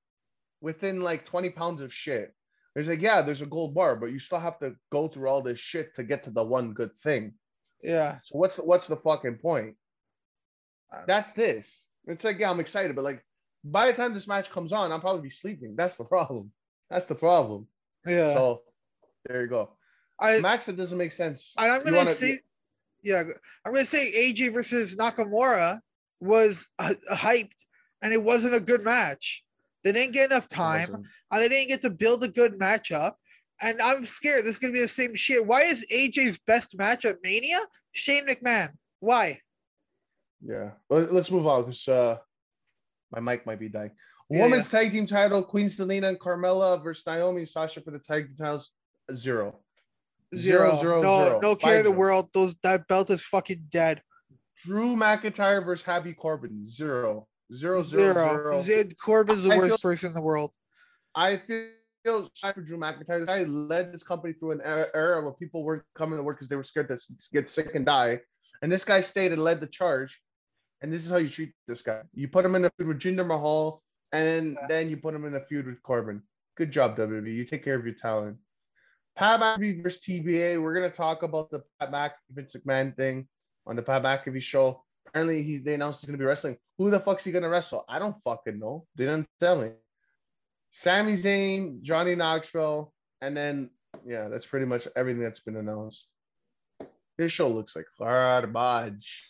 within 0.61 1.01
like 1.01 1.25
20 1.25 1.51
pounds 1.51 1.81
of 1.81 1.93
shit. 1.93 2.33
There's 2.73 2.87
like, 2.89 3.01
yeah, 3.01 3.21
there's 3.21 3.41
a 3.41 3.45
gold 3.45 3.73
bar, 3.73 3.95
but 3.95 4.07
you 4.07 4.19
still 4.19 4.39
have 4.39 4.59
to 4.59 4.75
go 4.91 5.07
through 5.07 5.29
all 5.29 5.41
this 5.41 5.59
shit 5.59 5.95
to 5.95 6.03
get 6.03 6.23
to 6.23 6.31
the 6.31 6.43
one 6.43 6.73
good 6.73 6.91
thing. 7.01 7.33
Yeah. 7.81 8.19
So 8.23 8.37
what's 8.37 8.57
what's 8.57 8.87
the 8.87 8.97
fucking 8.97 9.37
point? 9.37 9.75
That's 11.07 11.31
this. 11.33 11.85
It's 12.07 12.23
like, 12.23 12.39
yeah, 12.39 12.49
I'm 12.49 12.59
excited, 12.59 12.95
but 12.95 13.03
like 13.03 13.23
by 13.63 13.87
the 13.87 13.93
time 13.93 14.13
this 14.13 14.27
match 14.27 14.51
comes 14.51 14.71
on, 14.73 14.91
I'll 14.91 14.99
probably 14.99 15.21
be 15.21 15.29
sleeping. 15.29 15.75
That's 15.75 15.95
the 15.95 16.03
problem. 16.03 16.51
That's 16.89 17.05
the 17.05 17.15
problem. 17.15 17.67
Yeah. 18.05 18.33
So 18.33 18.61
there 19.25 19.41
you 19.41 19.47
go. 19.47 19.71
I 20.19 20.39
Match 20.39 20.65
that 20.65 20.77
doesn't 20.77 20.97
make 20.97 21.11
sense. 21.11 21.53
and 21.57 21.71
I'm 21.71 21.83
gonna 21.83 21.97
wanna- 21.97 22.11
say, 22.11 22.39
yeah, 23.03 23.23
I'm 23.65 23.73
gonna 23.73 23.85
say 23.85 24.11
AJ 24.13 24.53
versus 24.53 24.95
Nakamura 24.95 25.79
was 26.19 26.69
uh, 26.79 26.93
hyped, 27.11 27.65
and 28.01 28.13
it 28.13 28.23
wasn't 28.23 28.55
a 28.55 28.59
good 28.59 28.83
match. 28.83 29.43
They 29.83 29.91
didn't 29.91 30.13
get 30.13 30.31
enough 30.31 30.47
time, 30.47 31.07
and 31.31 31.41
they 31.41 31.47
didn't 31.47 31.67
get 31.67 31.81
to 31.81 31.89
build 31.89 32.23
a 32.23 32.27
good 32.27 32.57
matchup. 32.57 33.13
And 33.61 33.81
I'm 33.81 34.05
scared 34.05 34.43
this 34.43 34.55
is 34.55 34.59
gonna 34.59 34.73
be 34.73 34.81
the 34.81 34.87
same 34.87 35.15
shit. 35.15 35.45
Why 35.45 35.61
is 35.61 35.85
AJ's 35.91 36.37
best 36.37 36.77
match 36.77 37.05
at 37.05 37.17
Mania 37.23 37.59
Shane 37.91 38.27
McMahon? 38.27 38.71
Why? 38.99 39.41
Yeah. 40.41 40.71
Let, 40.89 41.09
us 41.09 41.31
move 41.31 41.47
on 41.47 41.63
because 41.63 41.87
uh, 41.87 42.17
my 43.11 43.19
mic 43.19 43.45
might 43.45 43.59
be 43.59 43.69
dying. 43.69 43.91
Yeah, 44.29 44.43
Women's 44.43 44.69
tag 44.69 44.91
team 44.91 45.05
title: 45.05 45.43
Queen 45.43 45.67
Zelina 45.67 46.09
and 46.09 46.19
Carmella 46.19 46.83
versus 46.83 47.05
Naomi 47.05 47.41
and 47.41 47.49
Sasha 47.49 47.81
for 47.81 47.91
the 47.91 47.99
tag 47.99 48.27
team 48.27 48.35
titles. 48.37 48.71
Zero. 49.13 49.59
Zero. 50.37 50.69
Zero, 50.71 50.79
zero, 50.81 51.01
no, 51.01 51.23
zero. 51.25 51.39
no 51.41 51.55
care 51.55 51.77
in 51.79 51.83
the 51.83 51.91
world. 51.91 52.29
Those 52.33 52.55
that 52.63 52.87
belt 52.87 53.09
is 53.09 53.23
fucking 53.23 53.67
dead. 53.69 54.01
Drew 54.65 54.95
McIntyre 54.95 55.63
versus 55.63 55.85
Happy 55.85 56.13
Corbin. 56.13 56.65
Zero. 56.65 57.27
Zero, 57.53 57.83
zero, 57.83 58.13
Zero. 58.13 58.61
zero. 58.61 58.89
Corbin's 59.03 59.43
the 59.43 59.51
I 59.53 59.57
worst 59.57 59.69
feel- 59.69 59.77
person 59.91 60.07
in 60.07 60.13
the 60.13 60.21
world. 60.21 60.51
I 61.13 61.37
feel 61.37 62.29
sorry 62.33 62.53
for 62.53 62.61
Drew 62.61 62.77
McIntyre. 62.77 63.19
This 63.19 63.27
guy 63.27 63.43
led 63.43 63.93
this 63.93 64.03
company 64.03 64.33
through 64.33 64.51
an 64.51 64.61
era, 64.63 64.87
era 64.93 65.21
where 65.23 65.33
people 65.33 65.63
weren't 65.63 65.83
coming 65.95 66.17
to 66.17 66.23
work 66.23 66.37
because 66.37 66.47
they 66.49 66.55
were 66.55 66.63
scared 66.63 66.87
to 66.89 66.97
get 67.31 67.47
sick 67.49 67.75
and 67.75 67.85
die. 67.85 68.19
And 68.61 68.71
this 68.71 68.83
guy 68.83 69.01
stayed 69.01 69.31
and 69.31 69.41
led 69.43 69.59
the 69.59 69.67
charge. 69.67 70.19
And 70.81 70.91
this 70.91 71.05
is 71.05 71.11
how 71.11 71.17
you 71.17 71.29
treat 71.29 71.53
this 71.67 71.81
guy. 71.81 72.01
You 72.13 72.27
put 72.27 72.45
him 72.45 72.55
in 72.55 72.65
a 72.65 72.71
feud 72.77 72.87
with 72.89 72.99
Jinder 72.99 73.25
Mahal, 73.25 73.81
and 74.11 74.57
Yeah. 74.59 74.67
then 74.67 74.89
you 74.89 74.97
put 74.97 75.13
him 75.15 75.25
in 75.25 75.35
a 75.35 75.39
feud 75.45 75.65
with 75.67 75.81
Corbin. 75.83 76.21
Good 76.57 76.71
job, 76.71 76.95
WWE. 76.97 77.33
You 77.33 77.45
take 77.45 77.63
care 77.63 77.75
of 77.75 77.85
your 77.85 77.95
talent. 77.95 78.37
Pat 79.15 79.39
McAfee 79.39 79.81
versus 79.81 80.01
TBA. 80.01 80.61
We're 80.61 80.73
gonna 80.73 80.89
talk 80.89 81.23
about 81.23 81.49
the 81.49 81.63
Pat 81.79 81.91
McAfee 81.91 82.11
Vince 82.31 82.55
McMahon 82.55 82.95
thing 82.95 83.27
on 83.65 83.75
the 83.75 83.81
Pat 83.81 84.03
McAfee 84.03 84.41
show. 84.41 84.83
apparently 85.07 85.41
he 85.41 85.57
they 85.57 85.75
announced 85.75 86.01
he's 86.01 86.07
gonna 86.07 86.17
be 86.17 86.25
wrestling. 86.25 86.57
Who 86.77 86.89
the 86.89 86.99
fuck's 86.99 87.23
he 87.23 87.31
gonna 87.31 87.49
wrestle? 87.49 87.85
I 87.87 87.99
don't 87.99 88.15
fucking 88.23 88.59
know. 88.59 88.85
They 88.95 89.05
didn't 89.05 89.27
tell 89.39 89.61
me. 89.61 89.71
Sami 90.71 91.13
Zayn, 91.13 91.81
Johnny 91.81 92.15
Knoxville, 92.15 92.93
and 93.21 93.35
then 93.35 93.69
yeah, 94.05 94.27
that's 94.27 94.45
pretty 94.45 94.65
much 94.65 94.87
everything 94.95 95.21
that's 95.21 95.39
been 95.39 95.55
announced. 95.55 96.07
This 97.17 97.31
show 97.31 97.47
looks 97.47 97.75
like 97.75 97.85
garbage. 97.97 99.23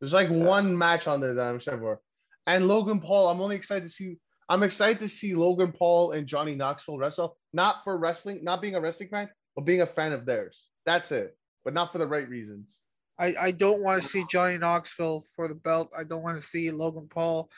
There's 0.00 0.14
like 0.14 0.30
one 0.30 0.76
match 0.76 1.06
on 1.06 1.20
there 1.20 1.34
that 1.34 1.48
I'm 1.48 1.56
excited 1.56 1.80
for. 1.80 2.00
And 2.46 2.68
Logan 2.68 3.00
Paul, 3.00 3.28
I'm 3.28 3.40
only 3.40 3.56
excited 3.56 3.84
to 3.84 3.90
see. 3.90 4.16
I'm 4.48 4.62
excited 4.62 5.00
to 5.00 5.08
see 5.08 5.34
Logan 5.34 5.72
Paul 5.72 6.12
and 6.12 6.26
Johnny 6.26 6.54
Knoxville 6.54 6.98
wrestle, 6.98 7.36
not 7.52 7.82
for 7.82 7.98
wrestling, 7.98 8.44
not 8.44 8.62
being 8.62 8.76
a 8.76 8.80
wrestling 8.80 9.08
fan, 9.08 9.28
but 9.56 9.64
being 9.64 9.82
a 9.82 9.86
fan 9.86 10.12
of 10.12 10.24
theirs. 10.24 10.66
That's 10.84 11.10
it, 11.10 11.36
but 11.64 11.74
not 11.74 11.90
for 11.90 11.98
the 11.98 12.06
right 12.06 12.28
reasons. 12.28 12.80
I, 13.18 13.34
I 13.40 13.50
don't 13.50 13.82
want 13.82 14.02
to 14.02 14.08
see 14.08 14.24
Johnny 14.30 14.58
Knoxville 14.58 15.24
for 15.34 15.48
the 15.48 15.54
belt. 15.54 15.92
I 15.98 16.04
don't 16.04 16.22
want 16.22 16.40
to 16.40 16.46
see 16.46 16.70
Logan 16.70 17.08
Paul 17.08 17.50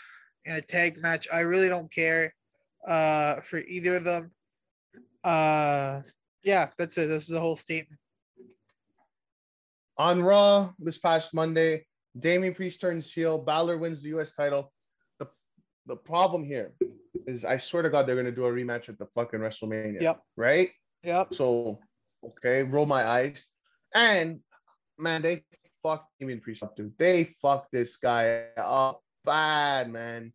in 0.45 0.55
a 0.55 0.61
tag 0.61 1.01
match. 1.03 1.27
I 1.33 1.41
really 1.41 1.69
don't 1.69 1.93
care 1.93 2.33
uh, 2.87 3.41
for 3.41 3.59
either 3.59 3.97
of 3.97 4.05
them. 4.05 4.31
Uh, 5.25 6.01
yeah, 6.43 6.69
that's 6.79 6.97
it. 6.97 7.09
This 7.09 7.25
is 7.25 7.29
the 7.29 7.41
whole 7.41 7.57
statement. 7.57 8.01
On 9.99 10.23
Raw 10.23 10.71
this 10.79 10.99
past 10.99 11.35
Monday, 11.35 11.85
Damian 12.19 12.55
Priest 12.55 12.81
turns 12.81 13.13
heel. 13.13 13.39
Balor 13.39 13.79
wins 13.79 14.01
the 14.01 14.11
U.S. 14.11 14.33
title. 14.33 14.73
The 15.89 15.97
problem 15.97 16.45
here 16.45 16.75
is, 17.27 17.47
I 17.47 17.57
swear 17.57 17.83
to 17.83 17.89
God, 17.89 18.07
they're 18.07 18.15
gonna 18.15 18.31
do 18.31 18.45
a 18.45 18.53
rematch 18.53 18.91
at 18.91 18.99
the 18.99 19.07
fucking 19.15 19.41
WrestleMania. 19.41 20.03
Yep. 20.03 20.21
Right. 20.37 20.71
Yep. 21.03 21.33
So, 21.33 21.81
okay, 22.23 22.63
roll 22.63 22.85
my 22.85 23.05
eyes. 23.05 23.47
And 23.95 24.41
man, 24.99 25.23
they 25.23 25.45
fucked 25.83 26.11
Damian 26.21 26.41
Priest 26.41 26.63
up, 26.63 26.77
dude. 26.77 26.93
They 26.99 27.25
fucked 27.41 27.73
this 27.73 27.97
guy 27.97 28.49
up 28.59 29.01
bad, 29.25 29.91
man. 29.91 30.35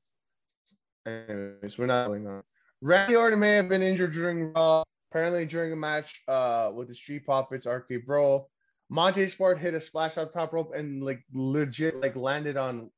Anyways, 1.06 1.78
we're 1.78 1.86
not 1.86 2.08
going 2.08 2.26
on. 2.26 2.42
Randy 2.82 3.16
Orton 3.16 3.40
may 3.40 3.52
have 3.52 3.70
been 3.70 3.84
injured 3.84 4.14
during 4.14 4.52
Raw. 4.54 4.84
Apparently, 5.12 5.46
during 5.46 5.72
a 5.72 5.76
match 5.76 6.24
uh 6.28 6.72
with 6.74 6.88
the 6.88 6.96
Street 6.96 7.26
Profits, 7.26 7.68
RK 7.68 8.08
Bro, 8.08 8.48
Montez 8.90 9.36
Ford 9.36 9.60
hit 9.60 9.76
a 9.76 9.82
splash 9.82 10.18
off 10.18 10.34
top 10.34 10.52
rope 10.52 10.72
and 10.76 11.04
like 11.04 11.24
legit 11.32 11.96
like 12.02 12.16
landed 12.16 12.58
on. 12.58 12.90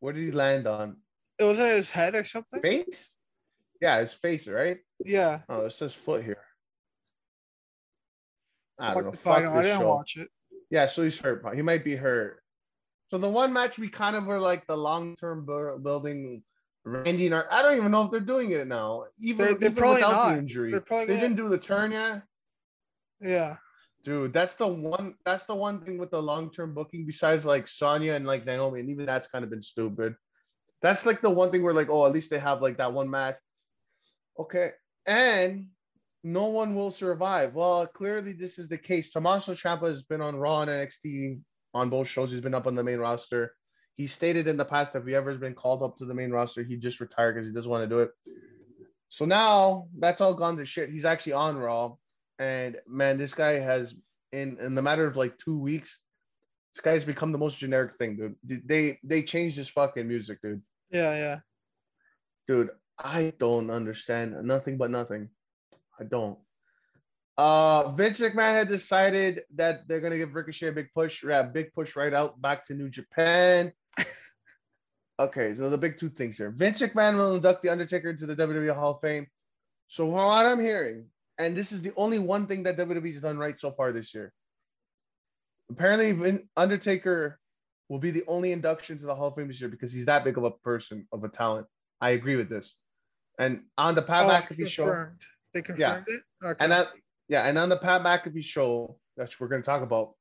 What 0.00 0.14
did 0.14 0.24
he 0.24 0.30
land 0.30 0.66
on? 0.66 0.96
It 1.38 1.44
was 1.44 1.58
it 1.58 1.66
his 1.74 1.90
head 1.90 2.14
or 2.14 2.24
something. 2.24 2.60
Face? 2.60 3.10
Yeah, 3.80 4.00
his 4.00 4.12
face, 4.12 4.48
right? 4.48 4.78
Yeah. 5.04 5.40
Oh, 5.48 5.66
it 5.66 5.72
says 5.72 5.94
foot 5.94 6.24
here. 6.24 6.42
I 8.78 8.94
don't 8.94 9.04
know. 9.06 9.12
Fuck. 9.12 9.44
I 9.44 9.62
didn't 9.62 9.80
show. 9.80 9.88
watch 9.88 10.16
it. 10.16 10.28
Yeah, 10.70 10.86
so 10.86 11.02
he's 11.02 11.18
hurt. 11.18 11.44
He 11.54 11.62
might 11.62 11.84
be 11.84 11.96
hurt. 11.96 12.42
So 13.10 13.18
the 13.18 13.28
one 13.28 13.52
match 13.52 13.78
we 13.78 13.88
kind 13.88 14.16
of 14.16 14.26
were 14.26 14.38
like 14.38 14.66
the 14.66 14.76
long 14.76 15.16
term 15.16 15.46
building. 15.46 16.42
Randy 16.84 17.26
and 17.26 17.34
Ar- 17.34 17.48
I 17.50 17.62
don't 17.62 17.76
even 17.76 17.90
know 17.90 18.04
if 18.04 18.10
they're 18.10 18.20
doing 18.20 18.50
it 18.52 18.66
now. 18.66 19.04
Even, 19.18 19.38
They're- 19.46 19.54
they're 19.56 19.70
even 19.70 19.74
probably 19.74 19.96
without 19.96 20.12
not. 20.12 20.32
the 20.32 20.38
injury, 20.38 20.70
They're 20.70 20.80
probably 20.80 21.06
they 21.06 21.20
didn't 21.20 21.36
do 21.36 21.48
the 21.48 21.58
turn 21.58 21.92
yet. 21.92 22.22
Yeah. 23.20 23.56
Dude, 24.04 24.32
that's 24.32 24.54
the 24.54 24.66
one. 24.68 25.14
That's 25.26 25.44
the 25.44 25.54
one 25.54 25.84
thing 25.84 25.98
with 25.98 26.10
the 26.10 26.22
long 26.22 26.50
term 26.50 26.72
booking. 26.72 27.04
Besides 27.04 27.44
like 27.44 27.68
Sonya 27.68 28.14
and 28.14 28.26
like 28.26 28.46
Naomi, 28.46 28.80
and 28.80 28.88
even 28.90 29.06
that's 29.06 29.28
kind 29.28 29.44
of 29.44 29.50
been 29.50 29.60
stupid. 29.60 30.14
That's 30.82 31.06
like 31.06 31.20
the 31.20 31.30
one 31.30 31.50
thing 31.50 31.62
where 31.62 31.74
like, 31.74 31.88
oh, 31.90 32.06
at 32.06 32.12
least 32.12 32.30
they 32.30 32.38
have 32.38 32.62
like 32.62 32.76
that 32.78 32.92
one 32.92 33.10
match. 33.10 33.36
Okay, 34.38 34.70
and 35.06 35.66
no 36.22 36.46
one 36.46 36.74
will 36.74 36.90
survive. 36.90 37.54
Well, 37.54 37.86
clearly 37.86 38.32
this 38.32 38.58
is 38.58 38.68
the 38.68 38.78
case. 38.78 39.10
Tommaso 39.10 39.54
Ciampa 39.54 39.88
has 39.88 40.02
been 40.02 40.20
on 40.20 40.36
Raw 40.36 40.62
and 40.62 40.70
NXT 40.70 41.40
on 41.74 41.90
both 41.90 42.08
shows. 42.08 42.30
He's 42.30 42.40
been 42.40 42.54
up 42.54 42.66
on 42.66 42.74
the 42.74 42.84
main 42.84 42.98
roster. 42.98 43.54
He 43.96 44.06
stated 44.06 44.46
in 44.46 44.56
the 44.56 44.64
past 44.64 44.94
if 44.94 45.06
he 45.06 45.14
ever 45.14 45.30
has 45.30 45.40
been 45.40 45.54
called 45.54 45.82
up 45.82 45.98
to 45.98 46.04
the 46.04 46.14
main 46.14 46.30
roster, 46.30 46.62
he 46.62 46.76
just 46.76 47.00
retired 47.00 47.34
because 47.34 47.48
he 47.48 47.54
doesn't 47.54 47.70
want 47.70 47.82
to 47.82 47.88
do 47.88 47.98
it. 48.00 48.10
So 49.08 49.24
now 49.24 49.88
that's 49.98 50.20
all 50.20 50.34
gone 50.34 50.56
to 50.58 50.64
shit. 50.64 50.90
He's 50.90 51.04
actually 51.04 51.32
on 51.32 51.56
Raw, 51.56 51.96
and 52.38 52.76
man, 52.86 53.18
this 53.18 53.34
guy 53.34 53.58
has 53.58 53.94
in 54.32 54.58
in 54.60 54.74
the 54.74 54.82
matter 54.82 55.06
of 55.06 55.16
like 55.16 55.38
two 55.38 55.58
weeks, 55.58 55.98
this 56.78 56.84
guy's 56.84 57.04
become 57.04 57.32
the 57.32 57.38
most 57.38 57.58
generic 57.58 57.96
thing, 57.98 58.16
dude. 58.16 58.62
They 58.64 59.00
they 59.02 59.22
changed 59.24 59.56
his 59.56 59.68
fucking 59.68 60.06
music, 60.06 60.40
dude. 60.40 60.62
Yeah. 60.90 61.12
Yeah. 61.16 61.38
Dude, 62.46 62.70
I 62.96 63.32
don't 63.38 63.70
understand 63.70 64.36
nothing 64.44 64.76
but 64.76 64.90
nothing. 64.90 65.28
I 65.98 66.04
don't. 66.04 66.38
Uh, 67.36 67.92
Vince 67.92 68.20
McMahon 68.20 68.54
had 68.54 68.68
decided 68.68 69.42
that 69.56 69.88
they're 69.88 70.00
gonna 70.00 70.18
give 70.18 70.34
Ricochet 70.34 70.68
a 70.68 70.72
big 70.72 70.88
push, 70.94 71.24
yeah, 71.24 71.42
big 71.42 71.72
push 71.74 71.96
right 71.96 72.14
out 72.14 72.40
back 72.40 72.64
to 72.66 72.74
New 72.74 72.88
Japan. 72.88 73.72
okay, 75.18 75.54
so 75.54 75.68
the 75.70 75.78
big 75.78 75.98
two 75.98 76.10
things 76.10 76.36
here. 76.36 76.50
Vince 76.50 76.80
McMahon 76.80 77.16
will 77.16 77.34
induct 77.34 77.62
the 77.62 77.70
Undertaker 77.70 78.10
into 78.10 78.26
the 78.26 78.36
WWE 78.36 78.72
Hall 78.72 78.94
of 78.94 79.00
Fame. 79.00 79.26
So 79.88 80.06
what 80.06 80.46
I'm 80.46 80.60
hearing, 80.60 81.06
and 81.38 81.56
this 81.56 81.72
is 81.72 81.82
the 81.82 81.92
only 81.96 82.20
one 82.20 82.46
thing 82.46 82.62
that 82.64 82.76
WWE's 82.76 83.20
done 83.20 83.38
right 83.38 83.58
so 83.58 83.72
far 83.72 83.90
this 83.90 84.14
year. 84.14 84.32
Apparently, 85.70 86.12
Vin- 86.12 86.48
Undertaker 86.56 87.38
will 87.88 87.98
be 87.98 88.10
the 88.10 88.24
only 88.26 88.52
induction 88.52 88.98
to 88.98 89.06
the 89.06 89.14
Hall 89.14 89.28
of 89.28 89.34
Fame 89.34 89.48
this 89.48 89.60
year 89.60 89.70
because 89.70 89.92
he's 89.92 90.06
that 90.06 90.24
big 90.24 90.36
of 90.38 90.44
a 90.44 90.50
person, 90.50 91.06
of 91.12 91.24
a 91.24 91.28
talent. 91.28 91.66
I 92.00 92.10
agree 92.10 92.36
with 92.36 92.48
this. 92.48 92.74
And 93.38 93.62
on 93.76 93.94
the 93.94 94.02
Pat 94.02 94.24
Oh, 94.26 94.28
McAfee 94.28 94.68
show. 94.68 95.06
They 95.54 95.62
confirmed 95.62 96.06
it. 96.08 96.22
Okay. 96.44 96.62
and 96.62 96.72
that 96.72 96.88
yeah, 97.28 97.48
and 97.48 97.58
on 97.58 97.68
the 97.68 97.76
Pat 97.76 98.02
McAfee 98.02 98.44
show 98.44 98.98
that 99.16 99.30
we're 99.38 99.48
going 99.48 99.62
to 99.62 99.66
talk 99.66 99.82
about, 99.82 100.14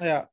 yeah. 0.00 0.24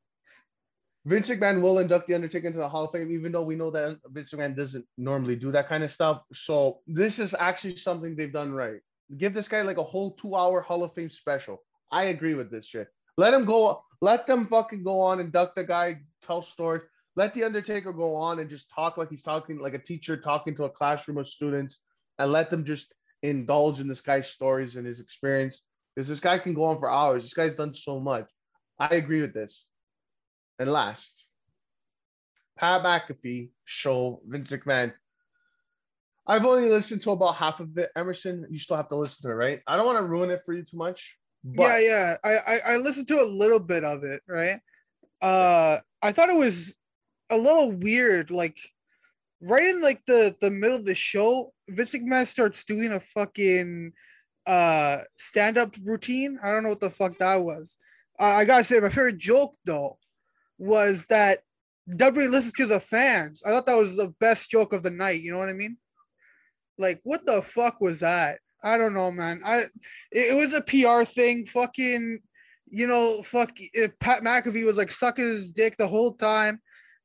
Vince 1.05 1.29
McMahon 1.29 1.61
will 1.61 1.79
induct 1.79 2.07
the 2.07 2.13
Undertaker 2.13 2.47
into 2.47 2.59
the 2.59 2.67
Hall 2.67 2.85
of 2.85 2.91
Fame, 2.91 3.11
even 3.11 3.31
though 3.31 3.43
we 3.43 3.55
know 3.55 3.71
that 3.71 3.99
Vince 4.07 4.33
McMahon 4.33 4.55
doesn't 4.55 4.85
normally 4.97 5.35
do 5.35 5.51
that 5.51 5.69
kind 5.69 5.83
of 5.83 5.91
stuff. 5.91 6.21
So 6.33 6.79
this 6.87 7.19
is 7.19 7.33
actually 7.39 7.77
something 7.77 8.15
they've 8.15 8.33
done 8.33 8.51
right. 8.51 8.79
Give 9.17 9.33
this 9.33 9.47
guy 9.47 9.61
like 9.61 9.77
a 9.77 9.83
whole 9.83 10.11
two-hour 10.17 10.61
Hall 10.61 10.83
of 10.83 10.93
Fame 10.93 11.09
special. 11.09 11.63
I 11.91 12.05
agree 12.05 12.35
with 12.35 12.51
this 12.51 12.65
shit. 12.65 12.89
Let 13.17 13.33
him 13.33 13.45
go. 13.45 13.81
Let 14.01 14.27
them 14.27 14.47
fucking 14.47 14.83
go 14.83 15.01
on, 15.01 15.19
induct 15.19 15.55
the 15.55 15.63
guy, 15.63 16.01
tell 16.21 16.41
stories. 16.41 16.83
Let 17.15 17.33
the 17.33 17.43
Undertaker 17.43 17.91
go 17.91 18.15
on 18.15 18.39
and 18.39 18.49
just 18.49 18.69
talk 18.69 18.97
like 18.97 19.09
he's 19.09 19.23
talking 19.23 19.59
like 19.59 19.73
a 19.73 19.79
teacher 19.79 20.15
talking 20.15 20.55
to 20.55 20.63
a 20.63 20.69
classroom 20.69 21.17
of 21.17 21.27
students, 21.27 21.79
and 22.17 22.31
let 22.31 22.49
them 22.49 22.63
just 22.63 22.93
indulge 23.23 23.79
in 23.79 23.87
this 23.87 24.01
guy's 24.01 24.29
stories 24.29 24.77
and 24.77 24.85
his 24.85 24.99
experience. 24.99 25.63
Because 25.95 26.07
this 26.07 26.19
guy 26.21 26.37
can 26.37 26.53
go 26.53 26.65
on 26.65 26.79
for 26.79 26.89
hours. 26.89 27.23
This 27.23 27.33
guy's 27.33 27.55
done 27.55 27.73
so 27.73 27.99
much. 27.99 28.29
I 28.79 28.95
agree 28.95 29.21
with 29.21 29.33
this. 29.33 29.65
And 30.59 30.71
last, 30.71 31.25
Pat 32.57 32.83
McAfee 32.83 33.49
show 33.65 34.21
Vince 34.25 34.51
McMahon. 34.51 34.93
I've 36.27 36.45
only 36.45 36.69
listened 36.69 37.01
to 37.01 37.11
about 37.11 37.35
half 37.35 37.59
of 37.59 37.77
it. 37.77 37.89
Emerson, 37.95 38.45
you 38.49 38.59
still 38.59 38.77
have 38.77 38.89
to 38.89 38.95
listen 38.95 39.23
to 39.23 39.31
it, 39.31 39.35
right? 39.35 39.61
I 39.65 39.75
don't 39.75 39.85
want 39.85 39.97
to 39.97 40.05
ruin 40.05 40.29
it 40.29 40.43
for 40.45 40.53
you 40.53 40.63
too 40.63 40.77
much. 40.77 41.17
But 41.43 41.63
yeah, 41.63 41.79
yeah. 41.79 42.15
I, 42.23 42.37
I 42.47 42.59
I 42.73 42.77
listened 42.77 43.07
to 43.09 43.21
a 43.21 43.25
little 43.25 43.59
bit 43.59 43.83
of 43.83 44.03
it, 44.03 44.21
right? 44.27 44.59
Uh 45.21 45.77
I 46.01 46.11
thought 46.11 46.29
it 46.29 46.37
was 46.37 46.77
a 47.29 47.37
little 47.37 47.71
weird, 47.71 48.31
like 48.31 48.57
right 49.41 49.63
in 49.63 49.81
like 49.81 50.05
the 50.05 50.35
the 50.41 50.51
middle 50.51 50.75
of 50.75 50.85
the 50.85 50.95
show, 50.95 51.53
Vince 51.69 51.93
McMahon 51.93 52.27
starts 52.27 52.63
doing 52.63 52.91
a 52.91 52.99
fucking 52.99 53.93
uh 54.45 54.99
stand-up 55.17 55.75
routine. 55.83 56.39
I 56.43 56.51
don't 56.51 56.63
know 56.63 56.69
what 56.69 56.81
the 56.81 56.89
fuck 56.89 57.17
that 57.19 57.41
was. 57.43 57.75
Uh, 58.19 58.23
I 58.23 58.45
gotta 58.45 58.63
say, 58.63 58.79
my 58.79 58.89
favorite 58.89 59.17
joke 59.17 59.55
though 59.65 59.97
was 60.57 61.05
that 61.07 61.39
WWE 61.89 62.29
listens 62.29 62.53
to 62.53 62.65
the 62.65 62.79
fans. 62.79 63.41
I 63.45 63.49
thought 63.49 63.65
that 63.65 63.77
was 63.77 63.95
the 63.95 64.13
best 64.19 64.49
joke 64.49 64.73
of 64.73 64.83
the 64.83 64.89
night. 64.89 65.21
You 65.21 65.31
know 65.31 65.39
what 65.39 65.49
I 65.49 65.53
mean? 65.53 65.77
Like, 66.77 66.99
what 67.03 67.25
the 67.25 67.41
fuck 67.41 67.81
was 67.81 68.01
that? 68.01 68.39
I 68.63 68.77
don't 68.77 68.93
know, 68.93 69.11
man. 69.11 69.41
I 69.45 69.63
it, 70.11 70.35
was 70.35 70.53
a 70.53 70.61
PR 70.61 71.03
thing. 71.03 71.45
Fucking, 71.45 72.19
you 72.69 72.87
know, 72.87 73.21
fuck. 73.21 73.51
It, 73.57 73.99
Pat 73.99 74.21
McAfee 74.21 74.65
was 74.65 74.77
like 74.77 74.91
sucking 74.91 75.25
his 75.25 75.53
dick 75.53 75.77
the 75.77 75.87
whole 75.87 76.13
time, 76.13 76.61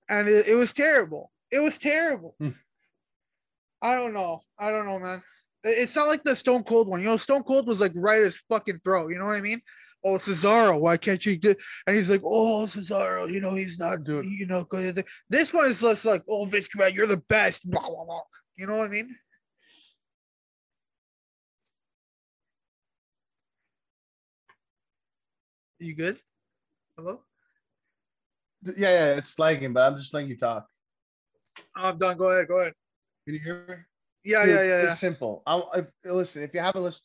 and 0.09 0.29
it, 0.29 0.49
it 0.49 0.55
was 0.55 0.73
terrible. 0.73 1.31
It 1.51 1.61
was 1.61 1.79
terrible. 1.79 2.35
Hmm. 2.41 2.51
I 3.83 3.95
don't 3.95 4.15
know. 4.15 4.41
I 4.59 4.71
don't 4.71 4.87
know, 4.87 4.99
man. 4.99 5.23
It's 5.63 5.97
not 5.97 6.09
like 6.09 6.25
the 6.25 6.37
Stone 6.37 6.65
Cold 6.65 6.89
one. 6.89 7.01
You 7.01 7.07
know, 7.07 7.17
Stone 7.17 7.45
Cold 7.45 7.67
was 7.67 7.81
like 7.81 7.93
right 7.95 8.19
at 8.19 8.25
his 8.25 8.43
fucking 8.49 8.81
throat. 8.83 9.11
You 9.11 9.19
know 9.19 9.27
what 9.27 9.39
I 9.39 9.43
mean? 9.43 9.61
Oh, 10.05 10.17
Cesaro, 10.17 10.79
why 10.79 10.99
can't 10.99 11.25
you 11.25 11.39
do? 11.39 11.55
And 11.87 11.97
he's 11.97 12.11
like, 12.11 12.21
oh, 12.23 12.67
Cesaro, 12.69 13.31
you 13.31 13.41
know, 13.41 13.55
he's 13.55 13.79
not, 13.79 14.05
Dude. 14.05 14.27
you 14.27 14.47
know, 14.47 14.65
good. 14.65 15.03
This 15.31 15.53
one 15.55 15.71
is 15.71 15.83
less 15.83 16.05
like, 16.05 16.23
oh, 16.29 16.45
Vince 16.45 16.69
McMahon, 16.77 16.95
you're 16.95 17.07
the 17.07 17.17
best. 17.17 17.69
Blah, 17.69 17.81
blah, 17.81 18.05
blah. 18.05 18.21
You 18.57 18.67
know 18.67 18.77
what 18.77 18.87
I 18.87 18.91
mean? 18.91 19.17
You 25.85 25.95
good? 25.95 26.19
Hello? 26.97 27.21
yeah, 28.63 28.73
yeah, 28.79 29.07
it's 29.17 29.39
lagging, 29.39 29.75
but 29.75 29.83
I'm 29.87 29.99
just 29.99 30.15
letting 30.15 30.31
you 30.31 30.37
talk. 30.39 30.67
Oh, 31.77 31.89
I'm 31.91 31.99
done. 31.99 32.17
Go 32.17 32.31
ahead. 32.31 32.49
Go 32.49 32.61
ahead. 32.61 32.73
Can 33.27 33.35
you 33.35 33.41
hear 33.41 33.67
me? 33.69 33.75
Yeah, 34.25 34.47
yeah, 34.47 34.55
yeah, 34.55 34.63
yeah. 34.63 34.91
It's 34.93 35.01
simple. 35.01 35.43
I'll 35.47 35.71
if, 35.75 35.87
listen. 36.07 36.43
If 36.43 36.55
you 36.55 36.61
haven't 36.61 36.83
listened, 36.83 37.05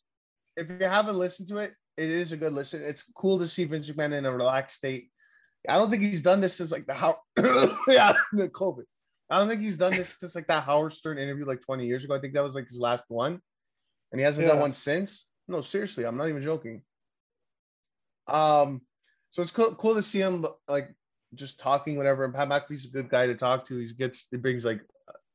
if 0.56 0.70
you 0.70 0.86
haven't 0.86 1.16
listened 1.16 1.48
to 1.48 1.58
it, 1.58 1.74
it 1.98 2.08
is 2.08 2.32
a 2.32 2.38
good 2.38 2.54
listen. 2.54 2.82
It's 2.82 3.04
cool 3.14 3.38
to 3.40 3.46
see 3.48 3.64
Vince 3.64 3.90
McMahon 3.90 4.14
in 4.14 4.24
a 4.24 4.32
relaxed 4.32 4.78
state. 4.78 5.10
I 5.68 5.76
don't 5.76 5.90
think 5.90 6.02
he's 6.02 6.22
done 6.22 6.40
this 6.40 6.54
since 6.54 6.72
like 6.72 6.86
the 6.86 6.94
how 6.94 7.18
yeah 7.86 8.14
the 8.32 8.48
COVID. 8.48 8.84
I 9.28 9.38
don't 9.38 9.48
think 9.48 9.60
he's 9.60 9.76
done 9.76 9.92
this 9.92 10.16
since 10.18 10.34
like 10.34 10.46
that 10.46 10.64
Howard 10.64 10.94
Stern 10.94 11.18
interview 11.18 11.44
like 11.44 11.60
20 11.60 11.86
years 11.86 12.04
ago. 12.04 12.14
I 12.14 12.20
think 12.20 12.32
that 12.32 12.42
was 12.42 12.54
like 12.54 12.68
his 12.68 12.78
last 12.78 13.04
one, 13.08 13.40
and 14.12 14.18
he 14.18 14.24
hasn't 14.24 14.46
Yeah. 14.46 14.54
done 14.54 14.60
one 14.60 14.72
since. 14.72 15.26
No, 15.48 15.60
seriously, 15.60 16.06
I'm 16.06 16.16
not 16.16 16.28
even 16.30 16.42
joking. 16.42 16.82
Um, 18.30 18.82
so 19.30 19.42
it's 19.42 19.50
cool, 19.50 19.74
cool 19.76 19.94
to 19.94 20.02
see 20.02 20.20
him 20.20 20.46
like 20.68 20.94
just 21.34 21.60
talking, 21.60 21.96
whatever. 21.96 22.24
And 22.24 22.34
Pat 22.34 22.48
McAfee's 22.48 22.86
a 22.86 22.88
good 22.88 23.08
guy 23.08 23.26
to 23.26 23.34
talk 23.34 23.66
to. 23.66 23.78
He 23.78 23.92
gets 23.94 24.26
he 24.30 24.36
brings 24.36 24.64
like 24.64 24.80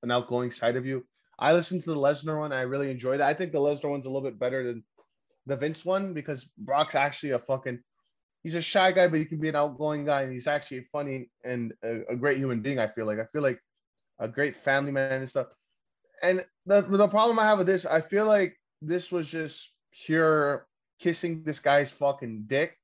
an 0.04 0.12
outgoing 0.12 0.52
side 0.52 0.76
of 0.76 0.86
you. 0.86 1.06
I 1.38 1.54
listened 1.54 1.84
to 1.84 1.90
the 1.90 1.98
Lesnar 1.98 2.40
one. 2.40 2.54
I 2.54 2.62
really 2.62 2.92
enjoyed 2.92 3.20
that. 3.20 3.28
I 3.28 3.34
think 3.34 3.52
the 3.52 3.60
Lesnar 3.60 3.90
one's 3.90 4.06
a 4.06 4.10
little 4.10 4.28
bit 4.28 4.40
better 4.40 4.64
than 4.64 4.84
the 5.46 5.58
Vince 5.58 5.86
one 5.86 6.14
because 6.14 6.48
Brock's 6.58 6.96
actually 6.96 7.32
a 7.32 7.40
fucking 7.40 7.80
he's 8.44 8.56
a 8.56 8.62
shy 8.62 8.92
guy, 8.92 9.08
but 9.08 9.20
he 9.20 9.26
can 9.26 9.40
be 9.40 9.50
an 9.50 9.56
outgoing 9.56 10.06
guy, 10.06 10.22
and 10.22 10.32
he's 10.32 10.48
actually 10.48 10.86
funny 10.92 11.30
and 11.44 11.74
a, 11.84 12.02
a 12.12 12.16
great 12.16 12.38
human 12.38 12.62
being. 12.62 12.80
I 12.80 12.88
feel 12.88 13.06
like 13.06 13.20
I 13.20 13.26
feel 13.26 13.42
like 13.42 13.60
a 14.20 14.28
great 14.28 14.56
family 14.56 14.92
man 14.92 15.12
and 15.12 15.30
stuff. 15.30 15.48
And 16.22 16.46
the 16.66 16.82
the 16.82 17.08
problem 17.08 17.40
I 17.40 17.46
have 17.46 17.58
with 17.58 17.68
this, 17.68 17.86
I 17.86 18.02
feel 18.02 18.26
like 18.26 18.56
this 18.82 19.12
was 19.12 19.28
just 19.28 19.72
pure 20.06 20.68
kissing 21.00 21.44
this 21.44 21.60
guy's 21.60 21.92
fucking 21.92 22.44
dick. 22.48 22.78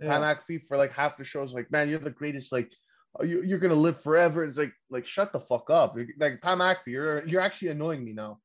Yeah. 0.00 0.18
Pat 0.18 0.38
McAfee 0.48 0.66
for 0.66 0.76
like 0.76 0.92
half 0.92 1.16
the 1.16 1.24
shows, 1.24 1.54
like, 1.54 1.70
man, 1.70 1.88
you're 1.88 1.98
the 1.98 2.10
greatest. 2.10 2.52
Like, 2.52 2.70
uh, 3.20 3.24
you, 3.24 3.42
you're 3.42 3.58
gonna 3.58 3.74
live 3.74 4.00
forever. 4.02 4.44
It's 4.44 4.58
like, 4.58 4.72
like, 4.90 5.06
shut 5.06 5.32
the 5.32 5.40
fuck 5.40 5.70
up. 5.70 5.96
Like 6.18 6.40
Pat 6.42 6.58
McAfee, 6.58 6.78
you're 6.88 7.26
you're 7.26 7.40
actually 7.40 7.68
annoying 7.68 8.04
me 8.04 8.12
now. 8.12 8.40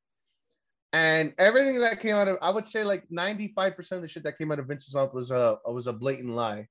And 0.93 1.33
everything 1.37 1.79
that 1.79 2.01
came 2.01 2.15
out 2.15 2.27
of, 2.27 2.37
I 2.41 2.49
would 2.49 2.67
say, 2.67 2.83
like 2.83 3.07
95% 3.09 3.91
of 3.93 4.01
the 4.01 4.07
shit 4.09 4.23
that 4.23 4.37
came 4.37 4.51
out 4.51 4.59
of 4.59 4.67
Vince's 4.67 4.93
mouth 4.93 5.13
was 5.13 5.31
a 5.31 5.57
was 5.65 5.87
a 5.87 5.93
blatant 5.93 6.33
lie. 6.35 6.67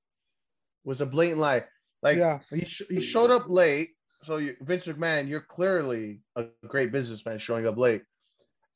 Was 0.84 1.00
a 1.00 1.06
blatant 1.06 1.40
lie. 1.40 1.64
Like, 2.02 2.16
Yeah. 2.18 2.40
he 2.50 2.64
sh- 2.64 2.82
he 2.88 3.00
showed 3.00 3.30
up 3.30 3.48
late. 3.48 3.90
So 4.22 4.36
you, 4.36 4.56
Vince 4.60 4.86
McMahon, 4.86 5.28
you're 5.28 5.40
clearly 5.40 6.20
a 6.36 6.44
great 6.68 6.92
businessman 6.92 7.38
showing 7.38 7.66
up 7.66 7.78
late. 7.78 8.02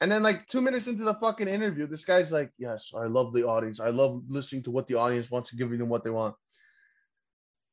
And 0.05 0.13
then 0.13 0.23
like 0.23 0.47
two 0.49 0.61
minutes 0.61 0.87
into 0.87 1.03
the 1.03 1.15
fucking 1.15 1.49
interview, 1.49 1.87
this 1.87 2.05
guy's 2.05 2.31
like, 2.31 2.53
"Yes, 2.59 2.93
I 2.95 3.07
love 3.07 3.33
the 3.33 3.47
audience. 3.47 3.81
I 3.81 3.89
love 3.89 4.23
listening 4.29 4.63
to 4.65 4.71
what 4.71 4.87
the 4.87 4.97
audience 4.97 5.31
wants 5.31 5.51
and 5.51 5.59
giving 5.59 5.79
them 5.79 5.89
what 5.89 6.05
they 6.05 6.11
want." 6.11 6.37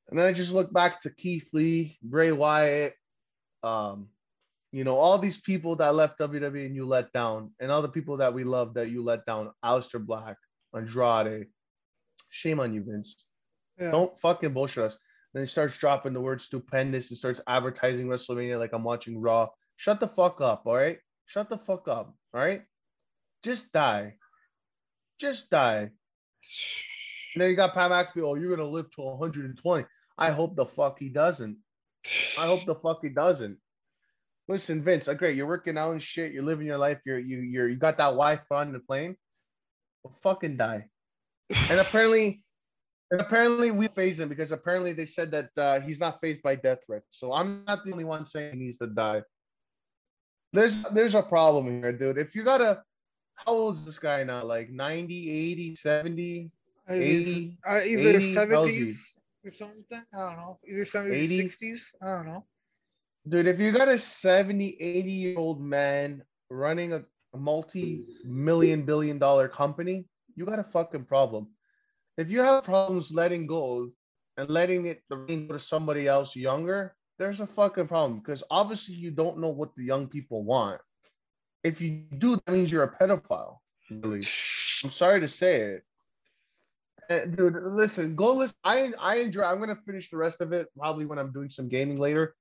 And 0.07 0.17
then 0.17 0.27
I 0.27 0.32
just 0.32 0.53
look 0.53 0.71
back 0.71 1.01
to 1.01 1.13
Keith 1.13 1.49
Lee, 1.51 1.97
Bray 2.01 2.32
Wyatt, 2.32 2.93
um, 3.63 4.07
you 4.71 4.86
know, 4.86 4.95
all 4.95 5.19
these 5.19 5.41
people 5.41 5.75
that 5.75 5.93
left 5.93 6.19
WWE 6.19 6.65
and 6.65 6.73
you 6.73 6.86
let 6.86 7.11
down, 7.11 7.51
and 7.59 7.69
all 7.69 7.82
the 7.82 7.89
people 7.89 8.15
that 8.15 8.34
we 8.34 8.45
love 8.45 8.75
that 8.75 8.88
you 8.88 9.03
let 9.03 9.25
down, 9.25 9.51
Aleister 9.61 10.01
Black, 10.01 10.38
Andrade. 10.73 11.47
Shame 12.29 12.61
on 12.61 12.73
you, 12.73 12.82
Vince. 12.82 13.25
Yeah. 13.77 13.91
Don't 13.91 14.17
fucking 14.21 14.53
bullshit 14.53 14.86
us. 14.86 14.97
Then 15.34 15.43
he 15.43 15.47
starts 15.47 15.77
dropping 15.77 16.13
the 16.13 16.21
word 16.21 16.39
stupendous 16.39 17.09
and 17.09 17.17
starts 17.17 17.41
advertising 17.45 18.07
WrestleMania 18.07 18.57
like 18.57 18.71
I'm 18.71 18.86
watching 18.86 19.19
Raw. 19.19 19.49
Shut 19.75 19.99
the 19.99 20.07
fuck 20.07 20.39
up, 20.39 20.61
all 20.65 20.75
right? 20.75 20.97
Shut 21.25 21.49
the 21.49 21.57
fuck 21.57 21.89
up, 21.89 22.15
right? 22.34 22.63
Just 23.43 23.71
die. 23.71 24.15
Just 25.19 25.49
die. 25.49 25.91
And 27.34 27.41
then 27.41 27.49
you 27.49 27.55
got 27.55 27.73
Pat 27.73 27.91
McAfee. 27.91 28.23
Oh, 28.23 28.36
you're 28.36 28.55
gonna 28.55 28.67
live 28.67 28.91
to 28.91 29.01
120. 29.01 29.86
I 30.17 30.32
hope 30.32 30.55
the 30.55 30.65
fuck 30.65 30.99
he 30.99 31.09
doesn't. 31.09 31.57
I 32.39 32.45
hope 32.45 32.65
the 32.65 32.75
fuck 32.75 32.99
he 33.01 33.09
doesn't. 33.09 33.57
Listen, 34.47 34.84
Vince, 34.84 35.07
uh, 35.07 35.13
great. 35.13 35.36
You're 35.36 35.47
working 35.47 35.77
out 35.77 35.91
and 35.91 36.01
shit. 36.01 36.34
You're 36.34 36.43
living 36.43 36.67
your 36.67 36.77
life. 36.77 36.99
You're 37.05 37.19
you 37.19 37.39
you're 37.39 37.69
you 37.69 37.77
got 37.77 37.97
that 37.97 38.11
Wi-Fi 38.17 38.61
on 38.61 38.73
the 38.73 38.79
plane. 38.79 39.15
Well, 40.03 40.17
fucking 40.23 40.57
die. 40.57 40.88
And 41.69 41.79
apparently, 41.79 42.43
and 43.11 43.21
apparently 43.21 43.71
we 43.71 43.88
phase 43.89 44.19
him 44.19 44.29
because 44.29 44.51
apparently 44.51 44.93
they 44.93 45.05
said 45.05 45.32
that 45.32 45.49
uh, 45.57 45.79
he's 45.79 45.99
not 45.99 46.19
phased 46.21 46.41
by 46.41 46.55
death 46.55 46.79
threats. 46.86 47.07
So 47.11 47.34
I'm 47.34 47.63
not 47.67 47.86
the 47.86 47.91
only 47.91 48.05
one 48.05 48.25
saying 48.25 48.53
he 48.53 48.65
needs 48.65 48.77
to 48.77 48.88
die. 48.88 49.21
There's 50.54 50.84
there's 50.91 51.16
a 51.16 51.24
problem 51.24 51.68
here, 51.82 51.91
dude. 51.93 52.18
If 52.18 52.36
you 52.36 52.43
gotta, 52.43 52.84
how 53.36 53.52
old 53.54 53.76
is 53.76 53.86
this 53.86 53.99
guy 53.99 54.24
now? 54.24 54.43
Like 54.43 54.70
90, 54.70 55.30
80, 55.30 55.76
70, 55.76 56.52
Uh, 56.89 56.93
he's- 56.93 57.28
80, 57.28 57.58
uh, 57.66 57.80
either 57.86 58.10
80, 58.20 58.34
70s 58.36 59.16
or 59.45 59.49
something. 59.52 60.04
I 60.14 60.18
don't 60.18 60.38
know. 60.38 60.60
Either 60.68 60.86
70s 60.86 61.32
80? 61.32 61.47
60s. 61.47 61.95
I 62.02 62.08
don't 62.08 62.28
know. 62.28 62.45
Dude, 63.28 63.47
if 63.47 63.60
you 63.60 63.72
got 63.72 63.88
a 63.88 63.97
70, 63.97 64.76
80 64.82 65.12
year 65.12 65.38
old 65.38 65.62
man 65.62 66.24
running 66.49 66.93
a 66.93 67.06
multi-million 67.38 68.84
billion 68.86 69.18
dollar 69.18 69.47
company, 69.47 70.06
you 70.36 70.45
got 70.45 70.60
a 70.60 70.64
fucking 70.64 71.06
problem. 71.06 71.47
If 72.18 72.30
you 72.30 72.41
have 72.41 72.64
problems 72.64 73.12
letting 73.12 73.47
go 73.47 73.91
and 74.38 74.49
letting 74.49 74.86
it 74.86 75.02
the 75.10 75.18
reins 75.18 75.47
go 75.47 75.54
to 75.54 75.60
somebody 75.60 76.08
else 76.08 76.36
younger, 76.36 76.95
there's 77.22 77.39
a 77.39 77.45
fucking 77.45 77.88
problem 77.88 78.17
because 78.17 78.43
obviously 78.49 78.95
you 78.95 79.11
don't 79.11 79.38
know 79.38 79.49
what 79.49 79.76
the 79.76 79.84
young 79.84 80.07
people 80.07 80.43
want. 80.43 80.82
If 81.63 81.80
you 81.80 82.03
do, 82.17 82.36
that 82.36 82.51
means 82.51 82.72
you're 82.72 82.84
a 82.84 82.97
pedophile. 82.97 83.57
Really. 83.91 84.17
I'm 84.17 84.89
sorry 84.89 85.19
to 85.19 85.28
say 85.28 85.57
it. 85.57 85.84
Uh, 87.11 87.26
dude, 87.28 87.53
listen, 87.61 88.15
go 88.15 88.34
listen. 88.34 88.55
I 88.63 88.91
I 88.99 89.17
enjoy. 89.17 89.43
I'm 89.43 89.59
gonna 89.59 89.78
finish 89.86 90.09
the 90.09 90.17
rest 90.17 90.41
of 90.41 90.51
it 90.51 90.69
probably 90.76 91.05
when 91.05 91.19
I'm 91.19 91.32
doing 91.32 91.49
some 91.49 91.69
gaming 91.69 91.99
later. 91.99 92.34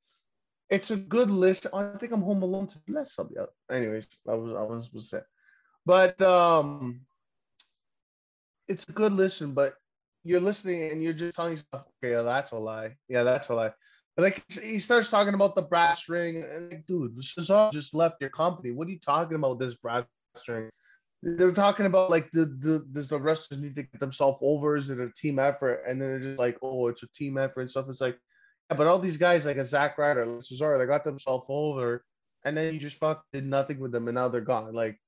It's 0.70 0.90
a 0.90 0.96
good 0.96 1.30
list. 1.30 1.66
I 1.74 1.90
think 1.98 2.12
I'm 2.12 2.22
home 2.22 2.42
alone 2.42 2.68
to 2.68 2.78
bless 2.88 3.18
else. 3.18 3.50
Anyways, 3.70 4.08
I 4.26 4.34
was 4.34 4.54
I 4.56 4.62
was 4.62 4.86
supposed 4.86 5.10
to 5.10 5.16
say, 5.18 5.22
but 5.84 6.22
um, 6.22 7.02
it's 8.66 8.88
a 8.88 8.92
good 8.92 9.12
listen. 9.12 9.52
But 9.52 9.74
you're 10.22 10.40
listening 10.40 10.90
and 10.90 11.02
you're 11.02 11.12
just 11.12 11.36
telling 11.36 11.58
yourself, 11.58 11.86
okay, 12.02 12.14
that's 12.24 12.52
a 12.52 12.56
lie. 12.56 12.96
Yeah, 13.08 13.24
that's 13.24 13.48
a 13.48 13.54
lie. 13.54 13.72
Like 14.20 14.44
he 14.50 14.80
starts 14.80 15.10
talking 15.10 15.34
about 15.34 15.54
the 15.54 15.62
brass 15.62 16.08
ring, 16.08 16.42
and 16.42 16.70
like, 16.70 16.86
dude, 16.86 17.16
Cesaro 17.18 17.72
just 17.72 17.94
left 17.94 18.20
your 18.20 18.30
company. 18.30 18.70
What 18.72 18.88
are 18.88 18.90
you 18.90 18.98
talking 19.00 19.36
about? 19.36 19.58
This 19.58 19.74
brass 19.74 20.04
ring? 20.48 20.70
they're 21.22 21.52
talking 21.52 21.84
about 21.86 22.08
like 22.10 22.30
the 22.32 22.46
the 22.46 22.86
does 22.92 23.08
the 23.08 23.18
wrestlers 23.18 23.60
need 23.60 23.74
to 23.74 23.82
get 23.82 24.00
themselves 24.00 24.38
over? 24.40 24.76
Is 24.76 24.88
it 24.90 24.98
a 24.98 25.10
team 25.16 25.38
effort? 25.38 25.82
And 25.86 26.00
then 26.00 26.08
they're 26.08 26.18
just 26.20 26.38
like, 26.38 26.56
oh, 26.62 26.88
it's 26.88 27.02
a 27.02 27.08
team 27.08 27.36
effort 27.36 27.60
and 27.62 27.70
stuff. 27.70 27.86
It's 27.88 28.00
like, 28.00 28.18
yeah, 28.70 28.76
but 28.76 28.86
all 28.86 28.98
these 28.98 29.18
guys 29.18 29.44
like 29.44 29.58
a 29.58 29.64
Zack 29.64 29.98
Ryder, 29.98 30.24
like 30.24 30.44
Cesaro, 30.44 30.78
they 30.78 30.86
got 30.86 31.04
themselves 31.04 31.44
over, 31.48 32.04
and 32.44 32.56
then 32.56 32.72
you 32.72 32.80
just 32.80 32.96
fuck 32.96 33.24
did 33.32 33.44
nothing 33.44 33.78
with 33.80 33.92
them, 33.92 34.08
and 34.08 34.14
now 34.14 34.28
they're 34.28 34.40
gone. 34.40 34.72
Like, 34.72 34.98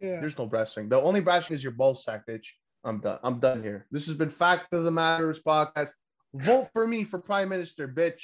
Yeah. 0.00 0.20
there's 0.20 0.38
no 0.38 0.46
brass 0.46 0.76
ring. 0.76 0.88
The 0.88 1.00
only 1.00 1.20
wrestling 1.20 1.56
is 1.56 1.64
your 1.64 1.72
ball 1.72 1.94
sack, 1.94 2.26
bitch. 2.28 2.46
I'm 2.84 3.00
done. 3.00 3.18
I'm 3.24 3.40
done 3.40 3.62
here. 3.62 3.86
This 3.90 4.06
has 4.06 4.16
been 4.16 4.30
Fact 4.30 4.72
of 4.72 4.84
the 4.84 4.92
Matters 4.92 5.40
podcast. 5.40 5.90
Vote 6.34 6.68
for 6.72 6.86
me 6.86 7.02
for 7.04 7.18
prime 7.18 7.48
minister, 7.48 7.88
bitch. 7.88 8.22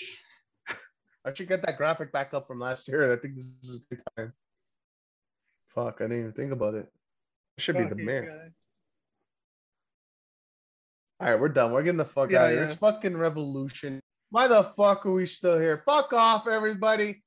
I 1.25 1.33
should 1.33 1.49
get 1.49 1.65
that 1.65 1.77
graphic 1.77 2.13
back 2.13 2.35
up 2.35 2.47
from 2.49 2.59
last 2.61 2.89
year. 2.89 3.13
I 3.13 3.17
think 3.17 3.37
this 3.37 3.45
is 3.63 3.77
a 3.77 3.95
good 3.95 4.03
time. 4.17 4.33
Fuck, 5.75 5.97
I 6.01 6.05
didn't 6.05 6.19
even 6.21 6.33
think 6.33 6.53
about 6.53 6.75
it. 6.75 6.87
I 7.59 7.63
should 7.63 7.77
be 7.77 7.85
the 7.85 7.95
mayor. 7.97 8.23
guy. 8.27 8.51
All 11.21 11.33
right, 11.33 11.41
we're 11.41 11.49
done. 11.49 11.73
We're 11.73 11.83
getting 11.83 11.99
the 11.99 12.05
fuck 12.05 12.31
Yeah, 12.31 12.41
out 12.41 12.45
of 12.47 12.51
here. 12.53 12.61
yeah. 12.65 12.71
It's 12.71 12.79
fucking 12.81 13.17
revolution. 13.17 14.01
Why 14.31 14.49
the 14.49 14.65
fuck 14.77 15.07
are 15.07 15.13
we 15.13 15.27
still 15.27 15.59
here? 15.61 15.81
Fuck 15.85 16.13
off, 16.13 16.49
everybody. 16.49 17.23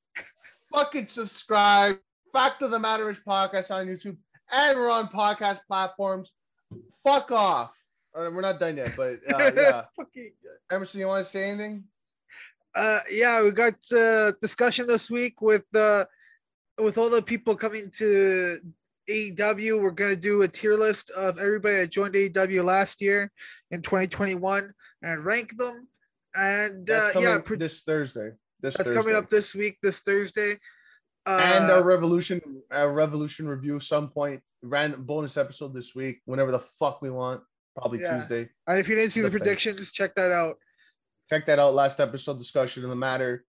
fucking 0.74 1.06
subscribe. 1.06 1.96
Fact 2.32 2.60
of 2.62 2.70
the 2.70 2.78
Matter 2.78 3.08
is 3.08 3.18
podcast 3.26 3.70
on 3.70 3.86
YouTube, 3.86 4.18
and 4.52 4.78
we're 4.78 4.90
on 4.90 5.08
podcast 5.08 5.60
platforms. 5.66 6.32
Fuck 7.04 7.30
off. 7.30 7.72
Uh, 8.14 8.30
we're 8.32 8.40
not 8.42 8.60
done 8.60 8.76
yet, 8.76 8.92
but 8.96 9.18
uh, 9.32 9.50
yeah. 9.56 9.82
Emerson, 10.70 11.00
you 11.00 11.06
want 11.06 11.24
to 11.24 11.30
say 11.30 11.48
anything? 11.50 11.84
Uh 12.76 12.98
yeah 13.10 13.42
we 13.42 13.50
got 13.50 13.74
uh 13.96 14.32
discussion 14.40 14.86
this 14.86 15.10
week 15.10 15.40
with 15.40 15.64
uh 15.74 16.04
with 16.78 16.98
all 16.98 17.10
the 17.10 17.22
people 17.22 17.56
coming 17.56 17.90
to 17.96 18.58
AEW 19.08 19.80
we're 19.80 19.90
gonna 19.92 20.16
do 20.16 20.42
a 20.42 20.48
tier 20.48 20.76
list 20.76 21.10
of 21.10 21.38
everybody 21.38 21.76
that 21.76 21.90
joined 21.90 22.14
AEW 22.14 22.64
last 22.64 23.00
year 23.00 23.32
in 23.70 23.80
2021 23.82 24.72
and 25.02 25.24
rank 25.24 25.56
them 25.56 25.88
and 26.36 26.90
uh 26.90 27.08
yeah 27.18 27.38
pre- 27.42 27.56
this 27.56 27.82
Thursday. 27.82 28.30
This 28.60 28.76
that's 28.76 28.88
Thursday. 28.88 28.94
coming 28.94 29.16
up 29.16 29.28
this 29.30 29.54
week 29.54 29.78
this 29.82 30.00
Thursday 30.02 30.54
uh 31.26 31.40
and 31.42 31.70
a 31.70 31.82
revolution, 31.84 32.40
a 32.70 32.88
revolution 32.88 33.48
review 33.48 33.80
some 33.80 34.08
point. 34.10 34.40
Random 34.62 35.04
bonus 35.04 35.36
episode 35.36 35.74
this 35.74 35.94
week, 35.94 36.20
whenever 36.24 36.50
the 36.50 36.62
fuck 36.78 37.00
we 37.02 37.10
want. 37.10 37.40
Probably 37.76 38.00
Yeah. 38.00 38.18
Tuesday. 38.18 38.48
and 38.66 38.78
if 38.78 38.88
you 38.88 38.96
didn't 38.96 39.12
see 39.12 39.20
the 39.20 39.28
the 39.28 39.38
predictions 39.38 39.92
check 39.92 40.14
that 40.16 40.32
out 40.32 40.56
Check 41.28 41.46
that 41.46 41.58
out. 41.58 41.74
Last 41.74 42.00
episode 42.00 42.38
discussion 42.38 42.84
of 42.84 42.90
the 42.90 42.96
matter. 42.96 43.44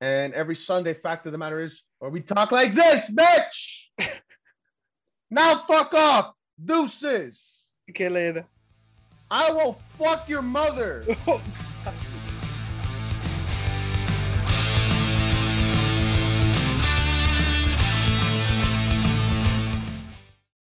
And 0.00 0.32
every 0.34 0.54
Sunday, 0.54 0.94
fact 0.94 1.26
of 1.26 1.32
the 1.32 1.38
matter 1.38 1.60
is, 1.60 1.82
or 2.00 2.10
we 2.10 2.20
talk 2.20 2.52
like 2.52 2.74
this, 2.74 3.10
bitch. 3.10 3.86
now 5.30 5.64
fuck 5.66 5.92
off, 5.94 6.34
deuces. 6.64 7.62
okay 7.90 8.08
later 8.08 8.46
I 9.30 9.50
will 9.50 9.78
fuck 9.98 10.28
your 10.28 10.42
mother. 10.42 11.04
Oh, 11.26 11.42